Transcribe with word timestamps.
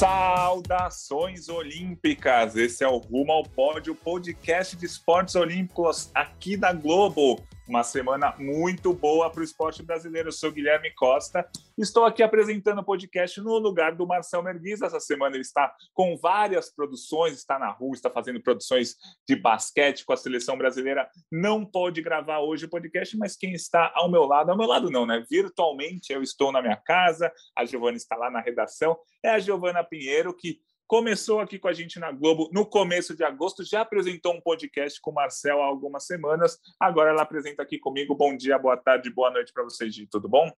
Saudações 0.00 1.50
olímpicas! 1.50 2.56
Esse 2.56 2.82
é 2.82 2.88
o 2.88 2.96
Rumo 2.96 3.32
ao 3.32 3.42
Pódio, 3.42 3.94
podcast 3.94 4.74
de 4.74 4.86
esportes 4.86 5.34
olímpicos 5.34 6.10
aqui 6.14 6.56
da 6.56 6.72
Globo. 6.72 7.38
Uma 7.70 7.84
semana 7.84 8.34
muito 8.36 8.92
boa 8.92 9.30
para 9.30 9.42
o 9.42 9.44
esporte 9.44 9.80
brasileiro. 9.80 10.26
Eu 10.26 10.32
sou 10.32 10.50
Guilherme 10.50 10.92
Costa. 10.92 11.48
Estou 11.78 12.04
aqui 12.04 12.20
apresentando 12.20 12.80
o 12.80 12.84
podcast 12.84 13.40
no 13.40 13.58
lugar 13.58 13.94
do 13.94 14.04
Marcel 14.04 14.42
Merguiz. 14.42 14.82
Essa 14.82 14.98
semana 14.98 15.36
ele 15.36 15.42
está 15.42 15.72
com 15.94 16.16
várias 16.16 16.74
produções, 16.74 17.34
está 17.34 17.60
na 17.60 17.70
rua, 17.70 17.94
está 17.94 18.10
fazendo 18.10 18.42
produções 18.42 18.96
de 19.24 19.36
basquete 19.36 20.04
com 20.04 20.12
a 20.12 20.16
seleção 20.16 20.58
brasileira. 20.58 21.08
Não 21.30 21.64
pode 21.64 22.02
gravar 22.02 22.40
hoje 22.40 22.64
o 22.64 22.68
podcast, 22.68 23.16
mas 23.16 23.36
quem 23.36 23.52
está 23.52 23.92
ao 23.94 24.10
meu 24.10 24.24
lado, 24.24 24.50
ao 24.50 24.58
meu 24.58 24.66
lado 24.66 24.90
não, 24.90 25.06
né? 25.06 25.24
Virtualmente 25.30 26.12
eu 26.12 26.24
estou 26.24 26.50
na 26.50 26.60
minha 26.60 26.76
casa, 26.76 27.32
a 27.56 27.64
Giovana 27.64 27.96
está 27.96 28.16
lá 28.16 28.32
na 28.32 28.40
redação. 28.40 28.98
É 29.22 29.30
a 29.30 29.38
Giovana 29.38 29.84
Pinheiro 29.84 30.34
que 30.36 30.58
começou 30.90 31.38
aqui 31.38 31.56
com 31.56 31.68
a 31.68 31.72
gente 31.72 32.00
na 32.00 32.10
Globo 32.10 32.50
no 32.52 32.66
começo 32.66 33.14
de 33.14 33.22
agosto, 33.22 33.62
já 33.62 33.82
apresentou 33.82 34.34
um 34.34 34.40
podcast 34.40 35.00
com 35.00 35.12
o 35.12 35.14
Marcel 35.14 35.62
há 35.62 35.64
algumas 35.64 36.04
semanas, 36.04 36.58
agora 36.80 37.10
ela 37.10 37.22
apresenta 37.22 37.62
aqui 37.62 37.78
comigo. 37.78 38.12
Bom 38.16 38.36
dia, 38.36 38.58
boa 38.58 38.76
tarde, 38.76 39.08
boa 39.08 39.30
noite 39.30 39.52
para 39.52 39.62
vocês, 39.62 39.94
Gi, 39.94 40.08
tudo 40.08 40.28
bom? 40.28 40.50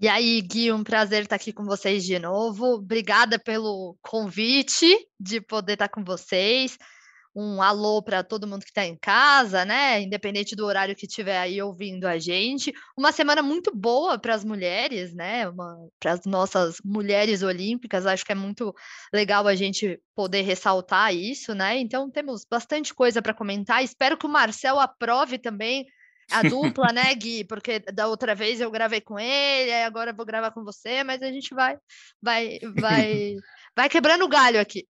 E 0.00 0.06
aí, 0.06 0.40
Gui, 0.40 0.70
um 0.70 0.84
prazer 0.84 1.24
estar 1.24 1.34
aqui 1.34 1.52
com 1.52 1.64
vocês 1.64 2.04
de 2.04 2.16
novo. 2.16 2.74
Obrigada 2.74 3.40
pelo 3.40 3.96
convite 4.00 4.86
de 5.18 5.40
poder 5.40 5.72
estar 5.72 5.88
com 5.88 6.04
vocês 6.04 6.78
um 7.34 7.62
alô 7.62 8.02
para 8.02 8.24
todo 8.24 8.46
mundo 8.46 8.62
que 8.62 8.70
está 8.70 8.84
em 8.84 8.96
casa, 8.96 9.64
né? 9.64 10.00
Independente 10.00 10.56
do 10.56 10.66
horário 10.66 10.96
que 10.96 11.06
estiver 11.06 11.38
aí 11.38 11.62
ouvindo 11.62 12.06
a 12.06 12.18
gente. 12.18 12.72
Uma 12.96 13.12
semana 13.12 13.42
muito 13.42 13.74
boa 13.74 14.18
para 14.18 14.34
as 14.34 14.44
mulheres, 14.44 15.14
né? 15.14 15.44
Para 16.00 16.12
as 16.12 16.24
nossas 16.24 16.76
mulheres 16.84 17.42
olímpicas. 17.42 18.06
Acho 18.06 18.24
que 18.24 18.32
é 18.32 18.34
muito 18.34 18.74
legal 19.12 19.46
a 19.46 19.54
gente 19.54 20.00
poder 20.14 20.42
ressaltar 20.42 21.14
isso, 21.14 21.54
né? 21.54 21.78
Então 21.78 22.10
temos 22.10 22.44
bastante 22.44 22.92
coisa 22.92 23.22
para 23.22 23.34
comentar. 23.34 23.84
Espero 23.84 24.16
que 24.16 24.26
o 24.26 24.30
Marcel 24.30 24.80
aprove 24.80 25.38
também 25.38 25.86
a 26.30 26.42
dupla, 26.42 26.92
né, 26.92 27.14
Gui? 27.14 27.44
Porque 27.44 27.80
da 27.80 28.06
outra 28.06 28.34
vez 28.34 28.60
eu 28.60 28.70
gravei 28.70 29.00
com 29.00 29.18
ele, 29.18 29.72
agora 29.82 30.10
eu 30.10 30.16
vou 30.16 30.24
gravar 30.24 30.50
com 30.52 30.64
você, 30.64 31.02
mas 31.04 31.22
a 31.22 31.30
gente 31.30 31.54
vai, 31.54 31.76
vai, 32.22 32.58
vai 32.76 33.36
Vai 33.76 33.88
quebrando 33.88 34.24
o 34.24 34.28
galho 34.28 34.60
aqui. 34.60 34.86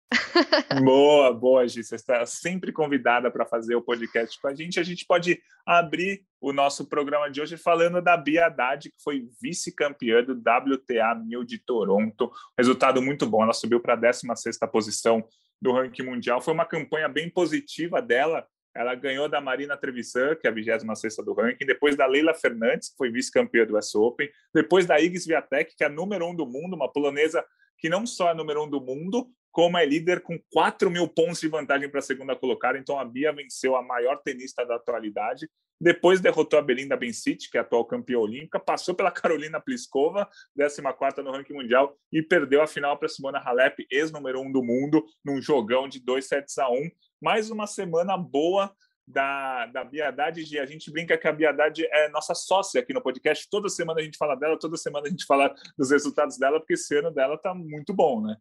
Boa, 0.83 1.33
boa, 1.33 1.67
Gi. 1.67 1.83
Você 1.83 1.97
está 1.97 2.25
sempre 2.25 2.73
convidada 2.73 3.31
para 3.31 3.45
fazer 3.45 3.75
o 3.75 3.83
podcast 3.83 4.41
com 4.41 4.49
a 4.49 4.55
gente. 4.55 4.79
A 4.79 4.83
gente 4.83 5.05
pode 5.05 5.41
abrir 5.67 6.23
o 6.41 6.53
nosso 6.53 6.89
programa 6.89 7.31
de 7.31 7.41
hoje 7.41 7.57
falando 7.57 8.01
da 8.01 8.17
Bia 8.17 8.47
Haddad, 8.47 8.89
que 8.89 9.03
foi 9.03 9.29
vice-campeã 9.43 10.23
do 10.23 10.33
WTA 10.33 11.15
1000 11.17 11.45
de 11.45 11.59
Toronto. 11.59 12.31
Resultado 12.57 13.03
muito 13.03 13.27
bom. 13.27 13.43
Ela 13.43 13.53
subiu 13.53 13.81
para 13.81 13.95
a 13.95 13.99
16ª 13.99 14.69
posição 14.71 15.27
do 15.61 15.73
ranking 15.73 16.05
mundial. 16.05 16.41
Foi 16.41 16.55
uma 16.55 16.65
campanha 16.65 17.09
bem 17.09 17.29
positiva 17.29 18.01
dela. 18.01 18.47
Ela 18.77 18.95
ganhou 18.95 19.29
da 19.29 19.41
Marina 19.41 19.77
Trevisan, 19.77 20.37
que 20.37 20.47
é 20.47 20.51
a 20.51 20.55
26 20.55 21.17
do 21.17 21.33
ranking, 21.33 21.67
depois 21.67 21.97
da 21.97 22.07
Leila 22.07 22.33
Fernandes, 22.33 22.91
que 22.91 22.97
foi 22.97 23.11
vice-campeã 23.11 23.67
do 23.67 23.77
US 23.77 23.93
Open, 23.97 24.31
depois 24.55 24.87
da 24.87 25.01
Igis 25.01 25.27
Viatek, 25.27 25.75
que 25.77 25.83
é 25.83 25.89
a 25.89 25.91
número 25.91 26.25
um 26.27 26.35
do 26.35 26.47
mundo, 26.47 26.77
uma 26.77 26.91
polonesa 26.91 27.45
que 27.79 27.89
não 27.89 28.07
só 28.07 28.31
é 28.31 28.35
número 28.35 28.65
um 28.65 28.71
do 28.71 28.81
mundo, 28.81 29.31
como 29.51 29.79
é 29.79 29.85
líder 29.85 30.21
com 30.21 30.39
4 30.53 30.91
mil 30.91 31.09
pontos 31.09 31.41
de 31.41 31.49
vantagem 31.49 31.89
para 31.89 32.01
a 32.01 32.03
segunda 32.03 32.37
colocada. 32.37 32.79
Então 32.79 32.99
a 32.99 33.05
Bia 33.05 33.33
venceu 33.33 33.77
a 33.77 33.83
maior 33.83 34.21
tenista 34.23 34.65
da 34.65 34.77
atualidade. 34.77 35.49
Depois 35.81 36.21
derrotou 36.21 36.59
a 36.59 36.63
Belinda 36.63 36.97
Bencic, 36.97 37.49
que 37.51 37.57
é 37.57 37.61
a 37.61 37.63
atual 37.63 37.85
campeã 37.85 38.19
olímpica, 38.19 38.59
passou 38.59 38.95
pela 38.95 39.13
Carolina 39.13 39.61
Pliskova, 39.61 40.29
14 40.57 41.23
no 41.23 41.31
ranking 41.31 41.53
mundial, 41.53 41.97
e 42.13 42.21
perdeu 42.21 42.61
a 42.61 42.67
final 42.67 42.99
para 42.99 43.09
Simona 43.09 43.39
Halep, 43.39 43.87
ex-número 43.89 44.41
um 44.41 44.51
do 44.51 44.63
mundo, 44.63 45.05
num 45.25 45.41
jogão 45.41 45.89
de 45.89 46.01
2 46.01 46.27
sets 46.27 46.59
a 46.59 46.69
1. 46.69 46.91
Mais 47.21 47.51
uma 47.51 47.67
semana 47.67 48.17
boa 48.17 48.75
da, 49.09 49.67
da 49.67 49.85
Biadade, 49.85 50.59
a 50.59 50.67
gente 50.67 50.91
brinca 50.91 51.17
que 51.17 51.27
a 51.27 51.33
Biadade 51.33 51.87
é 51.87 52.09
nossa 52.11 52.35
sócia 52.35 52.81
aqui 52.81 52.93
no 52.93 53.03
podcast. 53.03 53.49
Toda 53.51 53.69
semana 53.69 54.01
a 54.01 54.03
gente 54.03 54.19
fala 54.19 54.35
dela, 54.35 54.59
toda 54.59 54.77
semana 54.77 55.07
a 55.07 55.11
gente 55.11 55.25
fala 55.25 55.55
dos 55.77 55.91
resultados 55.91 56.39
dela, 56.39 56.61
porque 56.61 56.75
esse 56.75 56.97
ano 56.97 57.11
dela 57.11 57.39
tá 57.39 57.55
muito 57.55 57.95
bom, 57.95 58.21
né? 58.21 58.37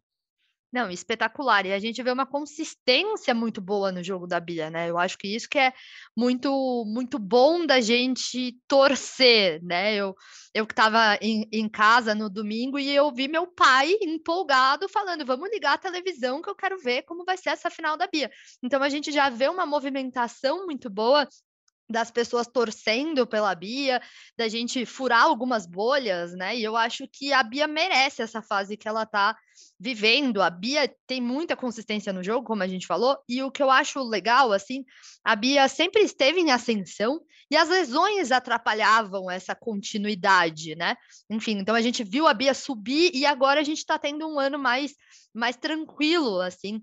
Não, 0.70 0.90
espetacular. 0.90 1.64
E 1.64 1.72
a 1.72 1.78
gente 1.78 2.02
vê 2.02 2.10
uma 2.10 2.26
consistência 2.26 3.34
muito 3.34 3.58
boa 3.60 3.90
no 3.90 4.02
jogo 4.04 4.26
da 4.26 4.38
Bia, 4.38 4.68
né? 4.68 4.90
Eu 4.90 4.98
acho 4.98 5.16
que 5.16 5.26
isso 5.26 5.48
que 5.48 5.58
é 5.58 5.72
muito 6.14 6.84
muito 6.86 7.18
bom 7.18 7.64
da 7.64 7.80
gente 7.80 8.54
torcer, 8.68 9.62
né? 9.62 9.94
Eu, 9.94 10.14
eu 10.52 10.66
que 10.66 10.72
estava 10.74 11.18
em, 11.22 11.48
em 11.50 11.68
casa 11.68 12.14
no 12.14 12.28
domingo 12.28 12.78
e 12.78 12.90
eu 12.90 13.10
vi 13.10 13.28
meu 13.28 13.46
pai 13.46 13.94
empolgado 14.02 14.88
falando: 14.90 15.24
vamos 15.24 15.48
ligar 15.50 15.72
a 15.74 15.78
televisão 15.78 16.42
que 16.42 16.50
eu 16.50 16.54
quero 16.54 16.78
ver 16.78 17.02
como 17.02 17.24
vai 17.24 17.38
ser 17.38 17.48
essa 17.50 17.70
final 17.70 17.96
da 17.96 18.06
Bia. 18.06 18.30
Então 18.62 18.82
a 18.82 18.90
gente 18.90 19.10
já 19.10 19.30
vê 19.30 19.48
uma 19.48 19.64
movimentação 19.64 20.66
muito 20.66 20.90
boa 20.90 21.26
das 21.88 22.10
pessoas 22.10 22.46
torcendo 22.46 23.26
pela 23.26 23.54
Bia, 23.54 24.00
da 24.36 24.46
gente 24.48 24.84
furar 24.84 25.22
algumas 25.22 25.66
bolhas, 25.66 26.34
né? 26.34 26.56
E 26.56 26.62
eu 26.62 26.76
acho 26.76 27.08
que 27.10 27.32
a 27.32 27.42
Bia 27.42 27.66
merece 27.66 28.20
essa 28.20 28.42
fase 28.42 28.76
que 28.76 28.86
ela 28.86 29.06
tá 29.06 29.36
vivendo. 29.80 30.42
A 30.42 30.50
Bia 30.50 30.92
tem 31.06 31.20
muita 31.20 31.56
consistência 31.56 32.12
no 32.12 32.22
jogo, 32.22 32.46
como 32.46 32.62
a 32.62 32.68
gente 32.68 32.86
falou, 32.86 33.16
e 33.28 33.42
o 33.42 33.50
que 33.50 33.62
eu 33.62 33.70
acho 33.70 34.02
legal, 34.02 34.52
assim, 34.52 34.84
a 35.24 35.34
Bia 35.34 35.66
sempre 35.68 36.02
esteve 36.02 36.40
em 36.40 36.50
ascensão 36.50 37.20
e 37.50 37.56
as 37.56 37.68
lesões 37.68 38.30
atrapalhavam 38.30 39.30
essa 39.30 39.54
continuidade, 39.54 40.76
né? 40.76 40.94
Enfim, 41.30 41.58
então 41.58 41.74
a 41.74 41.80
gente 41.80 42.04
viu 42.04 42.26
a 42.26 42.34
Bia 42.34 42.52
subir 42.52 43.10
e 43.14 43.24
agora 43.24 43.60
a 43.60 43.64
gente 43.64 43.84
tá 43.86 43.98
tendo 43.98 44.28
um 44.28 44.38
ano 44.38 44.58
mais 44.58 44.94
mais 45.34 45.56
tranquilo, 45.56 46.40
assim, 46.40 46.82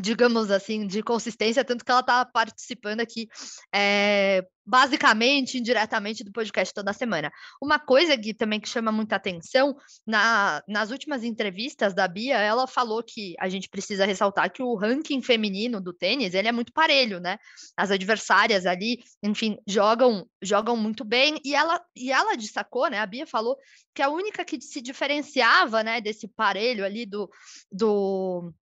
digamos 0.00 0.50
assim, 0.50 0.86
de 0.86 1.02
consistência, 1.02 1.64
tanto 1.64 1.84
que 1.84 1.90
ela 1.90 2.00
está 2.00 2.24
participando 2.24 3.00
aqui, 3.00 3.28
é, 3.72 4.44
basicamente, 4.66 5.58
indiretamente, 5.58 6.24
do 6.24 6.32
podcast 6.32 6.72
toda 6.74 6.92
semana. 6.92 7.30
Uma 7.62 7.78
coisa, 7.78 8.16
Gui, 8.16 8.34
também 8.34 8.58
que 8.58 8.68
chama 8.68 8.90
muita 8.90 9.16
atenção, 9.16 9.76
na, 10.06 10.62
nas 10.66 10.90
últimas 10.90 11.22
entrevistas 11.22 11.94
da 11.94 12.08
Bia, 12.08 12.38
ela 12.38 12.66
falou 12.66 13.02
que 13.02 13.34
a 13.38 13.48
gente 13.48 13.68
precisa 13.68 14.04
ressaltar 14.06 14.50
que 14.50 14.62
o 14.62 14.74
ranking 14.74 15.22
feminino 15.22 15.80
do 15.80 15.92
tênis, 15.92 16.34
ele 16.34 16.48
é 16.48 16.52
muito 16.52 16.72
parelho, 16.72 17.20
né? 17.20 17.38
As 17.76 17.90
adversárias 17.90 18.66
ali, 18.66 18.98
enfim, 19.22 19.56
jogam 19.66 20.26
jogam 20.42 20.76
muito 20.76 21.04
bem, 21.04 21.40
e 21.44 21.54
ela, 21.54 21.80
e 21.96 22.12
ela 22.12 22.36
destacou, 22.36 22.88
né, 22.90 22.98
a 22.98 23.06
Bia 23.06 23.26
falou 23.26 23.56
que 23.94 24.02
a 24.02 24.10
única 24.10 24.44
que 24.44 24.60
se 24.60 24.80
diferenciava, 24.80 25.82
né, 25.82 26.00
desse 26.00 26.28
parelho 26.28 26.84
ali 26.84 27.06
do, 27.06 27.30
do 27.72 28.52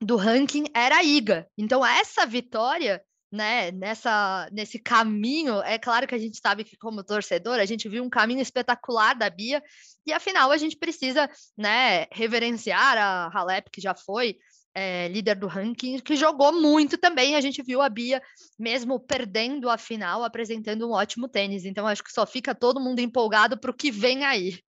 do 0.00 0.16
ranking 0.16 0.64
era 0.74 0.96
a 0.96 1.02
Iga. 1.02 1.46
Então, 1.56 1.84
essa 1.84 2.26
vitória, 2.26 3.02
né, 3.32 3.70
nessa, 3.72 4.48
nesse 4.52 4.78
caminho, 4.78 5.60
é 5.62 5.78
claro 5.78 6.06
que 6.06 6.14
a 6.14 6.18
gente 6.18 6.38
sabe 6.38 6.64
que, 6.64 6.76
como 6.76 7.04
torcedor, 7.04 7.58
a 7.58 7.64
gente 7.64 7.88
viu 7.88 8.04
um 8.04 8.10
caminho 8.10 8.40
espetacular 8.40 9.14
da 9.14 9.28
Bia, 9.30 9.62
e 10.06 10.12
afinal 10.12 10.50
a 10.50 10.56
gente 10.56 10.76
precisa 10.76 11.28
né, 11.56 12.06
reverenciar 12.12 12.96
a 12.98 13.30
Halep, 13.32 13.70
que 13.70 13.80
já 13.80 13.94
foi. 13.94 14.36
É, 14.78 15.08
líder 15.08 15.36
do 15.36 15.46
ranking, 15.46 15.98
que 16.00 16.14
jogou 16.14 16.52
muito 16.52 16.98
também. 16.98 17.34
A 17.34 17.40
gente 17.40 17.62
viu 17.62 17.80
a 17.80 17.88
Bia, 17.88 18.20
mesmo 18.58 19.00
perdendo 19.00 19.70
a 19.70 19.78
final, 19.78 20.22
apresentando 20.22 20.86
um 20.86 20.92
ótimo 20.92 21.28
tênis. 21.28 21.64
Então, 21.64 21.86
acho 21.86 22.04
que 22.04 22.12
só 22.12 22.26
fica 22.26 22.54
todo 22.54 22.78
mundo 22.78 23.00
empolgado 23.00 23.58
para 23.58 23.70
o 23.70 23.74
que 23.74 23.90
vem 23.90 24.26
aí. 24.26 24.60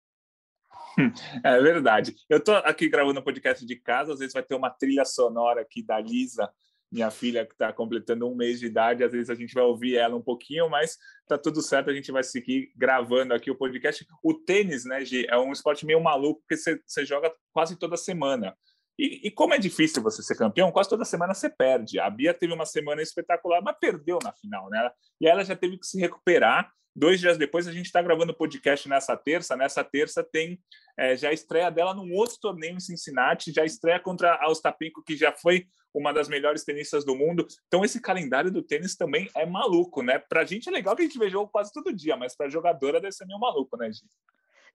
É 1.45 1.61
verdade. 1.61 2.15
Eu 2.29 2.39
estou 2.39 2.57
aqui 2.57 2.89
gravando 2.89 3.21
um 3.21 3.23
podcast 3.23 3.65
de 3.65 3.77
casa, 3.77 4.13
às 4.13 4.19
vezes 4.19 4.35
vai 4.35 4.43
ter 4.43 4.55
uma 4.55 4.71
trilha 4.71 5.05
sonora 5.05 5.61
aqui 5.61 5.83
da 5.83 6.01
Lisa, 6.01 6.51
minha 6.91 7.11
filha 7.11 7.45
que 7.45 7.53
está 7.53 7.73
completando 7.73 8.27
um 8.27 8.35
mês 8.35 8.59
de 8.59 8.67
idade, 8.67 9.05
às 9.05 9.13
vezes 9.13 9.29
a 9.29 9.35
gente 9.35 9.53
vai 9.53 9.63
ouvir 9.63 9.97
ela 9.97 10.17
um 10.17 10.23
pouquinho, 10.23 10.71
mas 10.71 10.97
tá 11.29 11.37
tudo 11.37 11.61
certo, 11.61 11.91
a 11.91 11.95
gente 11.95 12.11
vai 12.11 12.23
seguir 12.23 12.73
gravando 12.75 13.35
aqui 13.35 13.51
o 13.51 13.57
podcast. 13.57 14.07
O 14.23 14.33
tênis, 14.33 14.85
né, 14.85 15.05
Gi, 15.05 15.27
é 15.29 15.37
um 15.37 15.53
esporte 15.53 15.85
meio 15.85 16.03
maluco, 16.03 16.41
porque 16.41 16.57
você, 16.57 16.81
você 16.87 17.05
joga 17.05 17.31
quase 17.53 17.79
toda 17.79 17.97
semana. 17.97 18.57
E, 18.99 19.29
e, 19.29 19.31
como 19.31 19.55
é 19.55 19.59
difícil 19.59 20.03
você 20.03 20.23
ser 20.23 20.37
campeão, 20.37 20.73
quase 20.73 20.89
toda 20.89 21.05
semana 21.05 21.33
você 21.33 21.49
perde. 21.49 22.01
A 22.01 22.11
Bia 22.11 22.35
teve 22.35 22.53
uma 22.53 22.67
semana 22.67 23.01
espetacular, 23.01 23.63
mas 23.63 23.77
perdeu 23.79 24.19
na 24.23 24.33
final, 24.33 24.69
né? 24.69 24.91
E 25.21 25.29
ela 25.29 25.45
já 25.45 25.55
teve 25.55 25.79
que 25.79 25.87
se 25.87 26.01
recuperar. 26.01 26.73
Dois 26.97 27.21
dias 27.21 27.39
depois, 27.39 27.69
a 27.69 27.73
gente 27.73 27.87
está 27.87 28.03
gravando 28.03 28.33
o 28.33 28.37
podcast 28.37 28.89
nessa 28.89 29.17
terça. 29.17 29.57
Nessa 29.57 29.85
terça 29.85 30.25
tem 30.25 30.61
é, 30.99 31.17
já 31.17 31.29
a 31.29 31.33
estreia 31.33 31.71
dela 31.71 31.95
num 31.95 32.13
outro 32.13 32.39
torneio 32.41 32.75
em 32.75 32.81
Cincinnati, 32.81 33.53
já 33.53 33.65
estreia 33.65 34.01
contra 34.01 34.35
a 34.35 34.49
Ostapenko, 34.51 35.05
que 35.05 35.17
já 35.17 35.31
foi 35.33 35.67
uma 35.95 36.13
das 36.13 36.29
melhores 36.29 36.65
tenistas 36.65 37.05
do 37.05 37.15
mundo. 37.15 37.47
Então, 37.69 37.85
esse 37.85 38.01
calendário 38.01 38.51
do 38.51 38.63
tênis 38.65 38.97
também 38.97 39.31
é 39.37 39.47
maluco, 39.47 40.03
né? 40.03 40.21
A 40.35 40.45
gente 40.45 40.69
é 40.69 40.73
legal 40.73 40.97
que 40.97 41.03
a 41.03 41.05
gente 41.05 41.19
vê 41.19 41.31
jogo 41.31 41.49
quase 41.53 41.73
todo 41.73 41.95
dia, 41.95 42.17
mas 42.17 42.37
para 42.37 42.49
jogadora 42.49 43.01
deve 43.01 43.13
ser 43.13 43.27
meio 43.27 43.39
maluco, 43.39 43.77
né, 43.77 43.87
gente? 43.93 44.11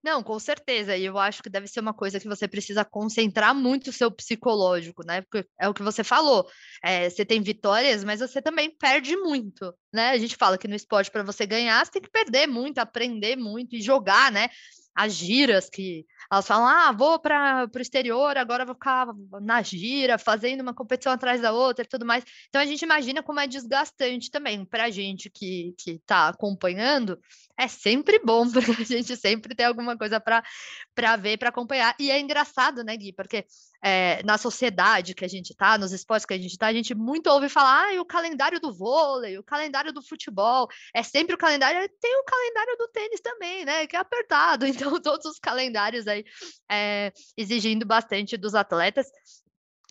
Não, 0.04 0.22
com 0.22 0.38
certeza. 0.38 0.98
E 0.98 1.06
eu 1.06 1.18
acho 1.18 1.42
que 1.42 1.50
deve 1.50 1.66
ser 1.68 1.80
uma 1.80 1.94
coisa 1.94 2.20
que 2.20 2.28
você 2.28 2.46
precisa 2.46 2.84
concentrar 2.84 3.56
muito 3.56 3.90
o 3.90 3.94
seu 3.94 4.12
psicológico, 4.12 5.02
né? 5.06 5.22
Porque 5.22 5.48
é 5.58 5.70
o 5.70 5.74
que 5.74 5.82
você 5.82 6.04
falou. 6.04 6.46
É, 6.84 7.10
você 7.10 7.24
tem 7.24 7.42
vitórias, 7.42 8.04
mas 8.04 8.20
você 8.20 8.42
também 8.42 8.70
perde 8.70 9.16
muito, 9.16 9.74
né? 9.94 10.10
A 10.10 10.18
gente 10.18 10.36
fala 10.36 10.58
que 10.58 10.68
no 10.68 10.76
esporte, 10.76 11.10
para 11.10 11.24
você 11.24 11.46
ganhar, 11.46 11.86
você 11.86 11.92
tem 11.94 12.02
que 12.02 12.12
perder 12.12 12.48
muito, 12.48 12.80
aprender 12.80 13.38
muito 13.38 13.76
e 13.78 13.82
jogar, 13.82 14.30
né? 14.30 14.50
As 14.96 15.14
giras 15.14 15.70
que 15.70 16.06
elas 16.32 16.48
falam, 16.48 16.68
ah, 16.68 16.92
vou 16.92 17.20
para 17.20 17.70
o 17.74 17.80
exterior, 17.80 18.38
agora 18.38 18.66
vou 18.66 18.76
ficar 18.76 19.08
na 19.42 19.62
gira, 19.62 20.18
fazendo 20.18 20.62
uma 20.62 20.74
competição 20.74 21.12
atrás 21.12 21.42
da 21.42 21.52
outra 21.52 21.84
e 21.84 21.88
tudo 21.88 22.06
mais. 22.06 22.24
Então 22.50 22.62
a 22.62 22.66
gente 22.66 22.84
imagina 22.84 23.24
como 23.24 23.40
é 23.40 23.48
desgastante 23.48 24.30
também 24.30 24.66
para 24.66 24.86
a 24.86 24.90
gente 24.90 25.30
que 25.30 25.74
está 25.86 26.30
acompanhando. 26.30 27.20
É 27.58 27.68
sempre 27.68 28.20
bom, 28.20 28.46
porque 28.52 28.84
a 28.84 28.86
gente 28.86 29.16
sempre 29.18 29.56
tem 29.56 29.66
alguma 29.66 29.98
coisa 29.98 30.20
para 30.20 31.16
ver, 31.18 31.38
para 31.38 31.50
acompanhar. 31.50 31.96
E 32.00 32.12
é 32.12 32.20
engraçado, 32.20 32.84
né, 32.84 32.96
Gui? 32.98 33.14
Porque 33.14 33.46
é, 33.84 34.24
na 34.24 34.38
sociedade 34.38 35.14
que 35.14 35.26
a 35.26 35.28
gente 35.28 35.50
está, 35.52 35.78
nos 35.78 35.92
esportes 35.92 36.26
que 36.26 36.34
a 36.34 36.38
gente 36.38 36.54
está, 36.54 36.68
a 36.68 36.74
gente 36.74 36.96
muito 36.96 37.28
ouve 37.28 37.50
falar, 37.50 37.94
ah, 37.94 38.02
o 38.02 38.06
calendário 38.06 38.60
do 38.60 38.74
vôlei, 38.74 39.38
o 39.38 39.44
calendário 39.44 39.92
do 39.92 40.02
futebol, 40.02 40.70
é 40.96 41.04
sempre 41.04 41.36
o 41.36 41.38
calendário, 41.38 41.90
tem 42.00 42.16
o 42.18 42.24
calendário 42.24 42.78
do 42.78 42.88
tênis 42.88 43.20
também, 43.20 43.66
né, 43.66 43.86
que 43.86 43.98
é 43.98 44.00
apertado, 44.00 44.66
então 44.66 45.02
todos 45.02 45.26
os 45.26 45.38
calendários 45.38 46.08
aí 46.08 46.24
é, 46.72 47.12
exigindo 47.36 47.86
bastante 47.86 48.38
dos 48.38 48.56
atletas, 48.56 49.08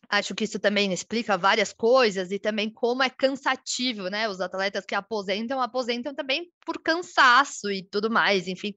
acho 0.09 0.35
que 0.35 0.45
isso 0.45 0.59
também 0.59 0.93
explica 0.93 1.37
várias 1.37 1.73
coisas 1.73 2.31
e 2.31 2.39
também 2.39 2.71
como 2.71 3.03
é 3.03 3.09
cansativo, 3.09 4.09
né? 4.09 4.29
Os 4.29 4.43
atletas 4.43 4.85
que 4.85 4.95
aposentam, 4.95 5.61
aposentam 5.61 6.15
também 6.15 6.51
por 6.67 6.79
cansaço 6.83 7.71
e 7.71 7.83
tudo 7.83 8.11
mais, 8.11 8.47
enfim, 8.47 8.75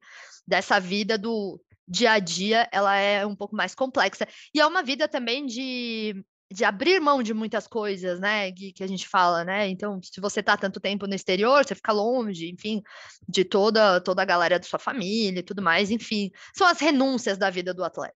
dessa 0.47 0.79
vida 0.79 1.17
do, 1.17 1.59
dia 1.87 2.11
a 2.11 2.19
dia 2.19 2.67
ela 2.71 2.95
é 2.95 3.25
um 3.25 3.35
pouco 3.35 3.55
mais 3.55 3.75
complexa. 3.75 4.27
E 4.53 4.59
é 4.59 4.65
uma 4.65 4.83
vida 4.83 5.07
também 5.07 5.45
de, 5.45 6.23
de 6.51 6.63
abrir 6.63 6.99
mão 6.99 7.21
de 7.21 7.33
muitas 7.33 7.67
coisas, 7.67 8.19
né, 8.19 8.49
Gui, 8.51 8.73
que 8.73 8.83
a 8.83 8.87
gente 8.87 9.07
fala, 9.07 9.43
né? 9.43 9.67
Então, 9.67 9.99
se 10.03 10.19
você 10.21 10.41
tá 10.43 10.57
tanto 10.57 10.79
tempo 10.79 11.07
no 11.07 11.15
exterior, 11.15 11.63
você 11.63 11.75
fica 11.75 11.91
longe, 11.91 12.49
enfim, 12.49 12.81
de 13.27 13.43
toda, 13.43 13.99
toda 14.01 14.21
a 14.21 14.25
galera 14.25 14.59
da 14.59 14.65
sua 14.65 14.79
família 14.79 15.39
e 15.39 15.43
tudo 15.43 15.61
mais, 15.61 15.91
enfim. 15.91 16.31
São 16.55 16.67
as 16.67 16.79
renúncias 16.79 17.37
da 17.37 17.49
vida 17.49 17.73
do 17.73 17.83
atleta. 17.83 18.15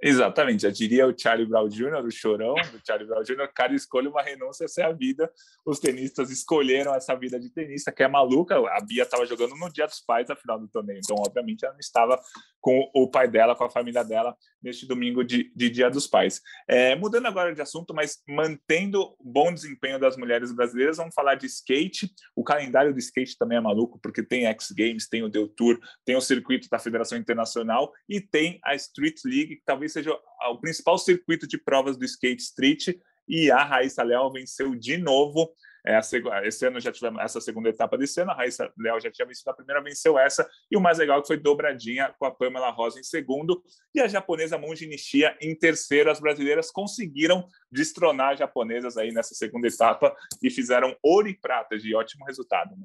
Exatamente, 0.00 0.62
já 0.62 0.70
diria 0.70 1.08
o 1.08 1.14
Charlie 1.16 1.46
Brown 1.46 1.68
Jr., 1.68 2.04
o 2.04 2.10
chorão 2.10 2.54
do 2.54 2.80
Charlie 2.86 3.06
Brown 3.08 3.22
Jr., 3.22 3.48
cara, 3.52 3.74
escolhe 3.74 4.06
uma 4.06 4.22
renúncia, 4.22 4.64
essa 4.64 4.82
é 4.82 4.84
a 4.84 4.92
vida. 4.92 5.30
Os 5.66 5.80
tenistas 5.80 6.30
escolheram 6.30 6.94
essa 6.94 7.16
vida 7.16 7.38
de 7.40 7.50
tenista, 7.50 7.90
que 7.90 8.04
é 8.04 8.08
maluca. 8.08 8.56
A 8.56 8.80
Bia 8.80 9.02
estava 9.02 9.26
jogando 9.26 9.56
no 9.56 9.72
dia 9.72 9.86
dos 9.86 10.00
pais, 10.00 10.30
a 10.30 10.36
final 10.36 10.58
do 10.60 10.68
torneio, 10.68 11.00
então, 11.02 11.16
obviamente, 11.18 11.64
ela 11.64 11.74
não 11.74 11.80
estava 11.80 12.20
com 12.60 12.90
o 12.94 13.08
pai 13.08 13.28
dela, 13.28 13.54
com 13.54 13.64
a 13.64 13.70
família 13.70 14.04
dela, 14.04 14.36
neste 14.62 14.86
domingo 14.86 15.22
de, 15.24 15.52
de 15.54 15.70
Dia 15.70 15.88
dos 15.88 16.06
Pais. 16.06 16.40
É, 16.68 16.94
mudando 16.96 17.26
agora 17.26 17.54
de 17.54 17.62
assunto, 17.62 17.94
mas 17.94 18.22
mantendo 18.28 19.16
bom 19.20 19.52
desempenho 19.52 19.98
das 19.98 20.16
mulheres 20.16 20.52
brasileiras, 20.52 20.96
vamos 20.96 21.14
falar 21.14 21.36
de 21.36 21.46
skate. 21.46 22.12
O 22.34 22.42
calendário 22.42 22.92
do 22.92 22.98
skate 22.98 23.38
também 23.38 23.58
é 23.58 23.60
maluco, 23.60 23.98
porque 24.02 24.22
tem 24.22 24.46
X 24.46 24.72
Games, 24.76 25.08
tem 25.08 25.22
o 25.22 25.28
Del 25.28 25.48
Tour, 25.48 25.78
tem 26.04 26.16
o 26.16 26.20
circuito 26.20 26.68
da 26.68 26.78
Federação 26.78 27.16
Internacional 27.16 27.92
e 28.08 28.20
tem 28.20 28.58
a 28.64 28.74
Street 28.74 29.18
League, 29.24 29.56
que 29.56 29.62
talvez 29.64 29.87
seja 29.88 30.12
o 30.50 30.58
principal 30.58 30.98
circuito 30.98 31.46
de 31.46 31.58
provas 31.58 31.96
do 31.96 32.04
skate 32.04 32.42
street. 32.42 32.88
E 33.28 33.50
a 33.50 33.62
Raíssa 33.62 34.02
Leal 34.02 34.32
venceu 34.32 34.74
de 34.74 34.96
novo 34.96 35.52
é 35.88 35.98
esse 36.46 36.66
ano 36.66 36.80
já 36.80 36.92
tivemos 36.92 37.18
essa 37.22 37.40
segunda 37.40 37.70
etapa 37.70 37.96
desse 37.96 38.20
ano, 38.20 38.32
a 38.32 38.34
Raíssa 38.34 38.70
Leal 38.76 39.00
já 39.00 39.10
tinha 39.10 39.26
vencido 39.26 39.50
a 39.50 39.54
primeira, 39.54 39.82
venceu 39.82 40.18
essa, 40.18 40.48
e 40.70 40.76
o 40.76 40.80
mais 40.80 40.98
legal 40.98 41.18
é 41.18 41.22
que 41.22 41.28
foi 41.28 41.38
dobradinha 41.38 42.14
com 42.18 42.26
a 42.26 42.30
Pamela 42.30 42.70
Rosa 42.70 43.00
em 43.00 43.02
segundo, 43.02 43.62
e 43.94 44.00
a 44.00 44.06
japonesa 44.06 44.58
Monji 44.58 44.86
Nishia 44.86 45.34
em 45.40 45.54
terceiro. 45.54 46.10
As 46.10 46.20
brasileiras 46.20 46.70
conseguiram 46.70 47.48
destronar 47.72 48.32
as 48.32 48.38
japonesas 48.38 48.98
aí 48.98 49.12
nessa 49.12 49.34
segunda 49.34 49.66
etapa 49.66 50.14
e 50.42 50.50
fizeram 50.50 50.94
ouro 51.02 51.28
e 51.28 51.34
prata 51.34 51.78
de 51.78 51.94
ótimo 51.94 52.26
resultado. 52.26 52.76
Né? 52.76 52.84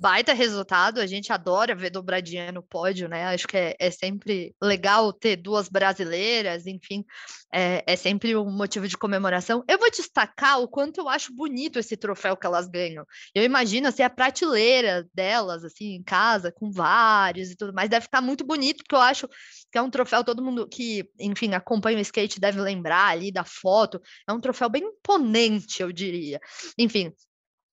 Baita 0.00 0.32
resultado, 0.32 0.98
a 0.98 1.06
gente 1.06 1.30
adora 1.30 1.74
ver 1.74 1.90
dobradinha 1.90 2.50
no 2.50 2.62
pódio, 2.62 3.06
né? 3.06 3.24
Acho 3.24 3.46
que 3.46 3.56
é, 3.56 3.76
é 3.78 3.90
sempre 3.90 4.54
legal 4.60 5.12
ter 5.12 5.36
duas 5.36 5.68
brasileiras, 5.68 6.66
enfim, 6.66 7.04
é, 7.52 7.84
é, 7.86 7.96
sempre 7.96 8.34
um 8.34 8.50
motivo 8.50 8.88
de 8.88 8.96
comemoração. 8.96 9.62
Eu 9.68 9.78
vou 9.78 9.90
destacar 9.90 10.58
o 10.58 10.66
quanto 10.66 11.02
eu 11.02 11.08
acho 11.08 11.34
bonito 11.34 11.78
esse 11.78 11.98
troféu 11.98 12.34
que 12.34 12.46
elas 12.46 12.66
ganham. 12.66 13.04
Eu 13.34 13.44
imagino 13.44 13.88
assim, 13.88 14.02
a 14.02 14.08
prateleira 14.08 15.06
delas, 15.12 15.64
assim, 15.64 15.96
em 15.96 16.02
casa, 16.02 16.50
com 16.50 16.72
vários 16.72 17.50
e 17.50 17.56
tudo 17.56 17.74
mais, 17.74 17.90
deve 17.90 18.04
ficar 18.04 18.22
muito 18.22 18.42
bonito, 18.42 18.78
porque 18.78 18.94
eu 18.94 19.00
acho 19.00 19.28
que 19.70 19.76
é 19.76 19.82
um 19.82 19.90
troféu, 19.90 20.24
todo 20.24 20.42
mundo 20.42 20.66
que, 20.66 21.04
enfim, 21.18 21.52
acompanha 21.52 21.98
o 21.98 22.00
skate 22.00 22.40
deve 22.40 22.58
lembrar 22.58 23.08
ali 23.08 23.30
da 23.30 23.44
foto, 23.44 24.00
é 24.26 24.32
um 24.32 24.40
troféu 24.40 24.70
bem 24.70 24.82
imponente, 24.82 25.82
eu 25.82 25.92
diria. 25.92 26.40
Enfim, 26.78 27.12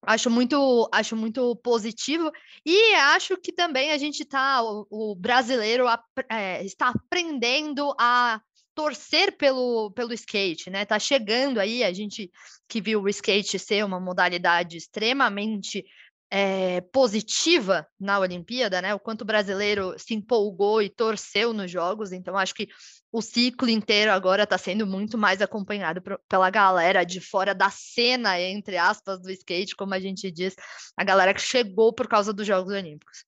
Acho 0.01 0.29
muito, 0.29 0.87
acho 0.91 1.15
muito 1.15 1.55
positivo 1.57 2.31
e 2.65 2.93
acho 2.93 3.35
que 3.37 3.51
também 3.51 3.91
a 3.91 3.97
gente 3.97 4.21
está, 4.21 4.61
o, 4.63 4.87
o, 4.89 5.15
brasileiro 5.15 5.85
é, 6.29 6.63
está 6.63 6.89
aprendendo 6.89 7.93
a 7.99 8.39
torcer 8.75 9.35
pelo, 9.37 9.91
pelo 9.91 10.13
skate, 10.13 10.69
né? 10.69 10.85
Tá 10.85 10.99
chegando 10.99 11.59
aí, 11.59 11.83
a 11.83 11.91
gente 11.91 12.31
que 12.69 12.79
viu 12.79 13.01
o 13.01 13.09
skate 13.09 13.57
ser 13.57 13.83
uma 13.83 13.99
modalidade 13.99 14.77
extremamente 14.77 15.83
é, 16.29 16.81
positiva 16.81 17.87
na 17.99 18.19
Olimpíada, 18.19 18.81
né? 18.81 18.93
O 18.93 18.99
quanto 18.99 19.21
o 19.21 19.25
brasileiro 19.25 19.97
se 19.97 20.13
empolgou 20.13 20.81
e 20.81 20.89
torceu 20.89 21.53
nos 21.53 21.71
jogos. 21.71 22.11
Então, 22.11 22.37
acho 22.37 22.53
que 22.53 22.67
o 23.11 23.21
ciclo 23.21 23.69
inteiro 23.69 24.11
agora 24.11 24.43
está 24.43 24.57
sendo 24.57 24.85
muito 24.85 25.17
mais 25.17 25.41
acompanhado 25.41 26.01
pela 26.27 26.49
galera 26.49 27.03
de 27.03 27.21
fora 27.21 27.55
da 27.55 27.69
cena, 27.69 28.39
entre 28.39 28.77
aspas, 28.77 29.21
do 29.21 29.31
skate, 29.31 29.75
como 29.75 29.93
a 29.93 29.99
gente 29.99 30.29
diz, 30.29 30.55
a 30.95 31.03
galera 31.03 31.33
que 31.33 31.41
chegou 31.41 31.93
por 31.93 32.07
causa 32.07 32.33
dos 32.33 32.45
Jogos 32.45 32.73
Olímpicos. 32.73 33.25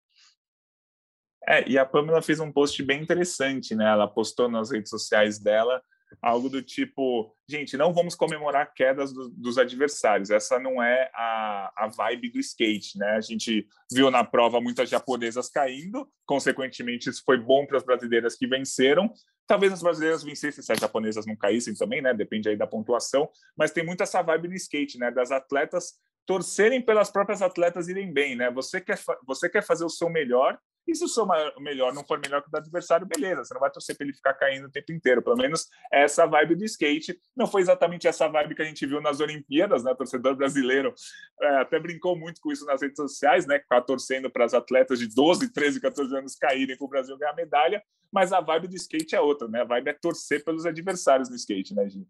É, 1.48 1.68
e 1.68 1.78
a 1.78 1.86
Pamela 1.86 2.22
fez 2.22 2.40
um 2.40 2.52
post 2.52 2.81
bem 2.84 3.02
interessante, 3.02 3.74
né? 3.74 3.86
Ela 3.86 4.08
postou 4.08 4.50
nas 4.50 4.72
redes 4.72 4.90
sociais 4.90 5.40
dela 5.40 5.81
algo 6.22 6.50
do 6.50 6.62
tipo, 6.62 7.36
gente, 7.48 7.78
não 7.78 7.94
vamos 7.94 8.16
comemorar 8.16 8.74
quedas 8.74 9.14
do, 9.14 9.30
dos 9.30 9.58
adversários. 9.58 10.30
Essa 10.30 10.59
não 10.59 10.81
é 10.81 11.09
a, 11.14 11.71
a 11.76 11.88
vibe 11.88 12.31
do 12.31 12.40
skate, 12.40 12.98
né? 12.98 13.12
A 13.12 13.21
gente 13.21 13.68
viu 13.92 14.09
na 14.09 14.24
prova 14.24 14.59
muitas 14.59 14.90
japonesas 14.90 15.50
caindo, 15.50 16.09
consequentemente 16.26 17.09
isso 17.09 17.24
foi 17.24 17.38
bom 17.38 17.66
para 17.66 17.78
as 17.78 17.83
brasileiras 17.83 18.36
que 18.36 18.48
venceram. 18.48 19.12
Talvez 19.49 19.73
as 19.73 19.81
brasileiras 19.81 20.23
vencessem 20.23 20.63
se 20.63 20.71
as 20.71 20.77
japonesas 20.77 21.25
não 21.25 21.35
caíssem 21.35 21.73
também, 21.73 22.03
né? 22.03 22.13
Depende 22.13 22.47
aí 22.47 22.56
da 22.56 22.68
pontuação, 22.68 23.27
mas 23.57 23.71
tem 23.71 23.83
muito 23.83 24.03
essa 24.03 24.21
vibe 24.21 24.47
no 24.47 24.53
skate, 24.53 24.99
né? 24.99 25.09
Das 25.09 25.31
atletas 25.31 25.95
torcerem 26.23 26.79
pelas 26.79 27.09
próprias 27.09 27.41
atletas 27.41 27.87
irem 27.87 28.13
bem, 28.13 28.35
né? 28.35 28.51
Você 28.51 28.79
quer, 28.79 28.99
você 29.25 29.49
quer 29.49 29.63
fazer 29.63 29.83
o 29.83 29.89
seu 29.89 30.07
melhor 30.07 30.59
e 30.88 30.95
se 30.95 31.04
o 31.04 31.07
seu 31.07 31.28
melhor 31.59 31.94
não 31.94 32.04
for 32.04 32.19
melhor 32.19 32.42
que 32.42 32.48
o 32.48 32.52
do 32.52 32.57
adversário, 32.57 33.06
beleza, 33.06 33.44
você 33.44 33.54
não 33.54 33.62
vai 33.62 33.69
torcer 33.69 33.95
para 33.95 34.06
ele 34.06 34.14
ficar 34.14 34.33
caindo 34.33 34.66
o 34.66 34.71
tempo 34.71 34.92
inteiro. 34.92 35.21
Pelo 35.21 35.38
menos 35.38 35.68
essa 35.92 36.26
vibe 36.26 36.56
do 36.56 36.66
skate 36.66 37.19
não 37.36 37.45
foi 37.45 37.62
exatamente 37.62 38.07
essa 38.07 38.28
vibe 38.28 38.56
que 38.56 38.62
a 38.62 38.66
gente 38.66 38.86
viu 38.86 39.00
nas 39.02 39.19
Olimpíadas, 39.19 39.83
né? 39.83 39.94
Torcedor 39.94 40.36
brasileiro 40.36 40.94
é, 41.42 41.57
até 41.57 41.80
brincou 41.80 42.18
muito 42.18 42.42
com 42.42 42.52
isso 42.52 42.66
nas 42.66 42.81
redes 42.81 42.98
sociais, 42.98 43.45
né? 43.45 43.59
Ficar 43.59 43.81
torcendo 43.81 44.30
para 44.30 44.45
as 44.45 44.54
atletas 44.54 45.00
de 45.00 45.07
12, 45.14 45.52
13, 45.52 45.80
14 45.80 46.18
anos 46.18 46.36
caírem 46.36 46.78
para 46.78 46.86
o 46.86 46.90
Brasil 46.90 47.18
ganhar 47.18 47.33
medalha, 47.33 47.83
mas 48.12 48.33
a 48.33 48.42
vibe 48.42 48.68
do 48.68 48.76
skate 48.76 49.16
é 49.16 49.21
outra, 49.21 49.48
né? 49.48 49.62
A 49.62 49.66
vibe 49.66 49.90
é 49.90 49.94
torcer 49.94 50.44
pelos 50.44 50.66
adversários 50.66 51.30
no 51.30 51.36
skate, 51.36 51.76
né, 51.76 51.88
Gi? 51.88 52.07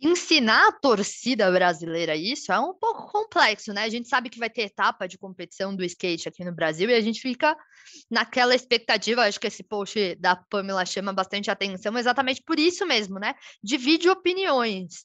Ensinar 0.00 0.68
a 0.68 0.72
torcida 0.72 1.50
brasileira 1.50 2.16
isso 2.16 2.52
é 2.52 2.58
um 2.58 2.74
pouco 2.74 3.10
complexo, 3.10 3.72
né? 3.72 3.84
A 3.84 3.88
gente 3.88 4.08
sabe 4.08 4.28
que 4.28 4.38
vai 4.38 4.50
ter 4.50 4.62
etapa 4.62 5.06
de 5.06 5.16
competição 5.16 5.74
do 5.74 5.84
skate 5.84 6.28
aqui 6.28 6.44
no 6.44 6.54
Brasil 6.54 6.90
e 6.90 6.94
a 6.94 7.00
gente 7.00 7.20
fica 7.20 7.56
naquela 8.10 8.54
expectativa. 8.54 9.22
Acho 9.22 9.40
que 9.40 9.46
esse 9.46 9.62
post 9.62 10.14
da 10.16 10.36
Pamela 10.36 10.84
chama 10.84 11.12
bastante 11.12 11.50
atenção, 11.50 11.96
exatamente 11.96 12.42
por 12.42 12.58
isso 12.58 12.84
mesmo, 12.84 13.18
né? 13.18 13.34
Divide 13.62 14.08
opiniões. 14.08 15.04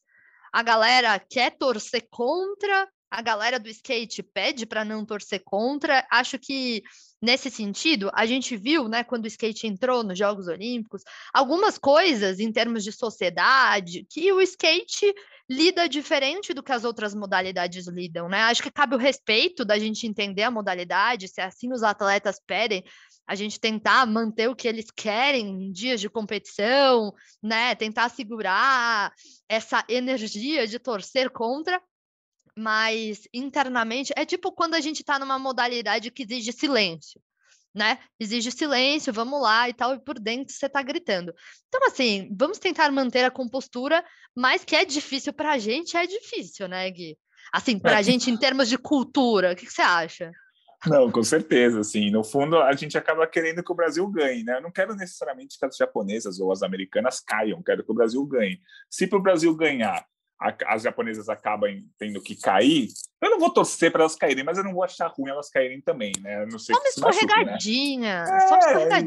A 0.51 0.63
galera 0.63 1.19
quer 1.19 1.51
torcer 1.57 2.07
contra, 2.09 2.87
a 3.09 3.21
galera 3.21 3.59
do 3.59 3.69
skate 3.69 4.23
pede 4.23 4.65
para 4.65 4.83
não 4.83 5.05
torcer 5.05 5.41
contra. 5.43 6.05
Acho 6.11 6.37
que 6.37 6.83
nesse 7.21 7.49
sentido, 7.49 8.09
a 8.13 8.25
gente 8.25 8.55
viu, 8.55 8.87
né, 8.87 9.03
quando 9.03 9.25
o 9.25 9.27
skate 9.27 9.67
entrou 9.67 10.03
nos 10.03 10.17
Jogos 10.17 10.47
Olímpicos, 10.47 11.03
algumas 11.33 11.77
coisas 11.77 12.39
em 12.39 12.51
termos 12.51 12.83
de 12.83 12.91
sociedade 12.91 14.05
que 14.09 14.31
o 14.31 14.41
skate 14.41 15.13
lida 15.49 15.87
diferente 15.87 16.53
do 16.53 16.61
que 16.61 16.71
as 16.71 16.83
outras 16.83 17.15
modalidades 17.15 17.87
lidam, 17.87 18.27
né? 18.27 18.41
Acho 18.43 18.61
que 18.61 18.71
cabe 18.71 18.95
o 18.95 18.99
respeito 18.99 19.63
da 19.63 19.79
gente 19.79 20.05
entender 20.05 20.43
a 20.43 20.51
modalidade, 20.51 21.27
se 21.27 21.39
assim 21.39 21.71
os 21.71 21.83
atletas 21.83 22.37
pedem, 22.45 22.83
a 23.25 23.33
gente 23.33 23.59
tentar 23.59 24.05
manter 24.05 24.49
o 24.49 24.55
que 24.55 24.67
eles 24.67 24.91
querem 24.91 25.47
em 25.47 25.71
dias 25.71 26.01
de 26.01 26.09
competição, 26.09 27.13
né? 27.41 27.75
Tentar 27.75 28.09
segurar 28.09 29.13
essa 29.47 29.83
energia 29.87 30.67
de 30.67 30.79
torcer 30.79 31.29
contra, 31.29 31.81
mas 32.57 33.27
internamente 33.33 34.11
é 34.15 34.25
tipo 34.25 34.51
quando 34.51 34.73
a 34.73 34.81
gente 34.81 35.01
está 35.01 35.19
numa 35.19 35.37
modalidade 35.37 36.11
que 36.11 36.23
exige 36.23 36.51
silêncio 36.51 37.21
né? 37.77 37.99
Exige 38.19 38.51
silêncio, 38.51 39.13
vamos 39.13 39.39
lá 39.39 39.69
e 39.69 39.73
tal, 39.73 39.93
e 39.93 39.99
por 39.99 40.19
dentro 40.19 40.51
você 40.51 40.67
tá 40.67 40.81
gritando. 40.81 41.31
Então, 41.67 41.85
assim, 41.85 42.27
vamos 42.35 42.57
tentar 42.57 42.91
manter 42.91 43.23
a 43.23 43.31
compostura, 43.31 44.03
mas 44.35 44.65
que 44.65 44.75
é 44.75 44.83
difícil 44.83 45.31
para 45.31 45.51
a 45.51 45.57
gente, 45.59 45.95
é 45.95 46.07
difícil, 46.07 46.67
né, 46.67 46.89
Gui? 46.89 47.15
Assim, 47.53 47.77
para 47.77 47.97
a 47.97 47.99
é. 47.99 48.03
gente 48.03 48.31
em 48.31 48.35
termos 48.35 48.67
de 48.67 48.79
cultura, 48.79 49.53
o 49.53 49.55
que, 49.55 49.67
que 49.67 49.71
você 49.71 49.83
acha? 49.83 50.31
Não, 50.85 51.11
com 51.11 51.23
certeza, 51.23 51.79
assim, 51.79 52.09
no 52.09 52.23
fundo 52.23 52.57
a 52.57 52.73
gente 52.73 52.97
acaba 52.97 53.27
querendo 53.27 53.63
que 53.63 53.71
o 53.71 53.75
Brasil 53.75 54.07
ganhe, 54.07 54.43
né? 54.43 54.57
Eu 54.57 54.61
não 54.61 54.71
quero 54.71 54.95
necessariamente 54.95 55.57
que 55.57 55.65
as 55.65 55.75
japonesas 55.75 56.39
ou 56.39 56.51
as 56.51 56.63
americanas 56.63 57.19
caiam, 57.19 57.63
quero 57.63 57.83
que 57.83 57.91
o 57.91 57.95
Brasil 57.95 58.23
ganhe. 58.25 58.59
Se 58.89 59.07
para 59.07 59.17
o 59.17 59.21
Brasil 59.21 59.55
ganhar 59.55 60.05
as 60.39 60.83
japonesas 60.83 61.29
acabam 61.29 61.83
tendo 61.97 62.21
que 62.21 62.35
cair, 62.35 62.89
eu 63.21 63.31
não 63.31 63.39
vou 63.39 63.51
torcer 63.51 63.91
para 63.91 64.01
elas 64.01 64.15
caírem, 64.15 64.43
mas 64.43 64.57
eu 64.57 64.63
não 64.63 64.73
vou 64.73 64.83
achar 64.83 65.07
ruim 65.07 65.31
elas 65.31 65.49
caírem 65.49 65.81
também, 65.81 66.11
né? 66.21 66.43
Eu 66.43 66.47
não 66.47 66.59
sei 66.59 66.75
só 66.75 66.81
uma 66.81 66.89
escorregadinha, 66.89 68.19
machuque, 68.19 68.31
né? 68.31 68.47
só 68.47 68.55
uma 68.55 68.97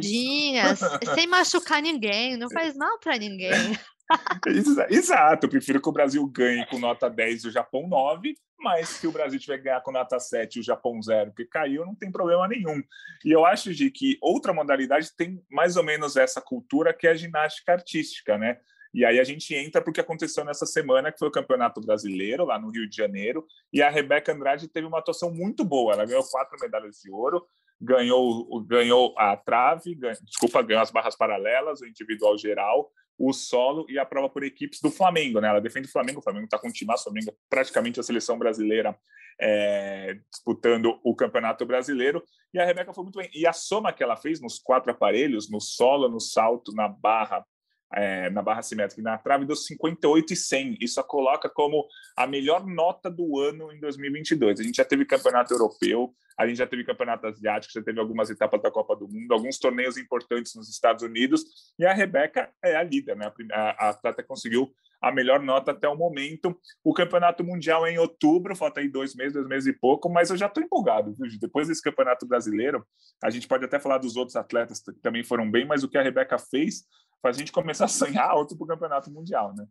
é, 1.11 1.15
sem 1.15 1.27
machucar 1.29 1.81
ninguém, 1.81 2.37
não 2.37 2.51
faz 2.51 2.77
mal 2.77 2.99
para 2.99 3.17
ninguém. 3.17 3.51
Exato, 4.91 5.47
eu 5.47 5.51
prefiro 5.51 5.81
que 5.81 5.89
o 5.89 5.93
Brasil 5.93 6.27
ganhe 6.27 6.67
com 6.67 6.79
nota 6.79 7.09
10 7.09 7.45
e 7.45 7.49
o 7.49 7.51
Japão 7.53 7.87
9, 7.87 8.35
mas 8.59 8.89
se 8.89 9.07
o 9.07 9.13
Brasil 9.13 9.39
tiver 9.39 9.59
que 9.59 9.65
ganhar 9.65 9.81
com 9.81 9.93
nota 9.93 10.19
7 10.19 10.57
e 10.57 10.61
o 10.61 10.65
Japão 10.65 11.01
0, 11.01 11.33
que 11.33 11.45
caiu, 11.45 11.87
não 11.87 11.95
tem 11.95 12.11
problema 12.11 12.49
nenhum. 12.49 12.83
E 13.25 13.31
eu 13.31 13.47
acho, 13.47 13.73
de 13.73 13.91
que 13.91 14.19
outra 14.21 14.53
modalidade 14.53 15.15
tem 15.17 15.41
mais 15.49 15.77
ou 15.77 15.85
menos 15.85 16.17
essa 16.17 16.41
cultura 16.41 16.93
que 16.93 17.07
é 17.07 17.11
a 17.11 17.15
ginástica 17.15 17.73
artística, 17.73 18.37
né? 18.37 18.59
E 18.93 19.05
aí 19.05 19.21
a 19.21 19.25
gente 19.25 19.55
entra 19.55 19.83
porque 19.83 20.01
aconteceu 20.01 20.45
nessa 20.45 20.67
semana, 20.67 21.13
que 21.13 21.19
foi 21.19 21.29
o 21.29 21.33
Campeonato 21.33 21.81
Brasileiro, 21.81 22.45
lá 22.45 22.59
no 22.59 22.71
Rio 22.71 22.89
de 22.89 22.97
Janeiro, 22.97 23.47
e 23.73 23.83
a 23.83 23.89
Rebeca 23.89 24.33
Andrade 24.33 24.69
teve 24.69 24.87
uma 24.87 24.99
atuação 24.99 25.33
muito 25.33 25.65
boa. 25.65 25.93
Ela 25.93 26.05
ganhou 26.05 26.25
quatro 26.25 26.57
medalhas 26.61 26.97
de 26.97 27.11
ouro, 27.11 27.47
ganhou, 27.81 28.61
ganhou 28.65 29.15
a 29.17 29.37
trave, 29.37 29.95
ganhou, 29.95 30.17
desculpa, 30.23 30.63
ganhou 30.63 30.83
as 30.83 30.91
barras 30.91 31.17
paralelas, 31.17 31.81
o 31.81 31.87
individual 31.87 32.37
geral, 32.37 32.91
o 33.17 33.33
solo 33.33 33.87
e 33.89 33.99
a 33.99 34.05
prova 34.05 34.29
por 34.29 34.43
equipes 34.43 34.81
do 34.81 34.91
Flamengo. 34.91 35.41
Né? 35.41 35.49
Ela 35.49 35.61
defende 35.61 35.89
o 35.89 35.93
Flamengo, 35.93 36.21
o 36.21 36.23
Flamengo 36.23 36.45
está 36.45 36.59
com 36.59 36.69
o 36.69 36.73
time, 36.73 36.93
o 36.93 36.99
Flamengo 36.99 37.37
praticamente 37.49 38.01
a 38.01 38.03
seleção 38.03 38.39
brasileira 38.39 38.99
é, 39.41 40.19
disputando 40.31 41.01
o 41.03 41.15
Campeonato 41.15 41.65
Brasileiro. 41.65 42.23
E 42.53 42.59
a 42.59 42.65
Rebeca 42.65 42.93
foi 42.93 43.05
muito 43.05 43.19
bem. 43.19 43.31
E 43.33 43.47
a 43.47 43.53
soma 43.53 43.93
que 43.93 44.03
ela 44.03 44.17
fez 44.17 44.41
nos 44.41 44.59
quatro 44.59 44.91
aparelhos, 44.91 45.51
no 45.51 45.61
solo, 45.61 46.09
no 46.09 46.21
salto, 46.21 46.73
na 46.75 46.89
barra 46.89 47.45
é, 47.93 48.31
na 48.31 48.43
barra 48.43 48.63
simétrica 48.63 49.03
na 49.03 49.19
trave 49.19 49.45
deu 49.45 49.57
58 49.57 50.33
e 50.33 50.37
100. 50.37 50.79
Isso 50.81 51.01
a 51.01 51.05
coloca 51.05 51.49
como 51.49 51.87
a 52.17 52.27
melhor 52.27 52.67
nota 52.67 53.11
do 53.11 53.39
ano 53.39 53.73
em 53.73 53.81
2022. 53.81 54.61
A 54.61 54.63
gente 54.63 54.77
já 54.77 54.85
teve 54.85 55.05
campeonato 55.05 55.53
europeu, 55.53 56.15
a 56.41 56.47
gente 56.47 56.57
já 56.57 56.67
teve 56.67 56.85
campeonato 56.85 57.27
asiático, 57.27 57.75
já 57.75 57.83
teve 57.83 58.01
algumas 58.01 58.31
etapas 58.31 58.63
da 58.63 58.71
Copa 58.71 58.97
do 58.97 59.07
Mundo, 59.07 59.31
alguns 59.31 59.59
torneios 59.59 59.99
importantes 59.99 60.55
nos 60.55 60.71
Estados 60.71 61.03
Unidos, 61.03 61.45
e 61.79 61.85
a 61.85 61.93
Rebeca 61.93 62.51
é 62.65 62.77
a 62.77 62.83
líder, 62.83 63.15
né? 63.15 63.31
A, 63.53 63.87
a 63.87 63.91
atleta 63.91 64.23
conseguiu 64.23 64.73
a 65.03 65.13
melhor 65.13 65.43
nota 65.43 65.73
até 65.73 65.87
o 65.87 65.95
momento. 65.95 66.59
O 66.83 66.95
campeonato 66.95 67.45
mundial 67.45 67.87
é 67.87 67.93
em 67.93 67.99
outubro, 67.99 68.57
falta 68.57 68.81
aí 68.81 68.89
dois 68.89 69.15
meses, 69.15 69.35
dois 69.35 69.47
meses 69.47 69.67
e 69.75 69.79
pouco, 69.79 70.09
mas 70.09 70.31
eu 70.31 70.37
já 70.39 70.47
estou 70.47 70.63
empolgado. 70.63 71.15
Viu? 71.15 71.29
Depois 71.39 71.69
desse 71.69 71.83
campeonato 71.83 72.27
brasileiro, 72.27 72.87
a 73.23 73.29
gente 73.29 73.47
pode 73.47 73.67
até 73.67 73.79
falar 73.79 73.99
dos 73.99 74.17
outros 74.17 74.35
atletas 74.35 74.81
que 74.81 74.93
também 74.93 75.23
foram 75.23 75.51
bem, 75.51 75.67
mas 75.67 75.85
o 75.85 75.91
que 75.91 75.99
a 75.99 76.03
Rebeca 76.03 76.39
fez 76.39 76.85
faz 77.23 77.37
a 77.37 77.39
gente 77.39 77.53
começar 77.53 77.85
a 77.85 77.89
sonhar 77.89 78.31
alto 78.31 78.57
para 78.57 78.65
o 78.65 78.69
campeonato 78.69 79.11
mundial, 79.11 79.55
né? 79.55 79.67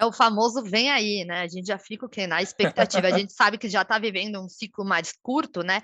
É 0.00 0.04
o 0.06 0.12
famoso 0.12 0.62
vem 0.62 0.90
aí, 0.90 1.26
né? 1.26 1.42
A 1.42 1.46
gente 1.46 1.66
já 1.66 1.78
fica 1.78 2.06
o 2.06 2.08
quê? 2.08 2.26
Na 2.26 2.40
expectativa. 2.40 3.06
A 3.06 3.18
gente 3.18 3.34
sabe 3.34 3.58
que 3.58 3.68
já 3.68 3.82
está 3.82 3.98
vivendo 3.98 4.40
um 4.40 4.48
ciclo 4.48 4.82
mais 4.82 5.12
curto, 5.22 5.62
né? 5.62 5.82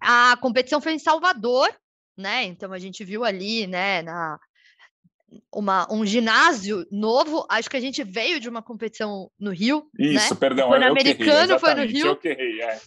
A 0.00 0.36
competição 0.40 0.80
foi 0.80 0.92
em 0.92 1.00
Salvador, 1.00 1.68
né? 2.16 2.44
Então 2.44 2.72
a 2.72 2.78
gente 2.78 3.04
viu 3.04 3.24
ali, 3.24 3.66
né, 3.66 4.02
na, 4.02 4.38
uma, 5.52 5.86
um 5.92 6.04
ginásio 6.04 6.86
novo. 6.90 7.46
Acho 7.48 7.68
que 7.68 7.76
a 7.76 7.80
gente 7.80 8.02
veio 8.04 8.38
de 8.38 8.48
uma 8.48 8.62
competição 8.62 9.30
no 9.38 9.50
Rio. 9.50 9.88
Isso, 9.98 10.34
né? 10.34 10.40
perdão. 10.40 10.68
O 10.68 10.70
Pan-Americano 10.70 11.58
foi 11.58 11.74
no 11.74 11.84
Rio. 11.84 12.06
Eu 12.06 12.30
errei, 12.30 12.62
é. 12.62 12.80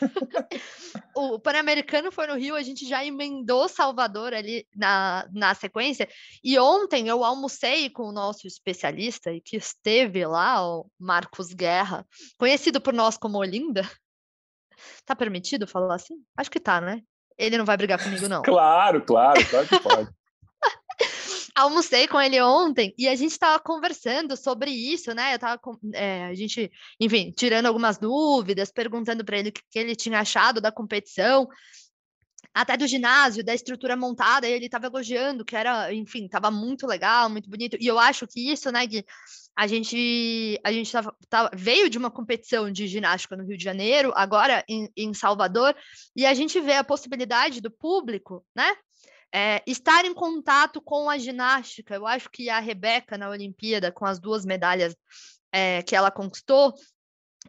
o 1.14 1.38
Pan-Americano 1.38 2.12
foi 2.12 2.26
no 2.26 2.36
Rio, 2.36 2.54
a 2.54 2.62
gente 2.62 2.86
já 2.86 3.04
emendou 3.04 3.68
Salvador 3.68 4.34
ali 4.34 4.66
na, 4.74 5.26
na 5.32 5.54
sequência. 5.54 6.08
E 6.42 6.58
ontem 6.58 7.08
eu 7.08 7.24
almocei 7.24 7.90
com 7.90 8.04
o 8.04 8.12
nosso 8.12 8.46
especialista 8.46 9.32
e 9.32 9.40
que 9.40 9.56
esteve 9.56 10.26
lá, 10.26 10.66
o 10.66 10.86
Marcos 10.98 11.52
Guerra, 11.52 12.06
conhecido 12.38 12.80
por 12.80 12.92
nós 12.92 13.16
como 13.16 13.38
Olinda. 13.38 13.88
Tá 15.04 15.16
permitido 15.16 15.66
falar 15.66 15.94
assim? 15.94 16.14
Acho 16.36 16.50
que 16.50 16.60
tá, 16.60 16.80
né? 16.80 17.02
Ele 17.36 17.56
não 17.56 17.64
vai 17.64 17.76
brigar 17.76 18.02
comigo, 18.02 18.28
não. 18.28 18.42
Claro, 18.48 19.02
claro, 19.02 19.44
claro 19.48 19.68
que 19.68 19.80
pode 19.80 20.17
almocei 21.58 22.06
com 22.06 22.20
ele 22.20 22.40
ontem 22.40 22.94
e 22.96 23.08
a 23.08 23.14
gente 23.14 23.32
estava 23.32 23.58
conversando 23.58 24.36
sobre 24.36 24.70
isso, 24.70 25.12
né? 25.14 25.34
Eu 25.34 25.38
tava 25.38 25.58
com, 25.58 25.78
é, 25.92 26.26
a 26.26 26.34
gente, 26.34 26.70
enfim, 27.00 27.32
tirando 27.36 27.66
algumas 27.66 27.98
dúvidas, 27.98 28.70
perguntando 28.70 29.24
para 29.24 29.38
ele 29.38 29.48
o 29.50 29.52
que, 29.52 29.62
que 29.70 29.78
ele 29.78 29.96
tinha 29.96 30.20
achado 30.20 30.60
da 30.60 30.72
competição 30.72 31.48
até 32.54 32.76
do 32.76 32.86
ginásio, 32.86 33.44
da 33.44 33.54
estrutura 33.54 33.96
montada, 33.96 34.48
e 34.48 34.52
ele 34.52 34.66
estava 34.66 34.86
elogiando 34.86 35.44
que 35.44 35.54
era, 35.54 35.92
enfim, 35.92 36.24
estava 36.24 36.50
muito 36.50 36.86
legal, 36.86 37.28
muito 37.30 37.48
bonito. 37.48 37.76
E 37.80 37.86
eu 37.86 37.98
acho 37.98 38.26
que 38.26 38.50
isso, 38.50 38.70
né, 38.72 38.86
Gui, 38.86 39.04
a 39.56 39.66
gente 39.66 40.58
a 40.64 40.72
gente 40.72 40.90
tava, 40.90 41.16
tava, 41.28 41.50
veio 41.54 41.90
de 41.90 41.98
uma 41.98 42.10
competição 42.10 42.70
de 42.70 42.86
ginástica 42.86 43.36
no 43.36 43.44
Rio 43.44 43.56
de 43.56 43.64
Janeiro, 43.64 44.12
agora 44.14 44.64
em, 44.68 44.90
em 44.96 45.14
Salvador, 45.14 45.74
e 46.16 46.26
a 46.26 46.34
gente 46.34 46.60
vê 46.60 46.74
a 46.74 46.84
possibilidade 46.84 47.60
do 47.60 47.70
público, 47.70 48.44
né, 48.54 48.76
é, 49.32 49.62
estar 49.66 50.04
em 50.04 50.14
contato 50.14 50.80
com 50.80 51.08
a 51.08 51.18
ginástica. 51.18 51.94
Eu 51.94 52.06
acho 52.06 52.30
que 52.30 52.48
a 52.48 52.58
Rebeca, 52.58 53.18
na 53.18 53.28
Olimpíada, 53.28 53.92
com 53.92 54.06
as 54.06 54.18
duas 54.18 54.44
medalhas 54.44 54.96
é, 55.52 55.82
que 55.82 55.94
ela 55.94 56.10
conquistou, 56.10 56.74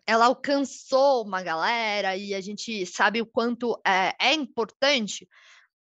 ela 0.05 0.25
alcançou 0.25 1.25
uma 1.25 1.41
galera 1.41 2.15
e 2.15 2.33
a 2.33 2.41
gente 2.41 2.85
sabe 2.85 3.21
o 3.21 3.25
quanto 3.25 3.79
é, 3.85 4.13
é 4.19 4.33
importante 4.33 5.27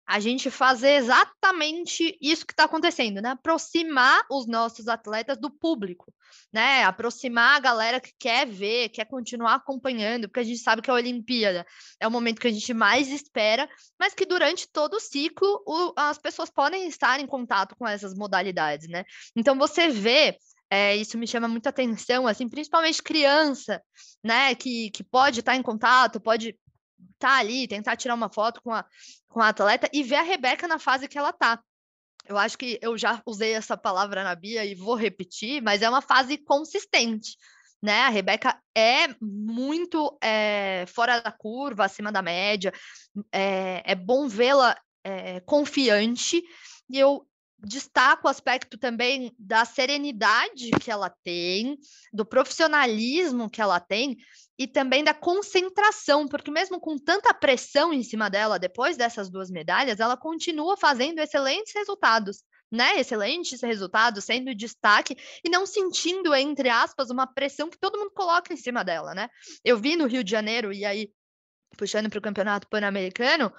a 0.06 0.20
gente 0.20 0.50
fazer 0.50 0.92
exatamente 0.92 2.16
isso 2.20 2.46
que 2.46 2.52
está 2.52 2.64
acontecendo, 2.64 3.20
né? 3.20 3.30
Aproximar 3.30 4.24
os 4.30 4.46
nossos 4.46 4.86
atletas 4.86 5.36
do 5.36 5.50
público, 5.50 6.14
né? 6.52 6.84
Aproximar 6.84 7.56
a 7.56 7.60
galera 7.60 8.00
que 8.00 8.12
quer 8.16 8.46
ver, 8.46 8.90
quer 8.90 9.06
continuar 9.06 9.54
acompanhando, 9.54 10.28
porque 10.28 10.40
a 10.40 10.44
gente 10.44 10.60
sabe 10.60 10.80
que 10.80 10.90
a 10.90 10.94
Olimpíada 10.94 11.66
é 11.98 12.06
o 12.06 12.10
momento 12.10 12.40
que 12.40 12.46
a 12.46 12.52
gente 12.52 12.72
mais 12.72 13.08
espera, 13.08 13.68
mas 13.98 14.14
que 14.14 14.24
durante 14.24 14.70
todo 14.70 14.94
o 14.94 15.00
ciclo 15.00 15.62
o, 15.66 15.92
as 15.96 16.18
pessoas 16.18 16.50
podem 16.50 16.86
estar 16.86 17.18
em 17.18 17.26
contato 17.26 17.74
com 17.76 17.86
essas 17.86 18.14
modalidades, 18.14 18.88
né? 18.88 19.04
Então 19.34 19.58
você 19.58 19.88
vê 19.88 20.38
é, 20.70 20.96
isso 20.96 21.16
me 21.18 21.26
chama 21.26 21.46
muita 21.48 21.70
atenção, 21.70 22.26
assim, 22.26 22.48
principalmente 22.48 23.02
criança, 23.02 23.80
né, 24.22 24.52
que, 24.54 24.90
que 24.90 25.04
pode 25.04 25.38
estar 25.40 25.54
em 25.54 25.62
contato, 25.62 26.20
pode 26.20 26.58
tá 27.18 27.38
ali, 27.38 27.68
tentar 27.68 27.96
tirar 27.96 28.14
uma 28.14 28.28
foto 28.28 28.60
com 28.62 28.72
a, 28.72 28.84
com 29.28 29.40
a 29.40 29.48
atleta 29.48 29.88
e 29.92 30.02
ver 30.02 30.16
a 30.16 30.22
Rebeca 30.22 30.68
na 30.68 30.78
fase 30.78 31.08
que 31.08 31.18
ela 31.18 31.32
tá. 31.32 31.62
Eu 32.28 32.36
acho 32.36 32.58
que 32.58 32.78
eu 32.82 32.98
já 32.98 33.22
usei 33.24 33.52
essa 33.52 33.76
palavra 33.76 34.24
na 34.24 34.34
Bia 34.34 34.64
e 34.64 34.74
vou 34.74 34.94
repetir, 34.94 35.62
mas 35.62 35.82
é 35.82 35.88
uma 35.88 36.02
fase 36.02 36.36
consistente. 36.36 37.36
Né? 37.82 38.00
A 38.02 38.08
Rebeca 38.08 38.60
é 38.76 39.14
muito 39.20 40.18
é, 40.22 40.84
fora 40.88 41.20
da 41.20 41.30
curva, 41.30 41.84
acima 41.84 42.10
da 42.10 42.22
média. 42.22 42.72
É, 43.30 43.82
é 43.84 43.94
bom 43.94 44.26
vê-la 44.26 44.76
é, 45.04 45.40
confiante. 45.40 46.42
E 46.90 46.98
eu 46.98 47.26
destaco 47.58 48.26
o 48.26 48.30
aspecto 48.30 48.78
também 48.78 49.34
da 49.38 49.64
serenidade 49.64 50.70
que 50.80 50.90
ela 50.90 51.10
tem, 51.24 51.76
do 52.12 52.24
profissionalismo 52.24 53.50
que 53.50 53.60
ela 53.60 53.80
tem 53.80 54.16
e 54.58 54.66
também 54.66 55.04
da 55.04 55.14
concentração, 55.14 56.26
porque 56.26 56.50
mesmo 56.50 56.80
com 56.80 56.96
tanta 56.96 57.32
pressão 57.34 57.92
em 57.92 58.02
cima 58.02 58.30
dela 58.30 58.58
depois 58.58 58.96
dessas 58.96 59.30
duas 59.30 59.50
medalhas, 59.50 60.00
ela 60.00 60.16
continua 60.16 60.76
fazendo 60.76 61.18
excelentes 61.18 61.72
resultados. 61.74 62.42
Né, 62.68 62.98
excelentes 62.98 63.62
resultados, 63.62 64.24
sendo 64.24 64.52
destaque 64.52 65.16
e 65.44 65.48
não 65.48 65.64
sentindo, 65.64 66.34
entre 66.34 66.68
aspas, 66.68 67.10
uma 67.10 67.24
pressão 67.24 67.70
que 67.70 67.78
todo 67.78 67.96
mundo 67.96 68.10
coloca 68.10 68.52
em 68.52 68.56
cima 68.56 68.82
dela, 68.82 69.14
né? 69.14 69.28
Eu 69.64 69.78
vi 69.78 69.94
no 69.94 70.04
Rio 70.04 70.24
de 70.24 70.32
Janeiro, 70.32 70.72
e 70.72 70.84
aí 70.84 71.08
puxando 71.76 72.08
para 72.08 72.18
o 72.18 72.22
campeonato 72.22 72.68
pan-americano 72.68 73.52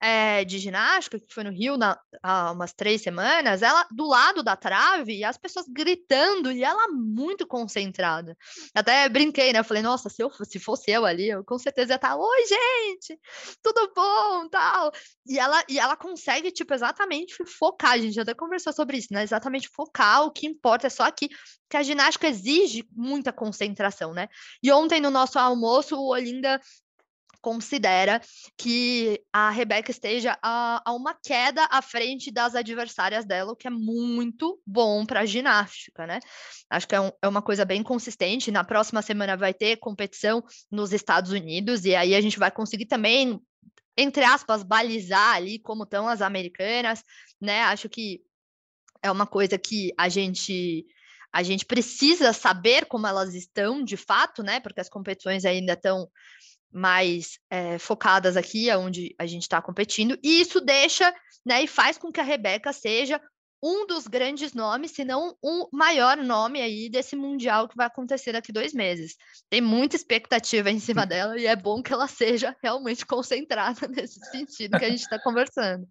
é, 0.00 0.44
de 0.44 0.58
ginástica, 0.58 1.18
que 1.18 1.32
foi 1.32 1.44
no 1.44 1.50
Rio 1.50 1.76
na, 1.76 1.98
há 2.22 2.52
umas 2.52 2.72
três 2.72 3.02
semanas, 3.02 3.62
ela 3.62 3.86
do 3.90 4.06
lado 4.06 4.42
da 4.42 4.54
trave 4.54 5.16
e 5.16 5.24
as 5.24 5.36
pessoas 5.36 5.66
gritando 5.68 6.52
e 6.52 6.62
ela 6.62 6.88
muito 6.88 7.46
concentrada. 7.46 8.36
Até 8.74 9.08
brinquei, 9.08 9.52
né? 9.52 9.60
Eu 9.60 9.64
falei, 9.64 9.82
nossa, 9.82 10.08
se, 10.08 10.22
eu, 10.22 10.30
se 10.30 10.58
fosse 10.58 10.90
eu 10.90 11.04
ali, 11.04 11.30
eu 11.30 11.44
com 11.44 11.58
certeza 11.58 11.94
ia 11.94 11.96
estar, 11.96 12.16
oi, 12.16 12.46
gente, 12.46 13.18
tudo 13.62 13.92
bom, 13.94 14.48
tal. 14.48 14.92
E 15.26 15.38
ela, 15.38 15.64
e 15.68 15.78
ela 15.78 15.96
consegue, 15.96 16.50
tipo, 16.50 16.74
exatamente 16.74 17.34
focar. 17.44 17.92
A 17.92 17.98
gente 17.98 18.20
até 18.20 18.34
conversou 18.34 18.72
sobre 18.72 18.98
isso, 18.98 19.08
né? 19.10 19.22
Exatamente 19.22 19.68
focar, 19.68 20.24
o 20.24 20.30
que 20.30 20.46
importa 20.46 20.86
é 20.86 20.90
só 20.90 21.04
aqui, 21.04 21.28
que 21.68 21.76
a 21.76 21.82
ginástica 21.82 22.28
exige 22.28 22.86
muita 22.92 23.32
concentração, 23.32 24.12
né? 24.12 24.28
E 24.62 24.70
ontem 24.70 25.00
no 25.00 25.10
nosso 25.10 25.38
almoço, 25.38 25.96
o 25.96 26.12
Olinda 26.12 26.60
considera 27.44 28.22
que 28.56 29.20
a 29.30 29.50
Rebeca 29.50 29.90
esteja 29.90 30.38
a, 30.42 30.80
a, 30.82 30.94
uma 30.94 31.12
queda 31.12 31.68
à 31.70 31.82
frente 31.82 32.32
das 32.32 32.54
adversárias 32.54 33.26
dela, 33.26 33.52
o 33.52 33.56
que 33.56 33.66
é 33.68 33.70
muito 33.70 34.58
bom 34.66 35.04
para 35.04 35.20
a 35.20 35.26
ginástica, 35.26 36.06
né? 36.06 36.20
Acho 36.70 36.88
que 36.88 36.94
é, 36.94 37.00
um, 37.02 37.10
é, 37.20 37.28
uma 37.28 37.42
coisa 37.42 37.66
bem 37.66 37.82
consistente. 37.82 38.50
Na 38.50 38.64
próxima 38.64 39.02
semana 39.02 39.36
vai 39.36 39.52
ter 39.52 39.76
competição 39.76 40.42
nos 40.70 40.94
Estados 40.94 41.32
Unidos, 41.32 41.84
e 41.84 41.94
aí 41.94 42.14
a 42.14 42.20
gente 42.22 42.38
vai 42.38 42.50
conseguir 42.50 42.86
também, 42.86 43.38
entre 43.94 44.24
aspas, 44.24 44.62
balizar 44.62 45.36
ali 45.36 45.58
como 45.58 45.82
estão 45.84 46.08
as 46.08 46.22
americanas, 46.22 47.04
né? 47.38 47.60
Acho 47.64 47.90
que 47.90 48.22
é 49.02 49.10
uma 49.10 49.26
coisa 49.26 49.58
que 49.58 49.92
a 49.98 50.08
gente 50.08 50.86
a 51.30 51.42
gente 51.42 51.66
precisa 51.66 52.32
saber 52.32 52.86
como 52.86 53.08
elas 53.08 53.34
estão 53.34 53.82
de 53.82 53.96
fato, 53.96 54.40
né? 54.40 54.60
Porque 54.60 54.80
as 54.80 54.88
competições 54.88 55.44
ainda 55.44 55.72
estão 55.72 56.08
mais 56.74 57.38
é, 57.48 57.78
focadas 57.78 58.36
aqui, 58.36 58.70
onde 58.74 59.14
a 59.18 59.26
gente 59.26 59.42
está 59.42 59.62
competindo, 59.62 60.18
e 60.22 60.40
isso 60.40 60.60
deixa, 60.60 61.14
né, 61.46 61.62
e 61.62 61.66
faz 61.68 61.96
com 61.96 62.10
que 62.10 62.20
a 62.20 62.24
Rebeca 62.24 62.72
seja 62.72 63.20
um 63.62 63.86
dos 63.86 64.06
grandes 64.06 64.52
nomes, 64.52 64.90
se 64.90 65.06
não 65.06 65.38
o 65.40 65.68
maior 65.72 66.18
nome 66.18 66.60
aí 66.60 66.90
desse 66.90 67.16
Mundial 67.16 67.66
que 67.66 67.76
vai 67.76 67.86
acontecer 67.86 68.32
daqui 68.32 68.52
dois 68.52 68.74
meses. 68.74 69.16
Tem 69.48 69.62
muita 69.62 69.96
expectativa 69.96 70.70
em 70.70 70.78
cima 70.78 71.06
dela 71.06 71.38
e 71.38 71.46
é 71.46 71.56
bom 71.56 71.82
que 71.82 71.90
ela 71.90 72.06
seja 72.06 72.54
realmente 72.62 73.06
concentrada 73.06 73.88
nesse 73.88 74.20
sentido 74.30 74.78
que 74.78 74.84
a 74.84 74.90
gente 74.90 75.00
está 75.00 75.18
conversando. 75.18 75.88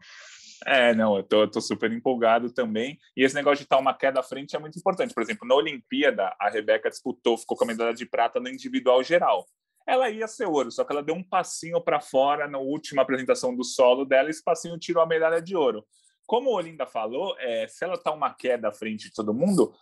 É, 0.67 0.93
não, 0.93 1.17
eu 1.17 1.23
tô, 1.23 1.41
eu 1.41 1.49
tô, 1.49 1.59
super 1.59 1.91
empolgado 1.91 2.53
também. 2.53 2.99
E 3.17 3.23
esse 3.23 3.33
negócio 3.33 3.57
de 3.57 3.63
estar 3.63 3.79
uma 3.79 3.97
queda 3.97 4.19
à 4.19 4.23
frente 4.23 4.55
é 4.55 4.59
muito 4.59 4.77
importante. 4.77 5.13
Por 5.13 5.23
exemplo, 5.23 5.47
na 5.47 5.55
Olimpíada, 5.55 6.31
a 6.39 6.49
Rebeca 6.49 6.91
disputou, 6.91 7.39
ficou 7.39 7.57
com 7.57 7.63
a 7.63 7.67
medalha 7.67 7.93
de 7.93 8.05
prata 8.05 8.39
no 8.39 8.47
individual 8.47 9.03
geral 9.03 9.47
ela 9.87 10.09
ia 10.09 10.27
ser 10.27 10.45
ouro, 10.45 10.71
só 10.71 10.83
que 10.83 10.91
ela 10.91 11.03
deu 11.03 11.15
um 11.15 11.23
passinho 11.23 11.81
para 11.81 11.99
fora 11.99 12.47
na 12.47 12.57
última 12.57 13.01
apresentação 13.01 13.55
do 13.55 13.63
solo 13.63 14.05
dela, 14.05 14.29
e 14.29 14.31
esse 14.31 14.43
passinho 14.43 14.77
tirou 14.77 15.03
a 15.03 15.07
medalha 15.07 15.41
de 15.41 15.55
ouro. 15.55 15.85
Como 16.25 16.49
o 16.49 16.53
Olinda 16.53 16.85
falou, 16.85 17.35
é, 17.37 17.67
se 17.67 17.83
ela 17.83 17.95
está 17.95 18.11
uma 18.11 18.33
queda 18.33 18.69
à 18.69 18.71
frente 18.71 19.09
de 19.09 19.13
todo 19.13 19.33
mundo, 19.33 19.73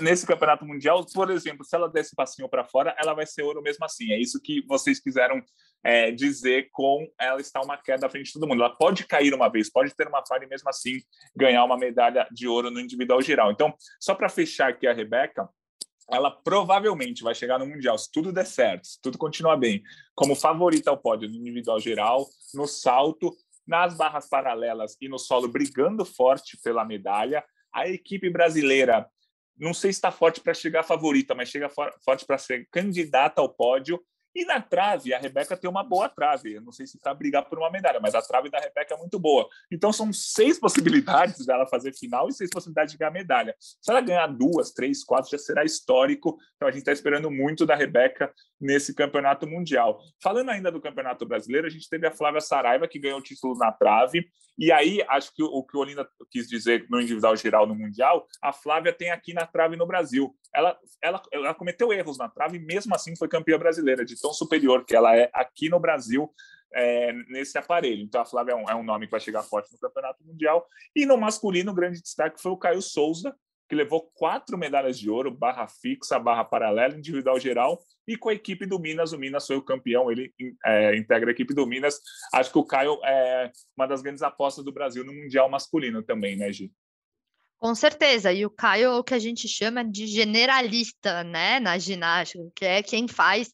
nesse 0.00 0.26
campeonato 0.26 0.64
mundial, 0.64 1.04
por 1.12 1.30
exemplo, 1.30 1.64
se 1.64 1.74
ela 1.74 1.88
der 1.88 2.00
esse 2.00 2.14
passinho 2.14 2.48
para 2.48 2.64
fora, 2.64 2.94
ela 2.98 3.14
vai 3.14 3.26
ser 3.26 3.42
ouro 3.42 3.62
mesmo 3.62 3.84
assim. 3.84 4.12
É 4.12 4.18
isso 4.18 4.40
que 4.40 4.64
vocês 4.66 5.00
quiseram 5.00 5.42
é, 5.82 6.10
dizer 6.10 6.68
com 6.72 7.06
ela 7.18 7.40
está 7.40 7.60
uma 7.60 7.76
queda 7.76 8.06
à 8.06 8.10
frente 8.10 8.26
de 8.26 8.32
todo 8.34 8.46
mundo. 8.46 8.62
Ela 8.62 8.76
pode 8.76 9.06
cair 9.06 9.32
uma 9.32 9.48
vez, 9.48 9.70
pode 9.70 9.94
ter 9.94 10.08
uma 10.08 10.24
falha 10.26 10.44
e 10.44 10.48
mesmo 10.48 10.68
assim 10.68 11.00
ganhar 11.34 11.64
uma 11.64 11.78
medalha 11.78 12.26
de 12.30 12.48
ouro 12.48 12.70
no 12.70 12.80
individual 12.80 13.20
geral. 13.22 13.50
Então, 13.50 13.74
só 14.00 14.14
para 14.14 14.28
fechar 14.28 14.70
aqui 14.70 14.86
a 14.86 14.92
Rebeca, 14.92 15.48
ela 16.10 16.30
provavelmente 16.30 17.22
vai 17.22 17.34
chegar 17.34 17.58
no 17.58 17.66
Mundial, 17.66 17.98
se 17.98 18.10
tudo 18.10 18.32
der 18.32 18.46
certo, 18.46 18.86
se 18.86 19.00
tudo 19.00 19.18
continuar 19.18 19.56
bem, 19.56 19.82
como 20.14 20.36
favorita 20.36 20.90
ao 20.90 20.98
pódio 20.98 21.28
no 21.28 21.34
individual 21.34 21.80
geral, 21.80 22.26
no 22.54 22.66
salto, 22.66 23.36
nas 23.66 23.96
barras 23.96 24.28
paralelas 24.28 24.96
e 25.00 25.08
no 25.08 25.18
solo, 25.18 25.48
brigando 25.48 26.04
forte 26.04 26.56
pela 26.62 26.84
medalha. 26.84 27.44
A 27.72 27.88
equipe 27.88 28.30
brasileira, 28.30 29.08
não 29.58 29.74
sei 29.74 29.92
se 29.92 29.98
está 29.98 30.12
forte 30.12 30.40
para 30.40 30.54
chegar 30.54 30.84
favorita, 30.84 31.34
mas 31.34 31.48
chega 31.48 31.68
forte 31.68 32.24
para 32.24 32.38
ser 32.38 32.68
candidata 32.70 33.40
ao 33.40 33.48
pódio. 33.48 34.00
E 34.36 34.44
na 34.44 34.60
trave, 34.60 35.14
a 35.14 35.18
Rebeca 35.18 35.56
tem 35.56 35.68
uma 35.68 35.82
boa 35.82 36.10
trave. 36.10 36.56
Eu 36.56 36.60
não 36.60 36.70
sei 36.70 36.86
se 36.86 36.98
está 36.98 37.14
brigar 37.14 37.48
por 37.48 37.58
uma 37.58 37.70
medalha, 37.70 37.98
mas 37.98 38.14
a 38.14 38.20
trave 38.20 38.50
da 38.50 38.58
Rebeca 38.58 38.92
é 38.92 38.98
muito 38.98 39.18
boa. 39.18 39.48
Então 39.72 39.90
são 39.94 40.12
seis 40.12 40.58
possibilidades 40.60 41.46
dela 41.46 41.66
fazer 41.66 41.94
final 41.94 42.28
e 42.28 42.34
seis 42.34 42.50
possibilidades 42.50 42.92
de 42.92 42.98
ganhar 42.98 43.10
medalha. 43.10 43.56
Se 43.58 43.90
ela 43.90 44.02
ganhar 44.02 44.26
duas, 44.26 44.72
três, 44.72 45.02
quatro, 45.02 45.30
já 45.30 45.38
será 45.38 45.64
histórico. 45.64 46.36
Então 46.56 46.68
a 46.68 46.70
gente 46.70 46.80
está 46.80 46.92
esperando 46.92 47.30
muito 47.30 47.64
da 47.64 47.74
Rebeca 47.74 48.30
nesse 48.60 48.94
campeonato 48.94 49.46
mundial. 49.46 49.98
Falando 50.22 50.50
ainda 50.50 50.70
do 50.70 50.82
campeonato 50.82 51.24
brasileiro, 51.24 51.66
a 51.66 51.70
gente 51.70 51.88
teve 51.88 52.06
a 52.06 52.12
Flávia 52.12 52.42
Saraiva, 52.42 52.86
que 52.86 52.98
ganhou 52.98 53.20
o 53.20 53.22
título 53.22 53.56
na 53.56 53.72
trave. 53.72 54.28
E 54.58 54.72
aí, 54.72 55.04
acho 55.08 55.34
que 55.34 55.42
o 55.42 55.62
que 55.62 55.76
o 55.76 55.80
Olinda 55.80 56.08
quis 56.30 56.48
dizer 56.48 56.86
no 56.88 57.00
individual 57.00 57.36
geral 57.36 57.66
no 57.66 57.74
Mundial, 57.74 58.26
a 58.42 58.52
Flávia 58.52 58.92
tem 58.92 59.10
aqui 59.10 59.34
na 59.34 59.46
trave 59.46 59.76
no 59.76 59.86
Brasil. 59.86 60.34
Ela, 60.54 60.78
ela, 61.02 61.22
ela 61.30 61.54
cometeu 61.54 61.92
erros 61.92 62.16
na 62.16 62.28
trave, 62.28 62.58
mesmo 62.58 62.94
assim 62.94 63.14
foi 63.14 63.28
campeã 63.28 63.58
brasileira 63.58 64.04
de 64.04 64.16
superior 64.32 64.84
que 64.84 64.94
ela 64.94 65.16
é 65.16 65.30
aqui 65.32 65.68
no 65.68 65.80
Brasil 65.80 66.32
é, 66.74 67.12
nesse 67.28 67.56
aparelho. 67.56 68.02
Então, 68.02 68.20
a 68.20 68.26
Flávia 68.26 68.52
é 68.52 68.54
um, 68.54 68.70
é 68.70 68.74
um, 68.74 68.82
nome 68.82 69.06
que 69.06 69.10
vai 69.10 69.20
chegar 69.20 69.42
forte 69.42 69.72
no 69.72 69.78
Campeonato 69.78 70.24
Mundial. 70.24 70.66
E 70.94 71.06
no 71.06 71.16
masculino, 71.16 71.72
o 71.72 71.74
grande 71.74 72.02
destaque 72.02 72.40
foi 72.40 72.52
o 72.52 72.56
Caio 72.56 72.82
Souza, 72.82 73.34
que 73.68 73.74
levou 73.74 74.10
quatro 74.14 74.56
medalhas 74.56 74.98
de 74.98 75.10
ouro, 75.10 75.30
barra 75.30 75.66
fixa, 75.66 76.18
barra 76.18 76.44
paralela, 76.44 76.96
individual 76.96 77.40
geral, 77.40 77.82
e 78.06 78.16
com 78.16 78.28
a 78.28 78.34
equipe 78.34 78.64
do 78.66 78.78
Minas. 78.78 79.12
O 79.12 79.18
Minas 79.18 79.46
foi 79.46 79.56
o 79.56 79.62
campeão, 79.62 80.10
ele 80.10 80.32
é, 80.64 80.96
integra 80.96 81.30
a 81.30 81.32
equipe 81.32 81.54
do 81.54 81.66
Minas. 81.66 81.98
Acho 82.32 82.52
que 82.52 82.58
o 82.58 82.64
Caio 82.64 82.98
é 83.04 83.50
uma 83.76 83.86
das 83.86 84.02
grandes 84.02 84.22
apostas 84.22 84.64
do 84.64 84.72
Brasil 84.72 85.04
no 85.04 85.12
Mundial 85.12 85.48
masculino 85.48 86.02
também, 86.02 86.36
né, 86.36 86.52
Gi? 86.52 86.70
Com 87.58 87.74
certeza, 87.74 88.30
e 88.32 88.44
o 88.44 88.50
Caio 88.50 88.84
é 88.84 88.98
o 88.98 89.02
que 89.02 89.14
a 89.14 89.18
gente 89.18 89.48
chama 89.48 89.82
de 89.82 90.06
generalista, 90.06 91.24
né, 91.24 91.58
na 91.58 91.78
ginástica, 91.78 92.44
que 92.54 92.64
é 92.66 92.82
quem 92.82 93.08
faz 93.08 93.50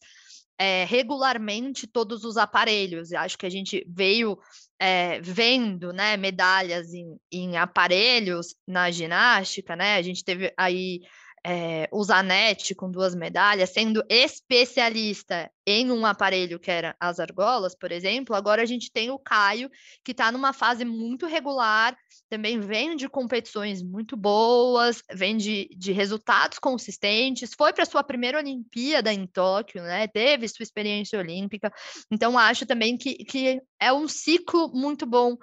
é, 0.57 0.85
regularmente 0.85 1.87
todos 1.87 2.23
os 2.23 2.37
aparelhos. 2.37 3.11
Eu 3.11 3.19
acho 3.19 3.37
que 3.37 3.45
a 3.45 3.49
gente 3.49 3.85
veio 3.87 4.37
é, 4.79 5.19
vendo 5.21 5.91
né, 5.91 6.17
medalhas 6.17 6.93
em, 6.93 7.17
em, 7.31 7.57
aparelhos 7.57 8.55
na 8.67 8.91
ginástica, 8.91 9.75
né? 9.75 9.95
A 9.95 10.01
gente 10.01 10.23
teve 10.23 10.53
aí 10.57 11.01
é, 11.45 11.89
o 11.91 12.01
Zanetti 12.03 12.73
com 12.73 12.89
duas 12.89 13.13
medalhas, 13.13 13.69
sendo 13.69 14.03
especialista 14.09 15.51
em 15.67 15.91
um 15.91 16.05
aparelho 16.05 16.59
que 16.59 16.71
era 16.71 16.95
as 16.99 17.19
argolas, 17.19 17.75
por 17.75 17.91
exemplo, 17.91 18.35
agora 18.35 18.61
a 18.61 18.65
gente 18.65 18.91
tem 18.91 19.11
o 19.11 19.19
Caio, 19.19 19.69
que 20.03 20.11
está 20.11 20.31
numa 20.31 20.53
fase 20.53 20.85
muito 20.85 21.25
regular, 21.25 21.97
também 22.29 22.59
vem 22.59 22.95
de 22.95 23.09
competições 23.09 23.81
muito 23.81 24.15
boas, 24.15 25.03
vem 25.13 25.35
de, 25.35 25.69
de 25.77 25.91
resultados 25.91 26.59
consistentes, 26.59 27.53
foi 27.57 27.73
para 27.73 27.85
sua 27.85 28.03
primeira 28.03 28.37
Olimpíada 28.37 29.11
em 29.11 29.27
Tóquio, 29.27 29.83
né? 29.83 30.07
Teve 30.07 30.47
sua 30.47 30.63
experiência 30.63 31.19
olímpica, 31.19 31.71
então 32.09 32.37
acho 32.37 32.65
também 32.65 32.97
que, 32.97 33.15
que 33.25 33.61
é 33.79 33.91
um 33.91 34.07
ciclo 34.07 34.69
muito 34.73 35.05
bom 35.05 35.37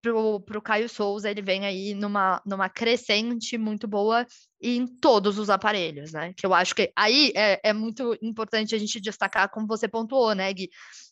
para 0.00 0.58
o 0.58 0.62
Caio 0.62 0.88
Souza, 0.88 1.30
ele 1.30 1.42
vem 1.42 1.64
aí 1.64 1.94
numa, 1.94 2.42
numa 2.44 2.68
crescente 2.68 3.56
muito 3.56 3.88
boa 3.88 4.26
em 4.60 4.86
todos 4.86 5.38
os 5.38 5.50
aparelhos, 5.50 6.12
né? 6.12 6.32
Que 6.34 6.46
eu 6.46 6.52
acho 6.54 6.74
que 6.74 6.92
aí 6.96 7.32
é, 7.34 7.60
é 7.62 7.72
muito 7.72 8.16
importante 8.22 8.74
a 8.74 8.78
gente 8.78 9.00
destacar, 9.00 9.50
como 9.50 9.66
você 9.66 9.88
pontuou, 9.88 10.34
né, 10.34 10.52
Gui? 10.52 10.70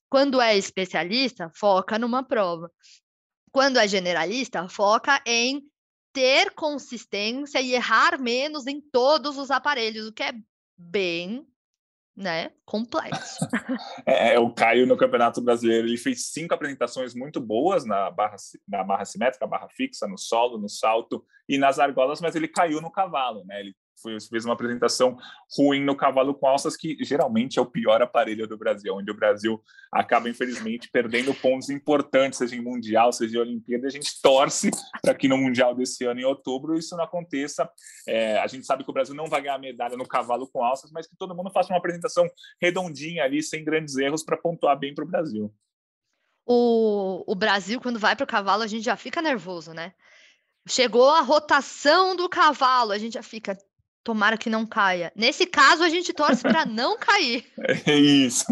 Quando 0.09 0.41
é 0.41 0.57
especialista, 0.57 1.51
foca 1.55 1.99
numa 1.99 2.23
prova. 2.23 2.71
Quando 3.51 3.79
é 3.79 3.89
generalista, 3.89 4.69
foca 4.69 5.23
em 5.27 5.63
ter 6.13 6.51
consistência 6.55 7.61
e 7.61 7.75
errar 7.75 8.21
menos 8.21 8.67
em 8.67 8.81
todos 8.81 9.39
os 9.39 9.51
aparelhos, 9.51 10.07
o 10.07 10.13
que 10.13 10.23
é 10.23 10.33
bem 10.77 11.47
né, 12.17 12.51
complexo. 12.65 13.39
É, 14.05 14.35
é, 14.35 14.39
o 14.39 14.53
Caio 14.53 14.87
no 14.87 14.97
Campeonato 14.97 15.41
Brasileiro, 15.41 15.87
ele 15.87 15.97
fez 15.97 16.33
cinco 16.33 16.55
apresentações 16.55 17.15
muito 17.15 17.41
boas 17.41 17.85
na 17.85 18.11
barra, 18.11 18.37
na 18.67 18.83
barra 18.83 19.05
simétrica, 19.05 19.47
barra 19.47 19.69
fixa, 19.69 20.09
no 20.09 20.19
solo, 20.19 20.59
no 20.59 20.69
salto 20.69 21.25
e 21.49 21.57
nas 21.57 21.79
argolas, 21.79 22.21
mas 22.21 22.35
ele 22.35 22.49
caiu 22.49 22.81
no 22.81 22.91
cavalo, 22.91 23.45
né? 23.45 23.61
Ele 23.61 23.75
fez 24.29 24.45
uma 24.45 24.55
apresentação 24.55 25.17
ruim 25.57 25.85
no 25.85 25.97
cavalo 25.97 26.35
com 26.35 26.47
alças, 26.47 26.77
que 26.77 26.97
geralmente 27.01 27.59
é 27.59 27.63
o 27.63 27.67
pior 27.67 28.03
aparelho 28.03 28.47
do 28.47 28.57
Brasil, 28.57 28.95
onde 28.95 29.11
o 29.11 29.15
Brasil 29.15 29.63
acaba, 29.91 30.29
infelizmente, 30.29 30.91
perdendo 30.91 31.35
pontos 31.35 31.71
importantes, 31.71 32.39
seja 32.39 32.57
em 32.57 32.61
Mundial, 32.61 33.13
seja 33.13 33.39
em 33.39 33.41
Olimpíada. 33.41 33.87
A 33.87 33.91
gente 33.91 34.21
torce 34.21 34.71
para 35.01 35.15
que 35.15 35.29
no 35.29 35.37
Mundial 35.37 35.75
desse 35.75 36.05
ano, 36.05 36.21
em 36.21 36.25
outubro, 36.25 36.77
isso 36.77 36.97
não 36.97 37.05
aconteça. 37.05 37.69
É, 38.07 38.39
a 38.39 38.47
gente 38.47 38.67
sabe 38.67 38.85
que 38.85 38.91
o 38.91 38.95
Brasil 38.95 39.15
não 39.15 39.27
vai 39.27 39.43
ganhar 39.43 39.59
medalha 39.59 39.97
no 39.97 40.07
cavalo 40.07 40.49
com 40.49 40.65
alças, 40.65 40.91
mas 40.91 41.07
que 41.07 41.17
todo 41.17 41.35
mundo 41.35 41.51
faça 41.51 41.73
uma 41.73 41.79
apresentação 41.79 42.29
redondinha 42.61 43.25
ali, 43.25 43.43
sem 43.43 43.65
grandes 43.65 43.97
erros, 43.97 44.25
para 44.25 44.37
pontuar 44.37 44.79
bem 44.79 44.95
para 44.95 45.05
o 45.05 45.09
Brasil. 45.09 45.53
O 46.45 47.35
Brasil, 47.37 47.81
quando 47.81 47.99
vai 47.99 48.17
para 48.17 48.25
o 48.25 48.27
cavalo, 48.27 48.63
a 48.63 48.67
gente 48.67 48.85
já 48.85 48.97
fica 48.97 49.23
nervoso, 49.23 49.73
né? 49.73 49.95
Chegou 50.69 51.09
a 51.09 51.21
rotação 51.21 52.15
do 52.15 52.29
cavalo, 52.29 52.93
a 52.93 52.99
gente 52.99 53.15
já 53.15 53.23
fica, 53.23 53.57
tomara 54.05 54.37
que 54.37 54.51
não 54.51 54.67
caia. 54.67 55.13
Nesse 55.15 55.47
caso, 55.47 55.83
a 55.83 55.89
gente 55.89 56.13
torce 56.13 56.43
para 56.43 56.67
não 56.67 56.99
cair. 56.99 57.45
É 57.87 57.95
isso, 57.97 58.47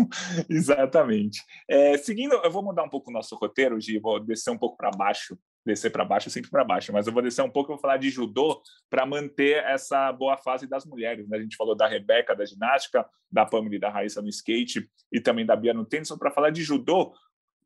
exatamente. 0.49 1.43
É, 1.69 1.97
seguindo, 1.99 2.35
eu 2.35 2.51
vou 2.51 2.63
mudar 2.63 2.83
um 2.83 2.89
pouco 2.89 3.11
o 3.11 3.13
nosso 3.13 3.37
roteiro, 3.37 3.81
Gi, 3.81 3.99
vou 3.99 4.19
descer 4.19 4.51
um 4.51 4.59
pouco 4.59 4.77
para 4.77 4.91
baixo, 4.91 5.39
descer 5.65 5.91
para 5.91 6.05
baixo, 6.05 6.31
sempre 6.31 6.51
para 6.51 6.65
baixo, 6.65 6.93
mas 6.93 7.07
eu 7.07 7.13
vou 7.13 7.23
descer 7.23 7.43
um 7.43 7.51
pouco 7.51 7.71
e 7.71 7.75
vou 7.75 7.81
falar 7.81 7.97
de 7.97 8.11
judô 8.11 8.63
para 8.89 9.05
manter 9.05 9.63
essa 9.65 10.13
boa 10.13 10.37
fase 10.37 10.67
das 10.67 10.85
mulheres. 10.85 11.29
Né? 11.29 11.39
A 11.39 11.43
gente 11.43 11.57
falou 11.57 11.77
da 11.77 11.87
Rebeca, 11.87 12.35
da 12.35 12.45
ginástica, 12.45 13.07
da 13.31 13.45
Pamela 13.45 13.75
e 13.75 13.79
da 13.79 13.91
Raíssa 13.91 14.23
no 14.23 14.29
skate 14.29 14.89
e 15.13 15.21
também 15.21 15.45
da 15.45 15.57
Bia 15.57 15.75
no 15.75 15.85
tênis, 15.85 16.11
para 16.11 16.31
falar 16.31 16.51
de 16.51 16.63
judô, 16.63 17.13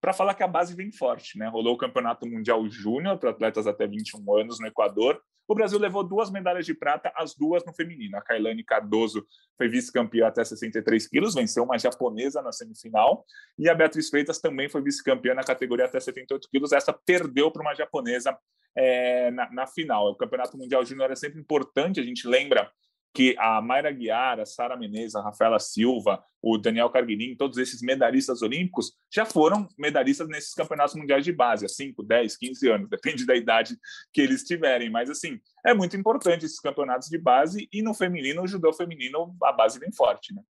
para 0.01 0.13
falar 0.13 0.35
que 0.35 0.43
a 0.43 0.49
base 0.49 0.75
vem 0.75 0.93
forte. 0.93 1.39
Né? 1.39 1.49
Rolou 1.49 1.75
o 1.75 1.79
Campeonato 1.79 2.27
Mundial 2.27 2.69
Júnior 2.69 3.19
para 3.19 3.31
atletas 3.31 3.67
até 3.67 3.87
21 3.87 4.37
anos 4.37 4.61
no 4.61 4.67
Equador. 4.67 5.21
O 5.47 5.55
Brasil 5.55 5.79
levou 5.79 6.03
duas 6.03 6.31
medalhas 6.31 6.65
de 6.65 6.75
prata, 6.75 7.13
as 7.15 7.35
duas 7.35 7.65
no 7.65 7.75
feminino. 7.75 8.17
A 8.17 8.23
Kailane 8.23 8.65
Cardoso 8.65 9.27
foi 9.57 9.69
vice-campeã 9.69 10.27
até 10.27 10.43
63 10.43 11.07
quilos, 11.07 11.35
venceu 11.35 11.65
uma 11.65 11.79
japonesa 11.79 12.41
na 12.41 12.53
semifinal. 12.53 13.25
E 13.59 13.69
a 13.69 13.75
Beatriz 13.75 14.09
Freitas 14.09 14.41
também 14.41 14.69
foi 14.69 14.83
vice-campeã 14.83 15.35
na 15.35 15.45
categoria 15.45 15.85
até 15.85 16.01
78 16.01 16.49
quilos. 16.49 16.73
Essa 16.73 16.93
perdeu 16.93 17.51
para 17.51 17.63
uma 17.63 17.75
japonesa 17.75 18.37
é, 18.77 19.31
na, 19.31 19.51
na, 19.53 19.67
final. 19.67 20.11
O 20.11 20.17
Campeonato 20.17 20.57
Mundial 20.57 20.85
Júnior 20.85 21.11
é 21.11 21.17
sempre 21.17 21.41
importante, 21.41 22.01
a 22.01 22.03
gente 22.03 22.27
lembra 22.27 22.71
que 23.15 23.37
a 23.39 23.63
Mayra 23.63 23.93
Guiar, 23.93 24.41
a 24.41 24.45
Sara 24.45 24.77
Menezes, 24.77 25.15
a 25.15 25.23
Rafaela 25.23 25.61
Silva, 25.61 26.21
o 26.43 26.59
Daniel 26.59 26.91
Carguinin, 26.91 27.37
todos 27.37 27.59
esses 27.59 27.81
medalhistas 27.81 28.43
olímpicos 28.43 28.93
já 29.11 29.25
foram 29.25 29.69
medalhistas 29.79 30.29
nesses 30.29 30.53
campeonatos 30.53 30.97
mundiais 30.97 31.25
de 31.25 31.33
base, 31.33 31.65
há 31.65 31.69
5, 31.69 32.03
10, 32.03 32.37
15 32.37 32.69
anos, 32.69 32.91
depende 32.91 33.25
da 33.25 33.37
idade 33.37 33.79
que 34.13 34.21
eles 34.21 34.43
tiverem. 34.43 34.91
Mas, 34.91 35.09
assim, 35.09 35.39
é 35.65 35.73
muito 35.73 35.97
importante 35.97 36.45
esses 36.45 36.59
campeonatos 36.59 37.09
de 37.09 37.17
base 37.17 37.69
e 37.73 37.81
no 37.83 37.95
feminino, 37.95 38.43
o 38.43 38.49
judô 38.49 38.73
feminino, 38.73 39.35
a 39.45 39.53
base 39.53 39.79
vem 39.79 39.93
forte, 39.93 40.35
né? 40.35 40.43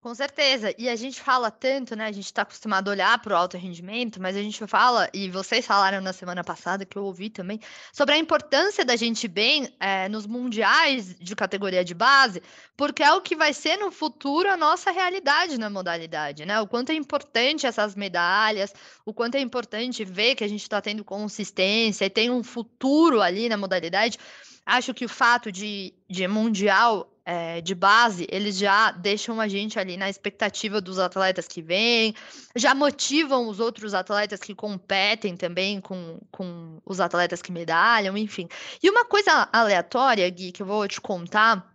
Com 0.00 0.14
certeza. 0.14 0.72
E 0.78 0.88
a 0.88 0.94
gente 0.94 1.20
fala 1.20 1.50
tanto, 1.50 1.96
né? 1.96 2.06
A 2.06 2.12
gente 2.12 2.26
está 2.26 2.42
acostumado 2.42 2.86
a 2.86 2.92
olhar 2.92 3.20
para 3.20 3.34
o 3.34 3.36
alto 3.36 3.56
rendimento, 3.56 4.22
mas 4.22 4.36
a 4.36 4.40
gente 4.40 4.64
fala, 4.68 5.10
e 5.12 5.28
vocês 5.28 5.66
falaram 5.66 6.00
na 6.00 6.12
semana 6.12 6.44
passada, 6.44 6.86
que 6.86 6.96
eu 6.96 7.02
ouvi 7.02 7.28
também, 7.28 7.58
sobre 7.92 8.14
a 8.14 8.18
importância 8.18 8.84
da 8.84 8.94
gente 8.94 9.26
bem 9.26 9.68
é, 9.80 10.08
nos 10.08 10.24
mundiais 10.24 11.16
de 11.18 11.34
categoria 11.34 11.84
de 11.84 11.94
base, 11.94 12.40
porque 12.76 13.02
é 13.02 13.12
o 13.12 13.20
que 13.20 13.34
vai 13.34 13.52
ser 13.52 13.76
no 13.76 13.90
futuro 13.90 14.48
a 14.48 14.56
nossa 14.56 14.92
realidade 14.92 15.58
na 15.58 15.68
modalidade, 15.68 16.46
né? 16.46 16.60
O 16.60 16.68
quanto 16.68 16.90
é 16.90 16.94
importante 16.94 17.66
essas 17.66 17.96
medalhas, 17.96 18.72
o 19.04 19.12
quanto 19.12 19.34
é 19.34 19.40
importante 19.40 20.04
ver 20.04 20.36
que 20.36 20.44
a 20.44 20.48
gente 20.48 20.62
está 20.62 20.80
tendo 20.80 21.04
consistência 21.04 22.04
e 22.04 22.10
tem 22.10 22.30
um 22.30 22.44
futuro 22.44 23.20
ali 23.20 23.48
na 23.48 23.56
modalidade. 23.56 24.16
Acho 24.64 24.94
que 24.94 25.06
o 25.06 25.08
fato 25.08 25.50
de, 25.50 25.92
de 26.08 26.28
mundial 26.28 27.10
é, 27.30 27.60
de 27.60 27.74
base, 27.74 28.26
eles 28.30 28.56
já 28.56 28.90
deixam 28.90 29.38
a 29.38 29.46
gente 29.46 29.78
ali 29.78 29.98
na 29.98 30.08
expectativa 30.08 30.80
dos 30.80 30.98
atletas 30.98 31.46
que 31.46 31.60
vêm, 31.60 32.14
já 32.56 32.74
motivam 32.74 33.48
os 33.48 33.60
outros 33.60 33.92
atletas 33.92 34.40
que 34.40 34.54
competem 34.54 35.36
também 35.36 35.78
com, 35.78 36.18
com 36.32 36.80
os 36.86 37.00
atletas 37.00 37.42
que 37.42 37.52
medalham, 37.52 38.16
enfim. 38.16 38.48
E 38.82 38.88
uma 38.88 39.04
coisa 39.04 39.46
aleatória, 39.52 40.26
Gui, 40.30 40.52
que 40.52 40.62
eu 40.62 40.66
vou 40.66 40.88
te 40.88 41.02
contar 41.02 41.70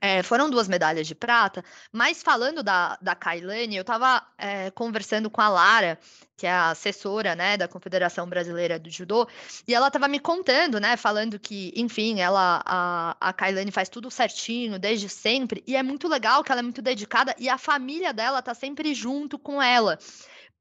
é, 0.00 0.22
foram 0.22 0.48
duas 0.48 0.68
medalhas 0.68 1.06
de 1.06 1.14
prata, 1.14 1.64
mas 1.92 2.22
falando 2.22 2.62
da, 2.62 2.96
da 3.02 3.14
Kailane, 3.14 3.76
eu 3.76 3.80
estava 3.80 4.24
é, 4.36 4.70
conversando 4.70 5.28
com 5.28 5.40
a 5.40 5.48
Lara, 5.48 5.98
que 6.36 6.46
é 6.46 6.50
a 6.50 6.70
assessora 6.70 7.34
né, 7.34 7.56
da 7.56 7.66
Confederação 7.66 8.28
Brasileira 8.28 8.78
do 8.78 8.88
Judô, 8.88 9.28
e 9.66 9.74
ela 9.74 9.88
estava 9.88 10.06
me 10.06 10.20
contando, 10.20 10.78
né, 10.78 10.96
falando 10.96 11.38
que, 11.38 11.72
enfim, 11.74 12.20
ela, 12.20 12.62
a, 12.64 13.16
a 13.20 13.32
Kailane 13.32 13.72
faz 13.72 13.88
tudo 13.88 14.10
certinho, 14.10 14.78
desde 14.78 15.08
sempre, 15.08 15.64
e 15.66 15.74
é 15.74 15.82
muito 15.82 16.06
legal 16.06 16.44
que 16.44 16.52
ela 16.52 16.60
é 16.60 16.62
muito 16.62 16.80
dedicada, 16.80 17.34
e 17.38 17.48
a 17.48 17.58
família 17.58 18.12
dela 18.12 18.38
está 18.38 18.54
sempre 18.54 18.94
junto 18.94 19.38
com 19.38 19.60
ela, 19.60 19.98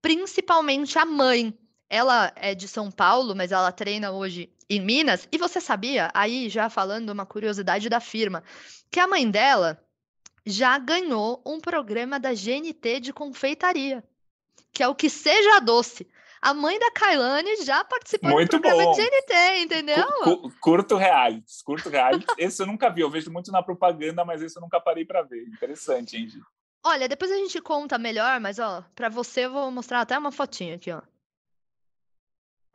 principalmente 0.02 0.98
a 0.98 1.06
mãe. 1.06 1.56
Ela 1.90 2.32
é 2.36 2.54
de 2.54 2.68
São 2.68 2.92
Paulo, 2.92 3.36
mas 3.36 3.52
ela 3.52 3.72
treina 3.72 4.12
hoje 4.12 4.50
em 4.70 4.82
Minas. 4.82 5.28
E 5.32 5.38
você 5.38 5.62
sabia, 5.62 6.12
aí 6.14 6.50
já 6.50 6.70
falando 6.70 7.10
uma 7.10 7.26
curiosidade 7.26 7.90
da 7.90 8.00
firma, 8.00 8.44
que 8.92 9.00
a 9.00 9.08
mãe 9.08 9.30
dela 9.30 9.82
já 10.46 10.78
ganhou 10.78 11.42
um 11.46 11.60
programa 11.60 12.20
da 12.20 12.34
GNT 12.34 13.00
de 13.02 13.14
confeitaria, 13.14 14.04
que 14.72 14.82
é 14.82 14.88
o 14.88 14.96
que 14.96 15.10
seja 15.10 15.60
doce. 15.60 16.08
A 16.42 16.54
mãe 16.54 16.80
da 16.80 16.92
Kailane 16.92 17.64
já 17.64 17.84
participou 17.84 18.32
muito 18.32 18.58
do 18.58 18.62
programa 18.62 18.84
bom. 18.84 18.92
de 18.92 19.02
GNT, 19.02 19.60
entendeu? 19.64 20.06
curto 20.62 20.96
realities, 20.96 21.62
curto 21.62 21.90
realities. 21.90 22.28
esse 22.38 22.62
eu 22.62 22.68
nunca 22.68 22.90
vi, 22.90 23.02
eu 23.02 23.10
vejo 23.10 23.32
muito 23.32 23.52
na 23.52 23.64
propaganda, 23.64 24.24
mas 24.24 24.42
esse 24.42 24.58
eu 24.58 24.62
nunca 24.62 24.80
parei 24.80 25.04
para 25.04 25.24
ver. 25.24 25.44
Interessante, 25.48 26.16
hein, 26.16 26.30
Gi? 26.30 26.42
Olha, 26.86 27.10
depois 27.10 27.32
a 27.32 27.36
gente 27.36 27.60
conta 27.60 27.98
melhor, 27.98 28.40
mas 28.40 28.60
ó, 28.60 28.86
para 28.96 29.10
você 29.10 29.46
eu 29.46 29.52
vou 29.52 29.72
mostrar 29.72 30.02
até 30.02 30.18
uma 30.18 30.32
fotinha 30.32 30.76
aqui, 30.76 30.92
ó. 30.92 31.02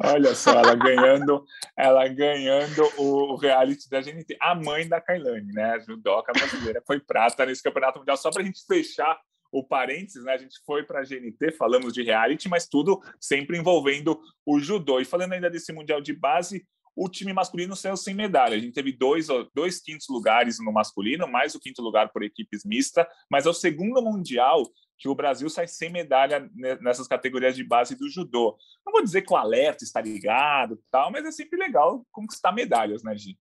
Olha 0.04 0.34
só, 0.34 0.50
ela 0.58 0.74
ganhando, 0.74 1.44
ela 1.76 2.08
ganhando 2.08 2.82
o 2.98 3.36
reality 3.36 3.88
da 3.88 4.00
GNT. 4.00 4.36
A 4.40 4.54
mãe 4.54 4.88
da 4.88 5.00
Kailane, 5.00 5.52
né? 5.52 5.74
A 5.74 5.78
judoca 5.78 6.32
brasileira 6.32 6.82
foi 6.86 6.98
prata 6.98 7.46
nesse 7.46 7.62
campeonato 7.62 7.98
mundial. 7.98 8.16
Só 8.16 8.30
para 8.30 8.42
a 8.42 8.44
gente 8.44 8.64
fechar 8.66 9.18
o 9.52 9.62
parênteses, 9.62 10.24
né? 10.24 10.32
A 10.32 10.38
gente 10.38 10.58
foi 10.66 10.82
para 10.82 11.00
a 11.00 11.04
GNT, 11.04 11.52
falamos 11.52 11.92
de 11.92 12.02
reality, 12.02 12.48
mas 12.48 12.66
tudo 12.66 13.00
sempre 13.20 13.58
envolvendo 13.58 14.18
o 14.46 14.58
judô. 14.58 14.98
E 14.98 15.04
falando 15.04 15.34
ainda 15.34 15.50
desse 15.50 15.72
mundial 15.72 16.00
de 16.00 16.12
base, 16.12 16.66
o 16.94 17.08
time 17.08 17.32
masculino 17.32 17.74
saiu 17.74 17.96
sem 17.96 18.14
medalha. 18.14 18.56
A 18.56 18.58
gente 18.58 18.74
teve 18.74 18.92
dois, 18.92 19.28
dois 19.54 19.80
quintos 19.80 20.06
lugares 20.08 20.58
no 20.58 20.72
masculino, 20.72 21.26
mais 21.26 21.54
o 21.54 21.60
quinto 21.60 21.82
lugar 21.82 22.12
por 22.12 22.22
equipes 22.22 22.64
mista, 22.64 23.08
mas 23.30 23.46
é 23.46 23.50
o 23.50 23.54
segundo 23.54 24.02
mundial 24.02 24.62
que 24.98 25.08
o 25.08 25.14
Brasil 25.14 25.50
sai 25.50 25.66
sem 25.66 25.90
medalha 25.90 26.48
nessas 26.80 27.08
categorias 27.08 27.56
de 27.56 27.64
base 27.64 27.96
do 27.96 28.08
judô. 28.08 28.56
Não 28.86 28.92
vou 28.92 29.02
dizer 29.02 29.22
que 29.22 29.32
o 29.32 29.36
alerta 29.36 29.82
está 29.82 30.00
ligado, 30.00 30.80
tal, 30.90 31.10
mas 31.10 31.24
é 31.24 31.32
sempre 31.32 31.58
legal 31.58 32.06
conquistar 32.12 32.52
medalhas, 32.52 33.02
né, 33.02 33.16
Gi? 33.16 33.36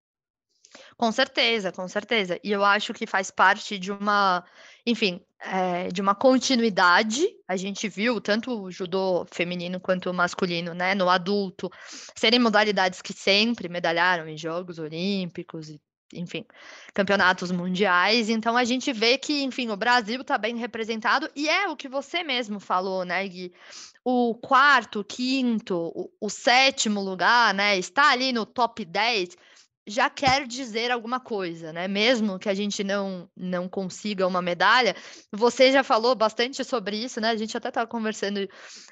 Com 0.96 1.11
certeza, 1.11 1.72
com 1.72 1.87
certeza. 1.88 2.38
E 2.42 2.50
eu 2.50 2.64
acho 2.64 2.92
que 2.92 3.06
faz 3.06 3.30
parte 3.30 3.78
de 3.78 3.90
uma, 3.90 4.44
enfim, 4.87 5.20
é, 5.40 5.88
de 5.88 6.00
uma 6.00 6.14
continuidade. 6.14 7.26
A 7.48 7.56
gente 7.56 7.88
viu 7.88 8.20
tanto 8.20 8.62
o 8.62 8.70
judô 8.70 9.26
feminino 9.30 9.80
quanto 9.80 10.11
o 10.11 10.14
masculino, 10.14 10.74
né, 10.74 10.94
no 10.94 11.09
adulto, 11.09 11.70
serem 12.14 12.38
modalidades 12.38 13.02
que 13.02 13.12
sempre 13.12 13.68
medalharam 13.68 14.28
em 14.28 14.37
Jogos 14.37 14.78
Olímpicos 14.78 15.70
e 15.70 15.80
enfim, 16.12 16.44
campeonatos 16.92 17.50
mundiais. 17.52 18.28
Então 18.28 18.56
a 18.56 18.64
gente 18.64 18.92
vê 18.92 19.16
que, 19.16 19.42
enfim, 19.42 19.70
o 19.70 19.76
Brasil 19.76 20.20
está 20.20 20.37
bem 20.37 20.56
representado 20.56 21.30
e 21.37 21.48
é 21.48 21.68
o 21.68 21.76
que 21.76 21.88
você 21.88 22.22
mesmo 22.24 22.59
falou, 22.59 23.04
né, 23.04 23.26
Gui? 23.28 23.52
O 24.04 24.35
quarto, 24.35 25.04
quinto, 25.04 25.76
o, 25.94 26.11
o 26.20 26.28
sétimo 26.28 27.00
lugar, 27.00 27.54
né, 27.54 27.78
está 27.78 28.11
ali 28.11 28.33
no 28.33 28.44
top 28.44 28.85
10 28.85 29.37
já 29.90 30.09
quer 30.09 30.46
dizer 30.46 30.90
alguma 30.92 31.18
coisa, 31.18 31.72
né? 31.72 31.88
Mesmo 31.88 32.38
que 32.38 32.48
a 32.48 32.55
gente 32.55 32.85
não 32.85 33.29
não 33.37 33.68
consiga 33.68 34.26
uma 34.26 34.40
medalha, 34.40 34.94
você 35.33 35.72
já 35.72 35.83
falou 35.83 36.14
bastante 36.14 36.64
sobre 36.64 36.96
isso, 36.96 37.20
né? 37.20 37.31
A 37.31 37.37
gente 37.37 37.57
até 37.57 37.68
estava 37.68 37.87
conversando 37.88 38.48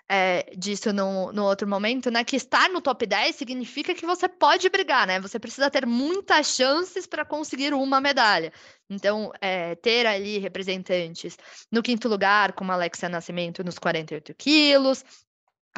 é, 0.08 0.52
disso 0.56 0.92
no, 0.92 1.32
no 1.32 1.44
outro 1.44 1.68
momento, 1.68 2.10
né? 2.10 2.24
Que 2.24 2.36
estar 2.36 2.68
no 2.70 2.80
top 2.80 3.06
10 3.06 3.36
significa 3.36 3.94
que 3.94 4.04
você 4.04 4.28
pode 4.28 4.68
brigar, 4.68 5.06
né? 5.06 5.20
Você 5.20 5.38
precisa 5.38 5.70
ter 5.70 5.86
muitas 5.86 6.48
chances 6.48 7.06
para 7.06 7.24
conseguir 7.24 7.72
uma 7.72 8.00
medalha. 8.00 8.52
Então, 8.90 9.30
é, 9.40 9.76
ter 9.76 10.06
ali 10.06 10.38
representantes 10.38 11.36
no 11.70 11.82
quinto 11.82 12.08
lugar, 12.08 12.52
como 12.54 12.72
Alexia 12.72 13.08
Nascimento 13.08 13.62
nos 13.62 13.78
48 13.78 14.34
quilos, 14.34 15.04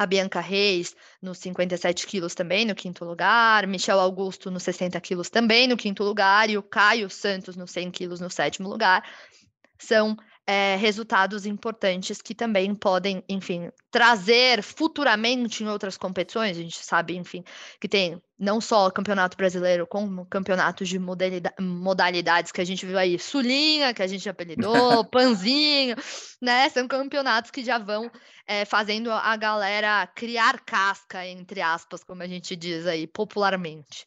a 0.01 0.05
Bianca 0.07 0.39
Reis 0.39 0.95
nos 1.21 1.37
57 1.37 2.07
quilos 2.07 2.33
também, 2.33 2.65
no 2.65 2.73
quinto 2.73 3.05
lugar, 3.05 3.67
Michel 3.67 3.99
Augusto 3.99 4.49
nos 4.49 4.63
60 4.63 4.99
quilos 4.99 5.29
também, 5.29 5.67
no 5.67 5.77
quinto 5.77 6.03
lugar, 6.03 6.49
e 6.49 6.57
o 6.57 6.63
Caio 6.63 7.07
Santos 7.07 7.55
nos 7.55 7.69
100 7.69 7.91
quilos 7.91 8.19
no 8.19 8.29
sétimo 8.29 8.67
lugar, 8.67 9.07
são 9.77 10.17
é, 10.51 10.75
resultados 10.75 11.45
importantes 11.45 12.21
que 12.21 12.35
também 12.35 12.75
podem, 12.75 13.23
enfim, 13.29 13.71
trazer 13.89 14.61
futuramente 14.61 15.63
em 15.63 15.69
outras 15.69 15.95
competições. 15.95 16.57
A 16.57 16.61
gente 16.61 16.83
sabe, 16.83 17.15
enfim, 17.15 17.41
que 17.79 17.87
tem 17.87 18.21
não 18.37 18.59
só 18.59 18.87
o 18.87 18.91
Campeonato 18.91 19.37
Brasileiro, 19.37 19.87
como 19.87 20.25
campeonatos 20.25 20.89
de 20.89 20.99
modalidades 20.99 22.51
que 22.51 22.59
a 22.59 22.65
gente 22.65 22.85
viu 22.85 22.97
aí, 22.97 23.17
Sulinha, 23.17 23.93
que 23.93 24.03
a 24.03 24.07
gente 24.07 24.27
apelidou, 24.27 25.05
Panzinho, 25.09 25.95
né? 26.41 26.67
São 26.67 26.85
campeonatos 26.85 27.49
que 27.49 27.63
já 27.63 27.77
vão 27.77 28.11
é, 28.45 28.65
fazendo 28.65 29.09
a 29.09 29.37
galera 29.37 30.05
criar 30.07 30.59
casca, 30.65 31.25
entre 31.25 31.61
aspas, 31.61 32.03
como 32.03 32.23
a 32.23 32.27
gente 32.27 32.57
diz 32.57 32.85
aí 32.87 33.07
popularmente. 33.07 34.05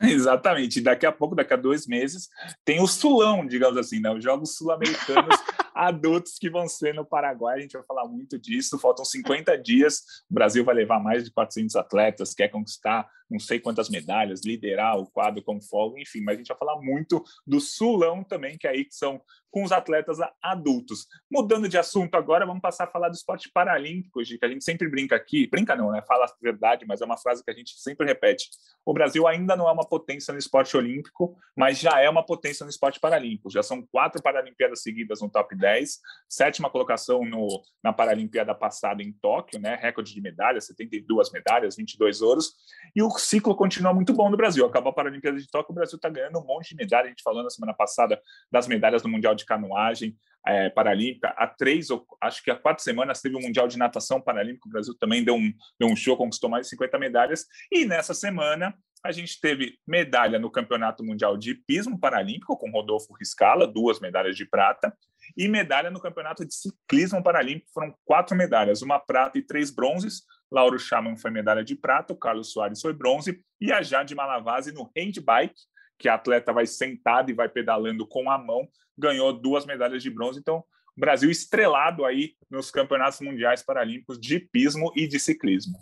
Exatamente. 0.08 0.80
Daqui 0.80 1.06
a 1.06 1.12
pouco, 1.12 1.34
daqui 1.34 1.52
a 1.52 1.56
dois 1.56 1.86
meses, 1.86 2.28
tem 2.64 2.80
o 2.80 2.86
Sulão, 2.86 3.46
digamos 3.46 3.76
assim, 3.76 4.00
né? 4.00 4.10
Os 4.10 4.22
Jogos 4.22 4.56
Sul-Americanos 4.56 5.36
adultos 5.74 6.38
que 6.38 6.50
vão 6.50 6.68
ser 6.68 6.94
no 6.94 7.04
Paraguai. 7.04 7.58
A 7.58 7.60
gente 7.60 7.72
vai 7.72 7.82
falar 7.82 8.06
muito 8.06 8.38
disso. 8.38 8.78
Faltam 8.78 9.04
50 9.04 9.56
dias. 9.58 10.02
O 10.30 10.34
Brasil 10.34 10.64
vai 10.64 10.74
levar 10.74 11.00
mais 11.00 11.24
de 11.24 11.32
400 11.32 11.76
atletas, 11.76 12.34
quer 12.34 12.48
conquistar 12.48 13.08
não 13.30 13.38
sei 13.38 13.60
quantas 13.60 13.88
medalhas, 13.88 14.44
liderar 14.44 14.98
o 14.98 15.06
quadro 15.06 15.42
com 15.42 15.60
folga, 15.60 16.00
enfim, 16.00 16.20
mas 16.20 16.34
a 16.34 16.38
gente 16.38 16.48
vai 16.48 16.58
falar 16.58 16.80
muito 16.82 17.22
do 17.46 17.60
Sulão 17.60 18.24
também, 18.24 18.58
que 18.58 18.66
é 18.66 18.70
aí 18.70 18.84
que 18.84 18.94
são 18.94 19.22
com 19.50 19.64
os 19.64 19.72
atletas 19.72 20.18
adultos. 20.42 21.06
Mudando 21.30 21.68
de 21.68 21.78
assunto 21.78 22.14
agora, 22.14 22.46
vamos 22.46 22.62
passar 22.62 22.84
a 22.84 22.90
falar 22.90 23.08
do 23.08 23.14
esporte 23.14 23.50
paralímpico, 23.52 24.20
que 24.22 24.44
a 24.44 24.48
gente 24.48 24.64
sempre 24.64 24.88
brinca 24.88 25.16
aqui, 25.16 25.46
brinca 25.46 25.74
não, 25.74 25.90
né? 25.90 26.02
Fala 26.06 26.24
a 26.24 26.32
verdade, 26.40 26.84
mas 26.86 27.00
é 27.00 27.04
uma 27.04 27.16
frase 27.16 27.44
que 27.44 27.50
a 27.50 27.54
gente 27.54 27.78
sempre 27.80 28.06
repete. 28.06 28.48
O 28.84 28.92
Brasil 28.92 29.26
ainda 29.26 29.56
não 29.56 29.68
é 29.68 29.72
uma 29.72 29.86
potência 29.86 30.32
no 30.32 30.38
esporte 30.38 30.76
olímpico, 30.76 31.36
mas 31.56 31.78
já 31.78 32.00
é 32.00 32.08
uma 32.08 32.24
potência 32.24 32.64
no 32.64 32.70
esporte 32.70 33.00
paralímpico. 33.00 33.50
Já 33.50 33.62
são 33.62 33.82
quatro 33.90 34.20
Paralimpíadas 34.22 34.82
seguidas 34.82 35.20
no 35.20 35.30
top 35.30 35.56
10, 35.60 36.00
sétima 36.28 36.70
colocação 36.70 37.24
no, 37.24 37.62
na 37.82 37.92
Paralimpíada 37.92 38.54
passada 38.54 39.02
em 39.02 39.12
Tóquio, 39.12 39.60
né? 39.60 39.76
Recorde 39.76 40.14
de 40.14 40.20
medalhas, 40.20 40.66
72 40.66 41.30
medalhas, 41.30 41.76
22 41.76 42.22
ouros. 42.22 42.52
E 42.96 43.02
o 43.02 43.10
ciclo 43.10 43.54
continua 43.54 43.92
muito 43.92 44.12
bom 44.12 44.30
no 44.30 44.36
Brasil. 44.36 44.64
Acabou 44.64 44.90
a 44.90 44.94
Paralimpíada 44.94 45.38
de 45.38 45.48
Tóquio, 45.48 45.72
o 45.72 45.74
Brasil 45.74 45.96
está 45.96 46.08
ganhando 46.08 46.38
um 46.38 46.44
monte 46.44 46.70
de 46.70 46.76
medalhas. 46.76 47.06
A 47.06 47.10
gente 47.10 47.22
falou 47.22 47.42
na 47.42 47.50
semana 47.50 47.74
passada 47.74 48.20
das 48.50 48.66
medalhas 48.66 49.02
no 49.02 49.08
Mundial 49.08 49.34
de 49.34 49.44
Canoagem 49.44 50.16
é, 50.46 50.70
Paralímpica. 50.70 51.28
Há 51.36 51.46
três, 51.46 51.90
ou 51.90 52.06
acho 52.20 52.42
que 52.42 52.50
há 52.50 52.56
quatro 52.56 52.82
semanas, 52.82 53.20
teve 53.20 53.36
o 53.36 53.40
Mundial 53.40 53.68
de 53.68 53.78
Natação 53.78 54.20
Paralímpico. 54.20 54.68
O 54.68 54.72
Brasil 54.72 54.94
também 54.98 55.22
deu 55.22 55.34
um, 55.34 55.52
deu 55.78 55.88
um 55.88 55.96
show, 55.96 56.16
conquistou 56.16 56.48
mais 56.48 56.66
de 56.66 56.70
50 56.70 56.98
medalhas. 56.98 57.46
E 57.70 57.84
nessa 57.84 58.14
semana, 58.14 58.74
a 59.04 59.12
gente 59.12 59.40
teve 59.40 59.78
medalha 59.86 60.38
no 60.38 60.50
Campeonato 60.50 61.04
Mundial 61.04 61.36
de 61.36 61.54
Pismo 61.54 61.98
Paralímpico, 61.98 62.56
com 62.56 62.70
Rodolfo 62.70 63.14
Riscala, 63.14 63.66
duas 63.66 63.98
medalhas 63.98 64.36
de 64.36 64.44
prata, 64.44 64.94
e 65.36 65.48
medalha 65.48 65.90
no 65.90 66.00
Campeonato 66.00 66.44
de 66.44 66.54
Ciclismo 66.54 67.22
Paralímpico, 67.22 67.70
foram 67.72 67.94
quatro 68.04 68.36
medalhas, 68.36 68.82
uma 68.82 68.98
prata 68.98 69.38
e 69.38 69.42
três 69.42 69.70
bronzes. 69.70 70.22
Lauro 70.50 70.78
Chaman 70.78 71.16
foi 71.16 71.30
medalha 71.30 71.64
de 71.64 71.76
prata, 71.76 72.12
o 72.12 72.16
Carlos 72.16 72.52
Soares 72.52 72.80
foi 72.80 72.92
bronze, 72.92 73.40
e 73.60 73.72
a 73.72 73.82
Jade 73.82 74.14
Malavase 74.14 74.72
no 74.72 74.90
handbike, 74.96 75.54
que 75.98 76.08
a 76.08 76.14
atleta 76.14 76.52
vai 76.52 76.66
sentada 76.66 77.30
e 77.30 77.34
vai 77.34 77.48
pedalando 77.48 78.06
com 78.06 78.30
a 78.30 78.38
mão, 78.38 78.68
ganhou 78.98 79.32
duas 79.32 79.64
medalhas 79.64 80.02
de 80.02 80.10
bronze. 80.10 80.40
Então, 80.40 80.64
Brasil 80.96 81.30
estrelado 81.30 82.04
aí 82.04 82.34
nos 82.50 82.70
campeonatos 82.70 83.20
mundiais 83.20 83.62
paralímpicos 83.62 84.20
de 84.20 84.38
pismo 84.38 84.92
e 84.94 85.06
de 85.06 85.18
ciclismo. 85.18 85.78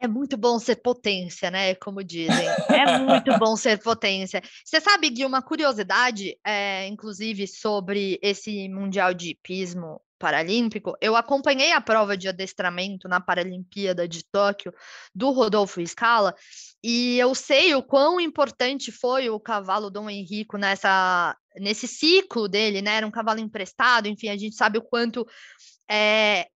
É 0.00 0.06
muito 0.06 0.36
bom 0.36 0.58
ser 0.58 0.76
potência, 0.76 1.50
né? 1.50 1.74
Como 1.74 2.04
dizem. 2.04 2.46
É 2.68 2.98
muito 2.98 3.36
bom 3.38 3.56
ser 3.56 3.82
potência. 3.82 4.40
Você 4.64 4.80
sabe, 4.80 5.10
Gui, 5.10 5.24
uma 5.24 5.42
curiosidade, 5.42 6.38
é, 6.44 6.86
inclusive, 6.86 7.48
sobre 7.48 8.18
esse 8.22 8.68
Mundial 8.68 9.12
de 9.12 9.36
Pismo 9.42 10.00
Paralímpico, 10.18 10.96
eu 11.00 11.14
acompanhei 11.14 11.72
a 11.72 11.80
prova 11.80 12.16
de 12.16 12.28
adestramento 12.28 13.08
na 13.08 13.20
Paralimpíada 13.20 14.06
de 14.08 14.24
Tóquio 14.24 14.72
do 15.14 15.30
Rodolfo 15.30 15.84
Scala 15.86 16.34
e 16.82 17.18
eu 17.18 17.34
sei 17.34 17.74
o 17.74 17.82
quão 17.82 18.20
importante 18.20 18.90
foi 18.90 19.30
o 19.30 19.38
cavalo 19.38 19.90
Dom 19.90 20.10
Henrico 20.10 20.58
nessa 20.58 21.36
nesse 21.56 21.86
ciclo 21.88 22.48
dele, 22.48 22.82
né? 22.82 22.96
Era 22.96 23.06
um 23.06 23.10
cavalo 23.12 23.40
emprestado, 23.40 24.06
enfim, 24.06 24.28
a 24.28 24.36
gente 24.36 24.56
sabe 24.56 24.78
o 24.78 24.82
quanto 24.82 25.26
é, 25.90 26.48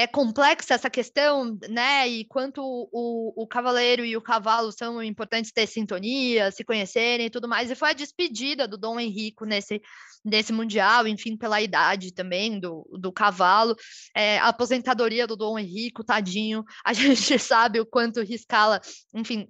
é 0.00 0.06
complexa 0.06 0.74
essa 0.74 0.88
questão, 0.88 1.58
né? 1.68 2.08
E 2.08 2.24
quanto 2.24 2.62
o, 2.62 3.42
o 3.42 3.46
cavaleiro 3.46 4.02
e 4.02 4.16
o 4.16 4.22
cavalo 4.22 4.72
são 4.72 5.02
importantes 5.02 5.52
ter 5.52 5.66
sintonia, 5.66 6.50
se 6.50 6.64
conhecerem 6.64 7.26
e 7.26 7.30
tudo 7.30 7.46
mais. 7.46 7.70
E 7.70 7.74
foi 7.74 7.90
a 7.90 7.94
despedida 7.94 8.66
do 8.66 8.78
Dom 8.78 8.98
Henrico 8.98 9.44
nesse, 9.44 9.82
nesse 10.24 10.54
Mundial, 10.54 11.06
enfim, 11.06 11.36
pela 11.36 11.60
idade 11.60 12.14
também 12.14 12.58
do, 12.58 12.88
do 12.98 13.12
cavalo. 13.12 13.76
É, 14.16 14.38
a 14.38 14.48
aposentadoria 14.48 15.26
do 15.26 15.36
Dom 15.36 15.58
Henrico, 15.58 16.02
tadinho. 16.02 16.64
A 16.82 16.94
gente 16.94 17.38
sabe 17.38 17.78
o 17.78 17.86
quanto 17.86 18.22
Riscala, 18.22 18.80
enfim, 19.14 19.48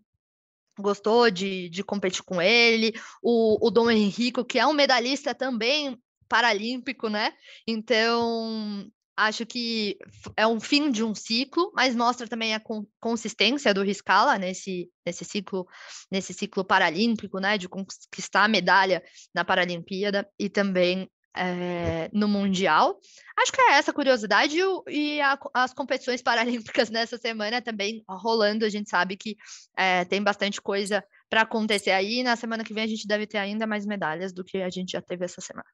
gostou 0.81 1.31
de, 1.31 1.69
de 1.69 1.85
competir 1.85 2.25
com 2.25 2.43
ele. 2.43 2.93
O, 3.23 3.65
o 3.65 3.71
Dom 3.71 3.89
Henrico, 3.89 4.45
que 4.45 4.59
é 4.59 4.67
um 4.67 4.73
medalhista 4.73 5.33
também 5.33 5.97
paralímpico, 6.29 7.09
né? 7.09 7.33
Então, 7.67 8.91
acho 9.27 9.45
que 9.45 9.99
é 10.37 10.47
um 10.47 10.59
fim 10.59 10.91
de 10.91 11.05
um 11.05 11.15
ciclo, 11.15 11.71
mas 11.75 11.95
mostra 11.95 12.27
também 12.27 12.55
a 12.55 12.63
consistência 12.99 13.75
do 13.75 13.83
Riscala 13.83 14.39
nesse, 14.39 14.91
nesse 15.05 15.25
ciclo, 15.25 15.67
nesse 16.11 16.33
ciclo 16.33 16.65
paralímpico, 16.65 17.39
né, 17.39 17.59
de 17.59 17.69
conquistar 17.69 18.45
a 18.45 18.49
medalha 18.49 19.03
na 19.35 19.45
Paralimpíada 19.45 20.29
e 20.39 20.49
também 20.49 21.11
é, 21.37 22.11
no 22.13 22.27
Mundial. 22.27 22.99
Acho 23.39 23.53
que 23.53 23.61
é 23.61 23.73
essa 23.73 23.93
curiosidade 23.93 24.57
e 24.89 25.21
a, 25.21 25.39
as 25.55 25.75
competições 25.75 26.23
paralímpicas 26.25 26.89
nessa 26.91 27.19
semana 27.19 27.61
também 27.61 28.03
rolando. 28.09 28.65
A 28.65 28.71
gente 28.71 28.89
sabe 28.89 29.17
que 29.17 29.37
é, 29.77 30.05
tem 30.07 30.23
bastante 30.23 30.61
coisa 30.61 31.05
para 31.29 31.43
acontecer 31.43 31.91
aí. 31.91 32.23
Na 32.23 32.37
semana 32.37 32.65
que 32.65 32.75
vem 32.75 32.85
a 32.85 32.89
gente 32.89 33.07
deve 33.07 33.27
ter 33.27 33.39
ainda 33.39 33.67
mais 33.67 33.87
medalhas 33.87 34.33
do 34.33 34.45
que 34.45 34.59
a 34.59 34.71
gente 34.71 34.93
já 34.93 35.03
teve 35.03 35.25
essa 35.25 35.41
semana. 35.41 35.69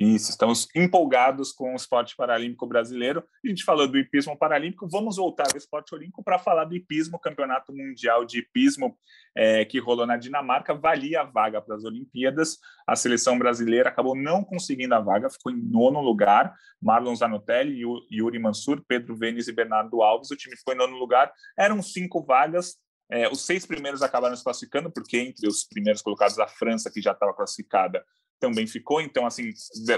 Isso, 0.00 0.30
estamos 0.30 0.66
empolgados 0.74 1.52
com 1.52 1.74
o 1.74 1.76
esporte 1.76 2.16
paralímpico 2.16 2.66
brasileiro. 2.66 3.22
A 3.44 3.46
gente 3.46 3.62
falou 3.62 3.86
do 3.86 3.98
hipismo 3.98 4.34
paralímpico, 4.34 4.88
vamos 4.88 5.16
voltar 5.16 5.48
ao 5.50 5.58
esporte 5.58 5.94
olímpico 5.94 6.24
para 6.24 6.38
falar 6.38 6.64
do 6.64 6.74
hipismo, 6.74 7.18
campeonato 7.18 7.70
mundial 7.70 8.24
de 8.24 8.38
hipismo 8.38 8.98
é, 9.36 9.62
que 9.66 9.78
rolou 9.78 10.06
na 10.06 10.16
Dinamarca, 10.16 10.72
valia 10.72 11.20
a 11.20 11.24
vaga 11.24 11.60
para 11.60 11.76
as 11.76 11.84
Olimpíadas. 11.84 12.56
A 12.86 12.96
seleção 12.96 13.38
brasileira 13.38 13.90
acabou 13.90 14.16
não 14.16 14.42
conseguindo 14.42 14.94
a 14.94 15.00
vaga, 15.00 15.28
ficou 15.28 15.52
em 15.52 15.62
nono 15.62 16.00
lugar. 16.00 16.54
Marlon 16.80 17.14
Zanotelli, 17.14 17.82
Yuri 18.10 18.38
Mansur, 18.38 18.82
Pedro 18.88 19.14
Venes 19.14 19.48
e 19.48 19.52
Bernardo 19.52 20.00
Alves. 20.00 20.30
O 20.30 20.36
time 20.36 20.56
ficou 20.56 20.72
em 20.72 20.78
nono 20.78 20.96
lugar. 20.96 21.30
Eram 21.58 21.82
cinco 21.82 22.24
vagas, 22.24 22.78
é, 23.10 23.28
os 23.28 23.44
seis 23.44 23.66
primeiros 23.66 24.02
acabaram 24.02 24.36
se 24.36 24.44
classificando, 24.44 24.90
porque 24.90 25.18
entre 25.18 25.48
os 25.48 25.64
primeiros 25.64 26.00
colocados, 26.00 26.38
a 26.38 26.46
França, 26.46 26.90
que 26.90 27.02
já 27.02 27.10
estava 27.10 27.34
classificada, 27.34 28.04
também 28.40 28.66
ficou. 28.66 29.00
Então, 29.00 29.26
assim, 29.26 29.50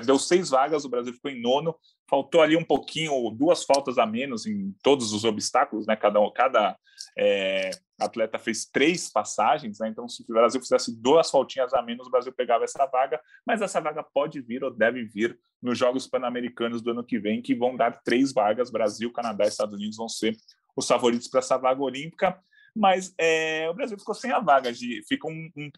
deu 0.05 0.19
seis 0.19 0.51
vagas, 0.51 0.85
o 0.85 0.89
Brasil 0.89 1.15
ficou 1.15 1.31
em 1.31 1.41
nono. 1.41 1.75
Faltou 2.11 2.43
ali 2.43 2.57
um 2.57 2.65
pouquinho, 2.65 3.31
duas 3.31 3.65
faltas 3.65 3.97
a 3.97 4.05
menos 4.05 4.45
em 4.47 4.75
todos 4.83 5.13
os 5.13 5.25
obstáculos, 5.25 5.87
né? 5.87 5.97
Cada, 5.97 6.19
cada 6.33 6.77
é, 7.17 7.71
atleta 7.99 8.39
fez 8.39 8.67
três 8.67 9.11
passagens, 9.11 9.79
né? 9.79 9.89
Então, 9.89 10.07
se 10.09 10.23
o 10.23 10.27
Brasil 10.27 10.61
fizesse 10.61 11.01
duas 11.01 11.31
faltinhas 11.31 11.73
a 11.73 11.81
menos, 11.81 12.09
o 12.09 12.11
Brasil 12.11 12.33
pegava 12.33 12.65
essa 12.65 12.85
vaga. 12.87 13.21
Mas 13.47 13.63
essa 13.63 13.81
vaga 13.81 14.03
pode 14.03 14.41
vir 14.43 14.63
ou 14.63 14.71
deve 14.71 15.05
vir 15.05 15.39
nos 15.63 15.79
Jogos 15.79 16.07
Pan-Americanos 16.07 16.83
do 16.83 16.91
ano 16.91 17.05
que 17.05 17.19
vem, 17.19 17.41
que 17.41 17.55
vão 17.55 17.77
dar 17.77 18.03
três 18.03 18.33
vagas. 18.33 18.71
Brasil, 18.71 19.11
Canadá 19.13 19.45
e 19.45 19.49
Estados 19.49 19.75
Unidos 19.75 19.97
vão 19.97 20.09
ser 20.09 20.37
os 20.77 20.87
favoritos 20.87 21.29
para 21.29 21.41
essa 21.41 21.57
vaga 21.57 21.81
olímpica 21.81 22.39
mas 22.75 23.15
é, 23.19 23.69
o 23.69 23.75
Brasil 23.75 23.99
ficou 23.99 24.15
sem 24.15 24.31
a 24.31 24.41
vaga, 24.41 24.73
de, 24.73 25.03
fica 25.07 25.29
um, 25.29 25.51
um, 25.57 25.71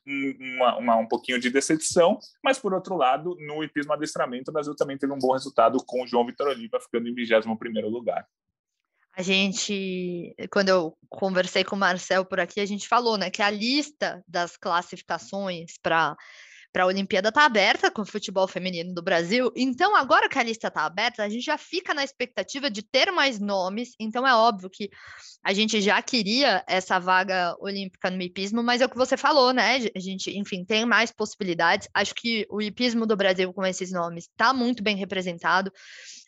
uma, 0.57 0.77
uma, 0.77 0.97
um 0.97 1.07
pouquinho 1.07 1.41
de 1.41 1.51
decepção, 1.51 2.19
mas 2.43 2.59
por 2.59 2.73
outro 2.73 2.97
lado, 2.97 3.37
no 3.41 3.63
hipismo 3.65 3.93
adestramento, 3.93 4.51
o 4.51 4.55
Brasil 4.55 4.75
também 4.77 4.97
teve 4.97 5.13
um 5.13 5.19
bom 5.19 5.33
resultado 5.33 5.79
com 5.85 6.03
o 6.03 6.07
João 6.07 6.27
Vitor 6.27 6.49
Oliva 6.49 6.81
ficando 6.81 7.09
em 7.09 7.15
21 7.15 7.89
lugar. 7.89 8.27
A 9.17 9.23
gente, 9.23 10.35
quando 10.51 10.71
eu 10.71 10.97
conversei 11.09 11.63
com 11.63 11.77
o 11.77 11.79
Marcel 11.79 12.25
por 12.25 12.41
aqui, 12.41 12.59
a 12.59 12.67
gente 12.67 12.89
falou 12.89 13.17
né, 13.17 13.31
que 13.31 13.43
a 13.43 13.51
lista 13.51 14.25
das 14.27 14.57
classificações 14.57 15.79
para 15.81 16.17
para 16.75 16.83
a 16.83 16.87
Olimpíada 16.89 17.29
está 17.29 17.45
aberta 17.45 17.89
com 17.89 18.03
o 18.03 18.05
futebol 18.05 18.49
feminino 18.49 18.93
do 18.93 19.01
Brasil. 19.01 19.53
Então, 19.55 19.95
agora 19.95 20.29
que 20.29 20.37
a 20.37 20.43
lista 20.43 20.67
está 20.67 20.85
aberta, 20.85 21.23
a 21.23 21.29
gente 21.29 21.45
já 21.45 21.57
fica 21.57 21.95
na 21.95 22.03
expectativa 22.03 22.69
de 22.69 22.83
ter 22.83 23.13
mais 23.13 23.39
nomes. 23.39 23.95
Então, 23.97 24.27
é 24.27 24.35
óbvio 24.35 24.69
que 24.69 24.91
a 25.45 25.53
gente 25.53 25.81
já 25.81 26.03
queria 26.03 26.65
essa 26.67 26.99
vaga 26.99 27.55
olímpica 27.61 28.11
no 28.11 28.21
hipismo, 28.21 28.61
mas 28.61 28.81
é 28.81 28.87
o 28.87 28.89
que 28.89 28.97
você 28.97 29.17
falou, 29.17 29.53
né? 29.53 29.77
A 29.95 30.01
gente, 30.01 30.37
enfim, 30.37 30.65
tem 30.65 30.85
mais 30.85 31.13
possibilidades. 31.13 31.89
Acho 31.95 32.13
que 32.13 32.45
o 32.51 32.61
hipismo 32.61 33.07
do 33.07 33.17
Brasil 33.17 33.53
com 33.53 33.65
esses 33.65 33.93
nomes 33.93 34.25
está 34.25 34.53
muito 34.53 34.83
bem 34.83 34.97
representado. 34.97 35.71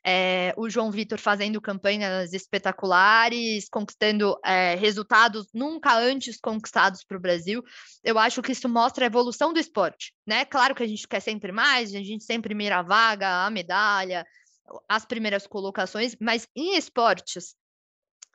É, 0.09 0.55
o 0.57 0.71
João 0.71 0.89
Vitor 0.89 1.19
fazendo 1.19 1.61
campanhas 1.61 2.33
espetaculares, 2.33 3.69
conquistando 3.69 4.39
é, 4.45 4.77
resultados 4.77 5.49
nunca 5.53 5.99
antes 5.99 6.39
conquistados 6.41 7.03
para 7.03 7.17
o 7.17 7.21
Brasil. 7.21 7.61
Eu 8.05 8.17
acho 8.17 8.41
que 8.41 8.53
isso 8.53 8.69
mostra 8.69 9.05
a 9.05 9.09
evolução 9.09 9.53
do 9.53 9.59
esporte, 9.59 10.15
né? 10.25 10.45
Claro 10.45 10.77
que 10.77 10.83
a 10.85 10.87
gente 10.87 11.09
quer 11.09 11.19
sempre 11.19 11.51
mais, 11.51 11.93
a 11.93 11.99
gente 11.99 12.23
sempre 12.23 12.55
mira 12.55 12.79
a 12.79 12.83
vaga, 12.83 13.45
a 13.45 13.51
medalha, 13.51 14.25
as 14.89 15.05
primeiras 15.05 15.47
colocações, 15.47 16.15
mas 16.21 16.47
em 16.55 16.77
esportes, 16.77 17.57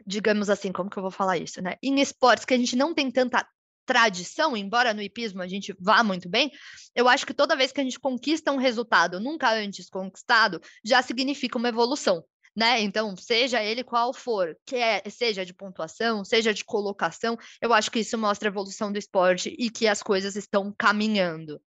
digamos 0.05 0.49
assim, 0.49 0.73
como 0.73 0.89
que 0.89 0.97
eu 0.97 1.03
vou 1.03 1.11
falar 1.11 1.37
isso, 1.37 1.61
né? 1.61 1.77
Em 1.81 2.01
esportes 2.01 2.43
que 2.43 2.53
a 2.53 2.57
gente 2.57 2.75
não 2.75 2.93
tem 2.93 3.09
tanta 3.09 3.47
tradição, 3.91 4.55
embora 4.55 4.93
no 4.93 5.01
hipismo 5.01 5.41
a 5.41 5.47
gente 5.49 5.75
vá 5.77 6.01
muito 6.01 6.29
bem, 6.29 6.49
eu 6.95 7.09
acho 7.09 7.25
que 7.25 7.33
toda 7.33 7.57
vez 7.57 7.73
que 7.73 7.81
a 7.81 7.83
gente 7.83 7.99
conquista 7.99 8.49
um 8.49 8.55
resultado 8.55 9.19
nunca 9.19 9.51
antes 9.51 9.89
conquistado, 9.89 10.61
já 10.81 11.01
significa 11.01 11.57
uma 11.57 11.67
evolução. 11.67 12.23
Né? 12.55 12.79
Então, 12.79 13.15
seja 13.17 13.61
ele 13.61 13.83
qual 13.83 14.13
for, 14.13 14.57
que 14.65 14.77
é, 14.77 15.01
seja 15.09 15.45
de 15.45 15.53
pontuação, 15.53 16.23
seja 16.23 16.53
de 16.53 16.63
colocação, 16.63 17.37
eu 17.61 17.73
acho 17.73 17.91
que 17.91 17.99
isso 17.99 18.17
mostra 18.17 18.47
a 18.47 18.51
evolução 18.51 18.93
do 18.93 18.97
esporte 18.97 19.53
e 19.59 19.69
que 19.69 19.89
as 19.89 20.01
coisas 20.01 20.37
estão 20.37 20.73
caminhando. 20.77 21.61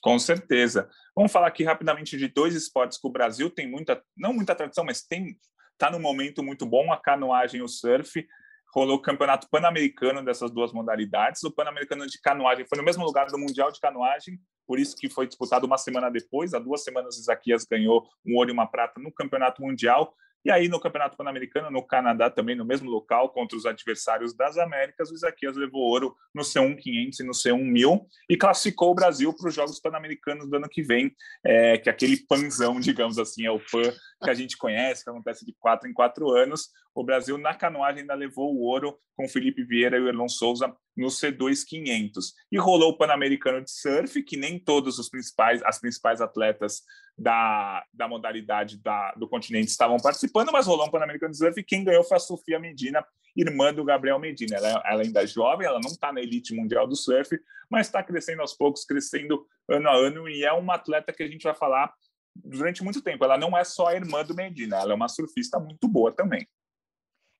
Com 0.00 0.18
certeza. 0.20 0.88
Vamos 1.16 1.32
falar 1.32 1.48
aqui 1.48 1.64
rapidamente 1.64 2.16
de 2.16 2.28
dois 2.28 2.54
esportes 2.54 2.96
que 2.96 3.08
o 3.08 3.10
Brasil 3.10 3.50
tem 3.50 3.68
muita, 3.68 4.00
não 4.16 4.32
muita 4.32 4.54
tradição, 4.54 4.84
mas 4.84 5.02
tem 5.02 5.36
está 5.72 5.90
num 5.90 5.98
momento 5.98 6.42
muito 6.42 6.66
bom, 6.66 6.92
a 6.92 7.00
canoagem 7.00 7.60
e 7.60 7.62
o 7.62 7.68
surf 7.68 8.26
rolou 8.74 8.96
o 8.96 9.02
campeonato 9.02 9.48
pan-americano 9.50 10.24
dessas 10.24 10.50
duas 10.50 10.72
modalidades. 10.72 11.42
O 11.44 11.50
pan-americano 11.50 12.06
de 12.06 12.20
canoagem 12.20 12.66
foi 12.68 12.78
no 12.78 12.84
mesmo 12.84 13.04
lugar 13.04 13.26
do 13.26 13.38
mundial 13.38 13.70
de 13.70 13.80
canoagem, 13.80 14.38
por 14.66 14.78
isso 14.78 14.96
que 14.96 15.10
foi 15.10 15.26
disputado 15.26 15.66
uma 15.66 15.78
semana 15.78 16.10
depois. 16.10 16.54
Há 16.54 16.58
duas 16.58 16.84
semanas, 16.84 17.18
Isaquias 17.18 17.64
ganhou 17.64 18.06
um 18.24 18.36
ouro 18.36 18.50
e 18.50 18.52
uma 18.52 18.66
prata 18.66 19.00
no 19.00 19.12
campeonato 19.12 19.62
mundial. 19.62 20.14
E 20.42 20.50
aí, 20.50 20.68
no 20.68 20.80
Campeonato 20.80 21.18
Pan-Americano, 21.18 21.70
no 21.70 21.86
Canadá, 21.86 22.30
também 22.30 22.56
no 22.56 22.64
mesmo 22.64 22.88
local, 22.90 23.28
contra 23.28 23.58
os 23.58 23.66
adversários 23.66 24.34
das 24.34 24.56
Américas, 24.56 25.10
o 25.10 25.14
Isaquias 25.14 25.54
levou 25.54 25.82
ouro 25.82 26.16
no 26.34 26.42
C1 26.42 26.78
500 26.78 27.20
e 27.20 27.24
no 27.24 27.32
C1 27.32 27.62
1000 27.62 28.06
e 28.30 28.36
classificou 28.36 28.90
o 28.90 28.94
Brasil 28.94 29.34
para 29.34 29.48
os 29.48 29.54
Jogos 29.54 29.78
Pan-Americanos 29.78 30.48
do 30.48 30.56
ano 30.56 30.68
que 30.68 30.82
vem, 30.82 31.14
é, 31.44 31.76
que 31.76 31.90
é 31.90 31.92
aquele 31.92 32.16
panzão, 32.26 32.80
digamos 32.80 33.18
assim, 33.18 33.44
é 33.44 33.50
o 33.50 33.60
PAN 33.60 33.92
que 34.22 34.30
a 34.30 34.34
gente 34.34 34.56
conhece, 34.56 35.04
que 35.04 35.10
acontece 35.10 35.44
de 35.44 35.54
quatro 35.58 35.88
em 35.88 35.92
quatro 35.92 36.30
anos. 36.30 36.68
O 36.94 37.04
Brasil, 37.04 37.36
na 37.36 37.54
canoagem, 37.54 38.00
ainda 38.00 38.14
levou 38.14 38.54
o 38.54 38.60
ouro 38.60 38.98
com 39.16 39.26
o 39.26 39.28
Felipe 39.28 39.62
Vieira 39.62 39.98
e 39.98 40.00
o 40.00 40.08
Erlon 40.08 40.28
Souza 40.28 40.74
no 40.96 41.08
C2 41.08 41.64
500. 41.66 42.34
E 42.50 42.58
rolou 42.58 42.90
o 42.90 42.96
Pan-Americano 42.96 43.62
de 43.62 43.70
Surf, 43.70 44.22
que 44.22 44.36
nem 44.36 44.58
todos 44.58 44.98
os 44.98 45.08
principais, 45.08 45.62
as 45.64 45.78
principais 45.78 46.20
atletas 46.20 46.82
da, 47.16 47.84
da 47.92 48.08
modalidade 48.08 48.78
da, 48.78 49.12
do 49.12 49.28
continente 49.28 49.68
estavam 49.68 49.98
participando, 49.98 50.50
mas 50.52 50.66
rolou 50.66 50.86
um 50.86 50.90
Pan-Americano 50.90 51.32
de 51.32 51.38
Surf 51.38 51.58
e 51.60 51.64
quem 51.64 51.84
ganhou 51.84 52.04
foi 52.04 52.16
a 52.16 52.20
Sofia 52.20 52.58
Medina, 52.58 53.04
irmã 53.36 53.72
do 53.72 53.84
Gabriel 53.84 54.18
Medina. 54.18 54.56
Ela, 54.56 54.82
ela 54.86 55.02
ainda 55.02 55.22
é 55.22 55.26
jovem, 55.26 55.66
ela 55.66 55.80
não 55.80 55.90
está 55.90 56.12
na 56.12 56.20
elite 56.20 56.54
mundial 56.54 56.86
do 56.86 56.96
surf, 56.96 57.38
mas 57.68 57.86
está 57.86 58.02
crescendo 58.02 58.40
aos 58.40 58.54
poucos, 58.54 58.84
crescendo 58.84 59.46
ano 59.68 59.88
a 59.88 59.94
ano, 59.94 60.28
e 60.28 60.44
é 60.44 60.52
uma 60.52 60.74
atleta 60.74 61.12
que 61.12 61.22
a 61.22 61.28
gente 61.28 61.42
vai 61.42 61.54
falar 61.54 61.92
durante 62.34 62.82
muito 62.82 63.02
tempo. 63.02 63.24
Ela 63.24 63.38
não 63.38 63.56
é 63.56 63.64
só 63.64 63.88
a 63.88 63.94
irmã 63.94 64.24
do 64.24 64.34
Medina, 64.34 64.78
ela 64.78 64.92
é 64.92 64.94
uma 64.94 65.08
surfista 65.08 65.58
muito 65.58 65.86
boa 65.88 66.12
também. 66.12 66.46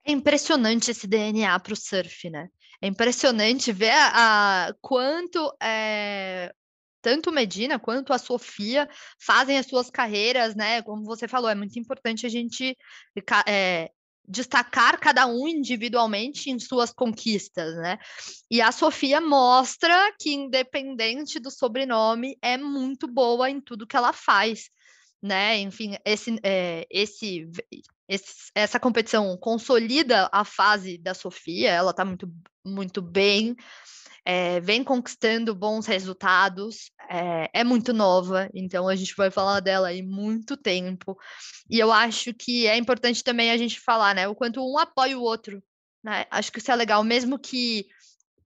É 0.05 0.13
impressionante 0.13 0.91
esse 0.91 1.07
DNA 1.07 1.59
para 1.61 1.73
o 1.73 1.77
surf, 1.77 2.31
né? 2.31 2.49
É 2.83 2.87
impressionante 2.87 3.73
ver 3.73 3.91
a, 3.91 4.69
a 4.69 4.75
quanto 4.81 5.55
é, 5.63 6.53
tanto 7.03 7.33
Medina 7.33 7.79
quanto 7.79 8.13
a 8.13 8.19
Sofia 8.19 8.89
fazem 9.19 9.59
as 9.59 9.67
suas 9.67 9.91
carreiras, 9.91 10.55
né? 10.55 10.83
Como 10.83 11.05
você 11.05 11.27
falou, 11.29 11.51
é 11.51 11.55
muito 11.55 11.79
importante 11.79 12.27
a 12.27 12.29
gente 12.29 12.77
é, 13.47 13.91
destacar 14.27 14.99
cada 15.01 15.27
um 15.27 15.49
individualmente 15.49 16.51
em 16.51 16.59
suas 16.59 16.93
conquistas, 16.93 17.77
né? 17.77 17.99
E 18.51 18.61
a 18.61 18.71
Sofia 18.71 19.21
mostra 19.21 20.15
que, 20.19 20.33
independente 20.33 21.41
do 21.41 21.51
sobrenome, 21.51 22.39
é 22.41 22.57
muito 22.57 23.07
boa 23.07 23.51
em 23.51 23.61
tudo 23.61 23.87
que 23.87 23.97
ela 23.97 24.13
faz, 24.13 24.71
né? 25.23 25.59
Enfim, 25.59 25.97
esse, 26.05 26.39
é, 26.45 26.87
esse, 26.91 27.49
esse, 28.11 28.51
essa 28.55 28.81
competição 28.81 29.37
consolida 29.39 30.29
a 30.33 30.45
fase 30.45 30.99
da 30.99 31.15
Sofia, 31.15 31.71
ela 31.71 31.93
está 31.93 32.05
muito, 32.05 32.31
muito 32.65 33.01
bem 33.01 33.57
é, 34.25 34.61
vem 34.61 34.85
conquistando 34.85 35.55
bons 35.55 35.87
resultados, 35.87 36.91
é, 37.09 37.61
é, 37.61 37.65
muito 37.65 37.93
nova, 37.93 38.49
então 38.55 38.89
a 38.89 38.95
gente 38.95 39.15
vai 39.17 39.31
falar 39.31 39.61
dela 39.61 39.89
aí 39.89 40.03
muito 40.03 40.57
tempo. 40.57 41.17
E 41.69 41.79
eu 41.79 41.91
acho 41.93 42.35
que 42.35 42.67
é 42.67 42.77
importante 42.77 43.25
também 43.25 43.51
a 43.51 43.57
gente 43.57 43.81
falar, 43.81 44.15
né, 44.15 44.29
o 44.29 44.35
quanto 44.35 44.61
um 44.61 44.79
apoia 44.79 45.19
o 45.19 45.23
outro. 45.23 45.63
Né? 46.03 46.27
Acho 46.31 46.53
que 46.53 46.59
isso 46.59 46.71
é 46.71 46.77
legal, 46.77 47.03
mesmo 47.03 47.39
que 47.39 47.87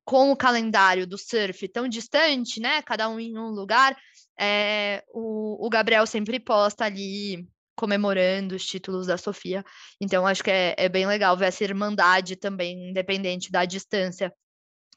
com 0.04 0.30
o 0.30 0.36
calendário 0.36 1.06
do 1.06 1.16
surf 1.16 1.66
tão 1.68 1.88
distante, 1.88 2.60
né, 2.60 2.82
cada 2.82 3.08
um 3.08 3.18
em 3.18 3.36
um 3.38 3.48
lugar, 3.48 3.96
é, 4.38 5.02
o, 5.12 5.66
o 5.66 5.70
Gabriel 5.70 6.06
sempre 6.06 6.38
posta 6.38 6.84
ali 6.84 7.48
comemorando 7.76 8.54
os 8.54 8.64
títulos 8.64 9.06
da 9.06 9.16
Sofia. 9.16 9.64
Então, 10.00 10.26
acho 10.26 10.42
que 10.42 10.50
é, 10.50 10.74
é, 10.76 10.88
bem 10.88 11.06
legal 11.06 11.36
ver 11.36 11.46
essa 11.46 11.64
irmandade 11.64 12.36
também, 12.36 12.90
independente 12.90 13.50
da 13.50 13.64
distância 13.64 14.32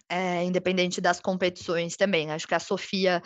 é, 0.10 0.44
independente 0.44 1.02
das 1.02 1.20
competições 1.20 1.96
também. 1.96 2.32
Acho 2.32 2.48
que 2.48 2.56
a 2.56 2.60
Sofia 2.60 3.22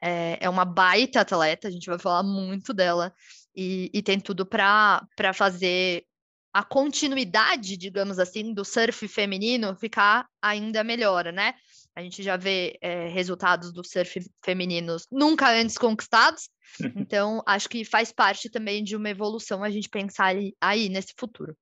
é, 0.00 0.38
é, 0.40 0.48
uma 0.48 0.64
baita 0.64 1.20
atleta, 1.20 1.68
a 1.68 1.70
gente 1.70 1.86
vai 1.86 1.98
falar 1.98 2.22
muito 2.22 2.72
dela, 2.72 3.12
e, 3.54 3.90
e 3.92 4.02
tem 4.02 4.18
tudo 4.18 4.46
para 4.46 5.06
fazer 5.34 6.04
a 6.52 6.62
continuidade, 6.62 7.76
digamos 7.76 8.18
assim, 8.18 8.52
do 8.52 8.64
surf 8.64 9.08
feminino 9.08 9.74
ficar 9.76 10.26
ainda 10.40 10.84
melhor, 10.84 11.32
né? 11.32 11.54
A 11.94 12.02
gente 12.02 12.22
já 12.22 12.36
vê 12.36 12.78
é, 12.80 13.08
resultados 13.08 13.72
do 13.72 13.84
surf 13.84 14.20
femininos 14.44 15.06
nunca 15.10 15.50
antes 15.50 15.76
conquistados, 15.76 16.48
então 16.96 17.42
acho 17.46 17.68
que 17.68 17.84
faz 17.84 18.12
parte 18.12 18.50
também 18.50 18.82
de 18.82 18.96
uma 18.96 19.10
evolução 19.10 19.62
a 19.62 19.70
gente 19.70 19.88
pensar 19.88 20.34
aí 20.60 20.88
nesse 20.88 21.12
futuro. 21.18 21.56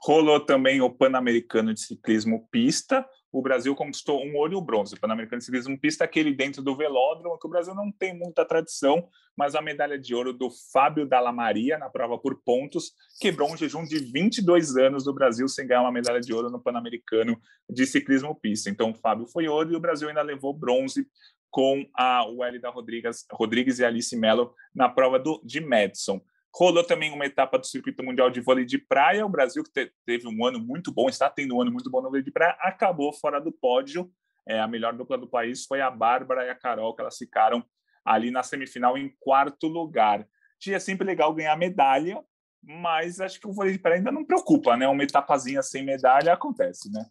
Rolou 0.00 0.40
também 0.40 0.80
o 0.80 0.90
Pan-Americano 0.90 1.74
de 1.74 1.80
Ciclismo 1.80 2.48
Pista, 2.50 3.04
o 3.30 3.42
Brasil 3.42 3.74
conquistou 3.74 4.24
um 4.24 4.36
ouro 4.36 4.54
e 4.54 4.56
o 4.56 4.60
bronze. 4.60 4.94
O 4.94 5.00
Pan-Americano 5.00 5.38
de 5.38 5.44
Ciclismo 5.44 5.78
Pista, 5.78 6.04
aquele 6.04 6.32
dentro 6.32 6.62
do 6.62 6.74
velódromo, 6.74 7.38
que 7.38 7.46
o 7.46 7.50
Brasil 7.50 7.74
não 7.74 7.92
tem 7.92 8.16
muita 8.16 8.44
tradição, 8.44 9.06
mas 9.36 9.54
a 9.54 9.60
medalha 9.60 9.98
de 9.98 10.14
ouro 10.14 10.32
do 10.32 10.50
Fábio 10.72 11.06
Dalla 11.06 11.32
Maria, 11.32 11.78
na 11.78 11.90
prova 11.90 12.18
por 12.18 12.40
pontos, 12.42 12.92
quebrou 13.20 13.52
um 13.52 13.56
jejum 13.56 13.84
de 13.84 13.98
22 13.98 14.76
anos 14.76 15.04
do 15.04 15.12
Brasil 15.12 15.46
sem 15.48 15.66
ganhar 15.66 15.82
uma 15.82 15.92
medalha 15.92 16.20
de 16.20 16.32
ouro 16.32 16.50
no 16.50 16.60
Pan-Americano 16.60 17.38
de 17.68 17.86
Ciclismo 17.86 18.34
Pista. 18.34 18.70
Então, 18.70 18.90
o 18.90 18.94
Fábio 18.94 19.26
foi 19.26 19.46
ouro 19.46 19.72
e 19.72 19.76
o 19.76 19.80
Brasil 19.80 20.08
ainda 20.08 20.22
levou 20.22 20.54
bronze 20.54 21.06
com 21.50 21.86
a 21.94 22.24
Welida 22.26 22.70
Rodrigues, 22.70 23.26
Rodrigues 23.30 23.78
e 23.78 23.84
Alice 23.84 24.14
Mello 24.16 24.54
na 24.74 24.88
prova 24.88 25.18
do, 25.18 25.40
de 25.44 25.60
Madison. 25.60 26.20
Rolou 26.54 26.82
também 26.82 27.12
uma 27.12 27.26
etapa 27.26 27.58
do 27.58 27.66
circuito 27.66 28.02
mundial 28.02 28.30
de 28.30 28.40
vôlei 28.40 28.64
de 28.64 28.78
praia. 28.78 29.24
O 29.24 29.28
Brasil, 29.28 29.62
que 29.62 29.70
te, 29.70 29.92
teve 30.04 30.26
um 30.26 30.44
ano 30.44 30.58
muito 30.58 30.92
bom, 30.92 31.08
está 31.08 31.28
tendo 31.28 31.56
um 31.56 31.60
ano 31.60 31.70
muito 31.70 31.90
bom 31.90 32.00
no 32.00 32.08
vôlei 32.08 32.22
de 32.22 32.30
praia, 32.30 32.56
acabou 32.60 33.12
fora 33.12 33.40
do 33.40 33.52
pódio. 33.52 34.10
É, 34.46 34.60
a 34.60 34.66
melhor 34.66 34.94
dupla 34.94 35.18
do 35.18 35.28
país 35.28 35.66
foi 35.66 35.80
a 35.80 35.90
Bárbara 35.90 36.46
e 36.46 36.50
a 36.50 36.54
Carol, 36.54 36.94
que 36.94 37.02
elas 37.02 37.18
ficaram 37.18 37.62
ali 38.04 38.30
na 38.30 38.42
semifinal 38.42 38.96
em 38.96 39.14
quarto 39.20 39.68
lugar. 39.68 40.26
É 40.66 40.78
sempre 40.78 41.06
legal 41.06 41.32
ganhar 41.34 41.56
medalha, 41.56 42.22
mas 42.62 43.20
acho 43.20 43.38
que 43.38 43.46
o 43.46 43.52
vôlei 43.52 43.72
de 43.72 43.78
praia 43.78 43.98
ainda 43.98 44.10
não 44.10 44.24
preocupa, 44.24 44.76
né? 44.76 44.88
Uma 44.88 45.04
etapazinha 45.04 45.62
sem 45.62 45.84
medalha 45.84 46.32
acontece, 46.32 46.90
né? 46.90 47.04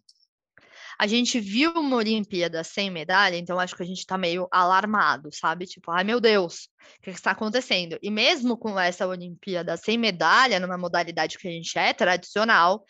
A 0.98 1.06
gente 1.06 1.40
viu 1.40 1.72
uma 1.72 1.96
Olimpíada 1.96 2.62
sem 2.62 2.90
medalha, 2.90 3.36
então 3.36 3.58
acho 3.58 3.74
que 3.74 3.82
a 3.82 3.86
gente 3.86 3.98
está 3.98 4.16
meio 4.16 4.46
alarmado, 4.50 5.30
sabe? 5.32 5.66
Tipo, 5.66 5.90
ai 5.90 6.04
meu 6.04 6.20
Deus, 6.20 6.68
o 6.98 7.02
que 7.02 7.10
está 7.10 7.32
acontecendo? 7.32 7.98
E 8.00 8.10
mesmo 8.10 8.56
com 8.56 8.78
essa 8.78 9.06
Olimpíada 9.06 9.76
sem 9.76 9.98
medalha, 9.98 10.60
numa 10.60 10.78
modalidade 10.78 11.38
que 11.38 11.48
a 11.48 11.50
gente 11.50 11.76
é 11.78 11.92
tradicional, 11.92 12.84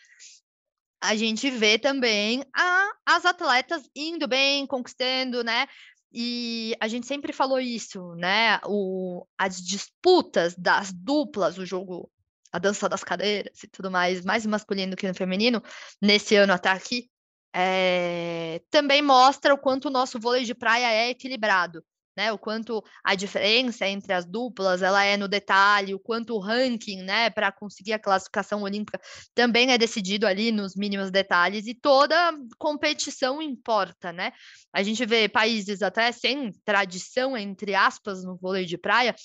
a 1.01 1.15
gente 1.15 1.49
vê 1.49 1.79
também 1.79 2.43
a, 2.55 2.91
as 3.05 3.25
atletas 3.25 3.89
indo 3.95 4.27
bem, 4.27 4.67
conquistando, 4.67 5.43
né? 5.43 5.67
E 6.11 6.75
a 6.79 6.87
gente 6.87 7.05
sempre 7.05 7.31
falou 7.31 7.59
isso, 7.59 8.15
né? 8.15 8.59
O, 8.65 9.25
as 9.37 9.61
disputas 9.61 10.55
das 10.55 10.91
duplas, 10.91 11.57
o 11.57 11.65
jogo, 11.65 12.11
a 12.51 12.59
dança 12.59 12.89
das 12.89 13.03
cadeiras 13.03 13.63
e 13.63 13.67
tudo 13.67 13.91
mais, 13.91 14.25
mais 14.25 14.45
masculino 14.45 14.95
que 14.95 15.07
no 15.07 15.13
feminino, 15.13 15.61
nesse 16.01 16.35
ano 16.35 16.53
até 16.53 16.69
aqui, 16.69 17.09
é, 17.53 18.61
também 18.69 19.01
mostra 19.01 19.53
o 19.53 19.57
quanto 19.57 19.85
o 19.87 19.91
nosso 19.91 20.19
vôlei 20.19 20.43
de 20.43 20.53
praia 20.53 20.91
é 20.91 21.09
equilibrado, 21.09 21.83
né? 22.15 22.31
O 22.31 22.37
quanto 22.37 22.83
a 23.03 23.15
diferença 23.15 23.87
entre 23.87 24.13
as 24.13 24.25
duplas 24.25 24.81
ela 24.81 25.03
é 25.03 25.17
no 25.17 25.27
detalhe, 25.27 25.95
o 25.95 25.99
quanto 25.99 26.35
o 26.35 26.39
ranking, 26.39 27.01
né, 27.01 27.29
para 27.29 27.51
conseguir 27.51 27.93
a 27.93 27.99
classificação 27.99 28.61
olímpica 28.63 28.99
também 29.33 29.71
é 29.71 29.77
decidido 29.77 30.27
ali 30.27 30.51
nos 30.51 30.75
mínimos 30.75 31.11
detalhes 31.11 31.65
e 31.65 31.73
toda 31.73 32.33
competição 32.57 33.41
importa, 33.41 34.11
né? 34.11 34.31
A 34.73 34.83
gente 34.83 35.05
vê 35.05 35.27
países 35.29 35.81
até 35.81 36.11
sem 36.11 36.51
tradição 36.65 37.35
entre 37.37 37.73
aspas 37.73 38.23
no 38.23 38.37
vôlei 38.37 38.65
de 38.65 38.77
praia 38.77 39.15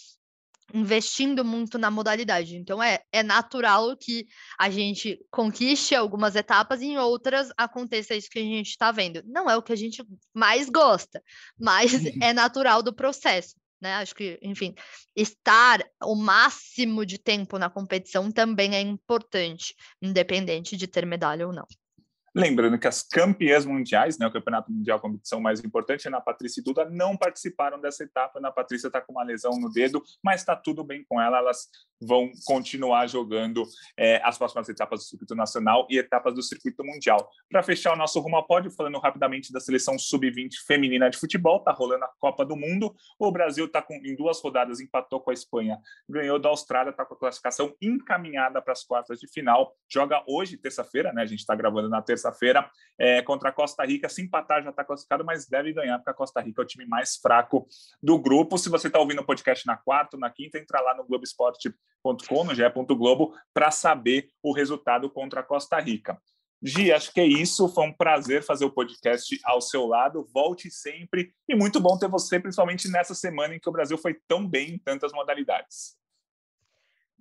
investindo 0.72 1.44
muito 1.44 1.78
na 1.78 1.90
modalidade. 1.90 2.56
Então 2.56 2.82
é, 2.82 3.00
é 3.12 3.22
natural 3.22 3.96
que 3.96 4.26
a 4.58 4.70
gente 4.70 5.18
conquiste 5.30 5.94
algumas 5.94 6.34
etapas 6.34 6.80
e 6.80 6.86
em 6.86 6.98
outras 6.98 7.50
aconteça 7.56 8.14
isso 8.14 8.30
que 8.30 8.38
a 8.38 8.42
gente 8.42 8.70
está 8.70 8.90
vendo. 8.90 9.22
Não 9.26 9.50
é 9.50 9.56
o 9.56 9.62
que 9.62 9.72
a 9.72 9.76
gente 9.76 10.04
mais 10.32 10.68
gosta, 10.68 11.22
mas 11.58 11.92
é 12.22 12.32
natural 12.32 12.82
do 12.82 12.94
processo. 12.94 13.54
Né? 13.80 13.94
Acho 13.96 14.14
que, 14.14 14.38
enfim, 14.40 14.74
estar 15.14 15.84
o 16.02 16.14
máximo 16.14 17.04
de 17.04 17.18
tempo 17.18 17.58
na 17.58 17.68
competição 17.68 18.30
também 18.32 18.74
é 18.74 18.80
importante, 18.80 19.74
independente 20.00 20.76
de 20.76 20.86
ter 20.86 21.04
medalha 21.04 21.46
ou 21.46 21.52
não. 21.52 21.66
Lembrando 22.36 22.76
que 22.80 22.88
as 22.88 23.00
campeãs 23.00 23.64
mundiais, 23.64 24.18
né, 24.18 24.26
o 24.26 24.32
Campeonato 24.32 24.72
Mundial, 24.72 24.98
a 24.98 25.00
competição 25.00 25.40
mais 25.40 25.62
importante, 25.62 26.08
Ana 26.08 26.20
Patrícia 26.20 26.60
e 26.60 26.64
Duda, 26.64 26.84
não 26.90 27.16
participaram 27.16 27.80
dessa 27.80 28.02
etapa. 28.02 28.40
Ana 28.40 28.50
Patrícia 28.50 28.88
está 28.88 29.00
com 29.00 29.12
uma 29.12 29.22
lesão 29.22 29.52
no 29.52 29.70
dedo, 29.70 30.02
mas 30.20 30.40
está 30.40 30.56
tudo 30.56 30.82
bem 30.82 31.04
com 31.08 31.20
ela. 31.20 31.38
Elas 31.38 31.68
vão 32.02 32.30
continuar 32.44 33.06
jogando 33.06 33.64
é, 33.96 34.20
as 34.24 34.36
próximas 34.36 34.68
etapas 34.68 35.00
do 35.00 35.04
circuito 35.04 35.34
nacional 35.36 35.86
e 35.88 35.96
etapas 35.96 36.34
do 36.34 36.42
circuito 36.42 36.84
mundial. 36.84 37.30
Para 37.48 37.62
fechar 37.62 37.92
o 37.92 37.96
nosso 37.96 38.18
rumo 38.18 38.36
ao 38.36 38.46
pódio, 38.46 38.70
falando 38.72 38.98
rapidamente 38.98 39.52
da 39.52 39.60
seleção 39.60 39.96
sub-20 39.96 40.54
feminina 40.66 41.08
de 41.08 41.16
futebol, 41.16 41.58
está 41.58 41.70
rolando 41.70 42.04
a 42.04 42.10
Copa 42.18 42.44
do 42.44 42.56
Mundo. 42.56 42.94
O 43.16 43.30
Brasil 43.30 43.66
está 43.66 43.84
em 43.90 44.16
duas 44.16 44.40
rodadas, 44.40 44.80
empatou 44.80 45.20
com 45.20 45.30
a 45.30 45.34
Espanha, 45.34 45.78
ganhou 46.08 46.40
da 46.40 46.48
Austrália, 46.48 46.90
está 46.90 47.04
com 47.04 47.14
a 47.14 47.18
classificação 47.18 47.74
encaminhada 47.80 48.60
para 48.60 48.72
as 48.72 48.82
quartas 48.82 49.20
de 49.20 49.28
final. 49.28 49.72
Joga 49.88 50.22
hoje, 50.26 50.56
terça-feira, 50.56 51.12
né? 51.12 51.22
A 51.22 51.26
gente 51.26 51.40
está 51.40 51.54
gravando 51.54 51.88
na 51.88 52.02
terça 52.02 52.23
terça-feira 52.24 52.70
é, 52.98 53.22
contra 53.22 53.50
a 53.50 53.52
Costa 53.52 53.84
Rica. 53.84 54.08
Se 54.08 54.22
empatar, 54.22 54.62
já 54.62 54.70
está 54.70 54.84
classificado, 54.84 55.24
mas 55.24 55.46
deve 55.46 55.72
ganhar, 55.72 55.98
porque 55.98 56.10
a 56.10 56.14
Costa 56.14 56.40
Rica 56.40 56.62
é 56.62 56.64
o 56.64 56.66
time 56.66 56.86
mais 56.86 57.16
fraco 57.16 57.66
do 58.02 58.18
grupo. 58.18 58.56
Se 58.56 58.68
você 58.68 58.86
está 58.86 58.98
ouvindo 58.98 59.20
o 59.20 59.26
podcast 59.26 59.66
na 59.66 59.76
quarta, 59.76 60.16
na 60.16 60.30
quinta, 60.30 60.58
entra 60.58 60.80
lá 60.80 60.96
no 60.96 61.04
Globoesporte.com, 61.04 62.44
no 62.44 62.54
ge.globo, 62.54 63.34
para 63.52 63.70
saber 63.70 64.28
o 64.42 64.52
resultado 64.52 65.10
contra 65.10 65.40
a 65.40 65.44
Costa 65.44 65.78
Rica. 65.78 66.18
Gi, 66.62 66.92
acho 66.92 67.12
que 67.12 67.20
é 67.20 67.26
isso. 67.26 67.68
Foi 67.68 67.84
um 67.84 67.92
prazer 67.92 68.42
fazer 68.42 68.64
o 68.64 68.70
podcast 68.70 69.38
ao 69.44 69.60
seu 69.60 69.86
lado. 69.86 70.26
Volte 70.32 70.70
sempre. 70.70 71.30
E 71.46 71.54
muito 71.54 71.78
bom 71.78 71.98
ter 71.98 72.08
você, 72.08 72.40
principalmente 72.40 72.88
nessa 72.88 73.14
semana 73.14 73.54
em 73.54 73.60
que 73.60 73.68
o 73.68 73.72
Brasil 73.72 73.98
foi 73.98 74.16
tão 74.26 74.48
bem 74.48 74.70
em 74.70 74.78
tantas 74.78 75.12
modalidades 75.12 76.02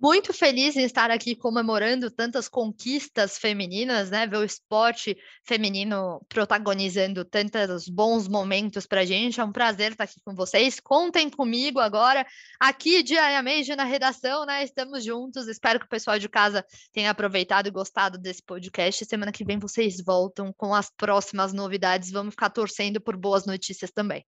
muito 0.04 0.34
feliz 0.34 0.76
em 0.76 0.84
estar 0.84 1.10
aqui 1.10 1.34
comemorando 1.34 2.10
tantas 2.10 2.46
conquistas 2.46 3.38
femininas, 3.38 4.10
né? 4.10 4.26
Ver 4.26 4.36
o 4.36 4.44
esporte 4.44 5.16
feminino 5.42 6.20
protagonizando 6.28 7.24
tantos 7.24 7.88
bons 7.88 8.28
momentos 8.28 8.84
para 8.84 9.00
a 9.00 9.04
gente. 9.06 9.40
É 9.40 9.44
um 9.44 9.50
prazer 9.50 9.92
estar 9.92 10.04
aqui 10.04 10.20
com 10.22 10.34
vocês. 10.34 10.78
Contem 10.78 11.30
comigo 11.30 11.80
agora, 11.80 12.26
aqui 12.60 13.02
diariamente 13.02 13.74
na 13.74 13.84
redação, 13.84 14.44
né? 14.44 14.62
Estamos 14.62 15.02
juntos. 15.02 15.48
Espero 15.48 15.80
que 15.80 15.86
o 15.86 15.88
pessoal 15.88 16.18
de 16.18 16.28
casa 16.28 16.62
tenha 16.92 17.08
aproveitado 17.08 17.68
e 17.68 17.70
gostado 17.70 18.18
desse 18.18 18.42
podcast. 18.42 19.06
Semana 19.06 19.32
que 19.32 19.42
vem 19.42 19.58
vocês 19.58 20.04
voltam 20.04 20.52
com 20.52 20.74
as 20.74 20.90
próximas 20.94 21.54
novidades. 21.54 22.10
Vamos 22.10 22.34
ficar 22.34 22.50
torcendo 22.50 23.00
por 23.00 23.16
boas 23.16 23.46
notícias 23.46 23.90
também. 23.90 24.22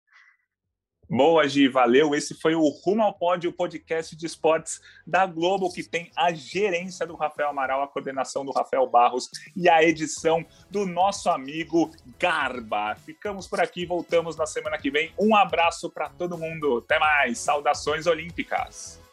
Boa, 1.08 1.46
Gi, 1.46 1.68
valeu. 1.68 2.14
Esse 2.14 2.34
foi 2.34 2.54
o 2.54 2.66
Rumo 2.68 3.02
ao 3.02 3.12
Pódio, 3.12 3.52
podcast 3.52 4.16
de 4.16 4.26
esportes 4.26 4.80
da 5.06 5.26
Globo, 5.26 5.72
que 5.72 5.82
tem 5.82 6.10
a 6.16 6.32
gerência 6.32 7.06
do 7.06 7.14
Rafael 7.14 7.50
Amaral, 7.50 7.82
a 7.82 7.88
coordenação 7.88 8.44
do 8.44 8.52
Rafael 8.52 8.86
Barros 8.86 9.28
e 9.54 9.68
a 9.68 9.82
edição 9.82 10.44
do 10.70 10.86
nosso 10.86 11.28
amigo 11.28 11.90
Garba. 12.18 12.94
Ficamos 12.94 13.46
por 13.46 13.60
aqui, 13.60 13.84
voltamos 13.84 14.36
na 14.36 14.46
semana 14.46 14.78
que 14.78 14.90
vem. 14.90 15.12
Um 15.18 15.36
abraço 15.36 15.90
para 15.90 16.08
todo 16.08 16.38
mundo. 16.38 16.78
Até 16.78 16.98
mais. 16.98 17.38
Saudações 17.38 18.06
olímpicas. 18.06 19.03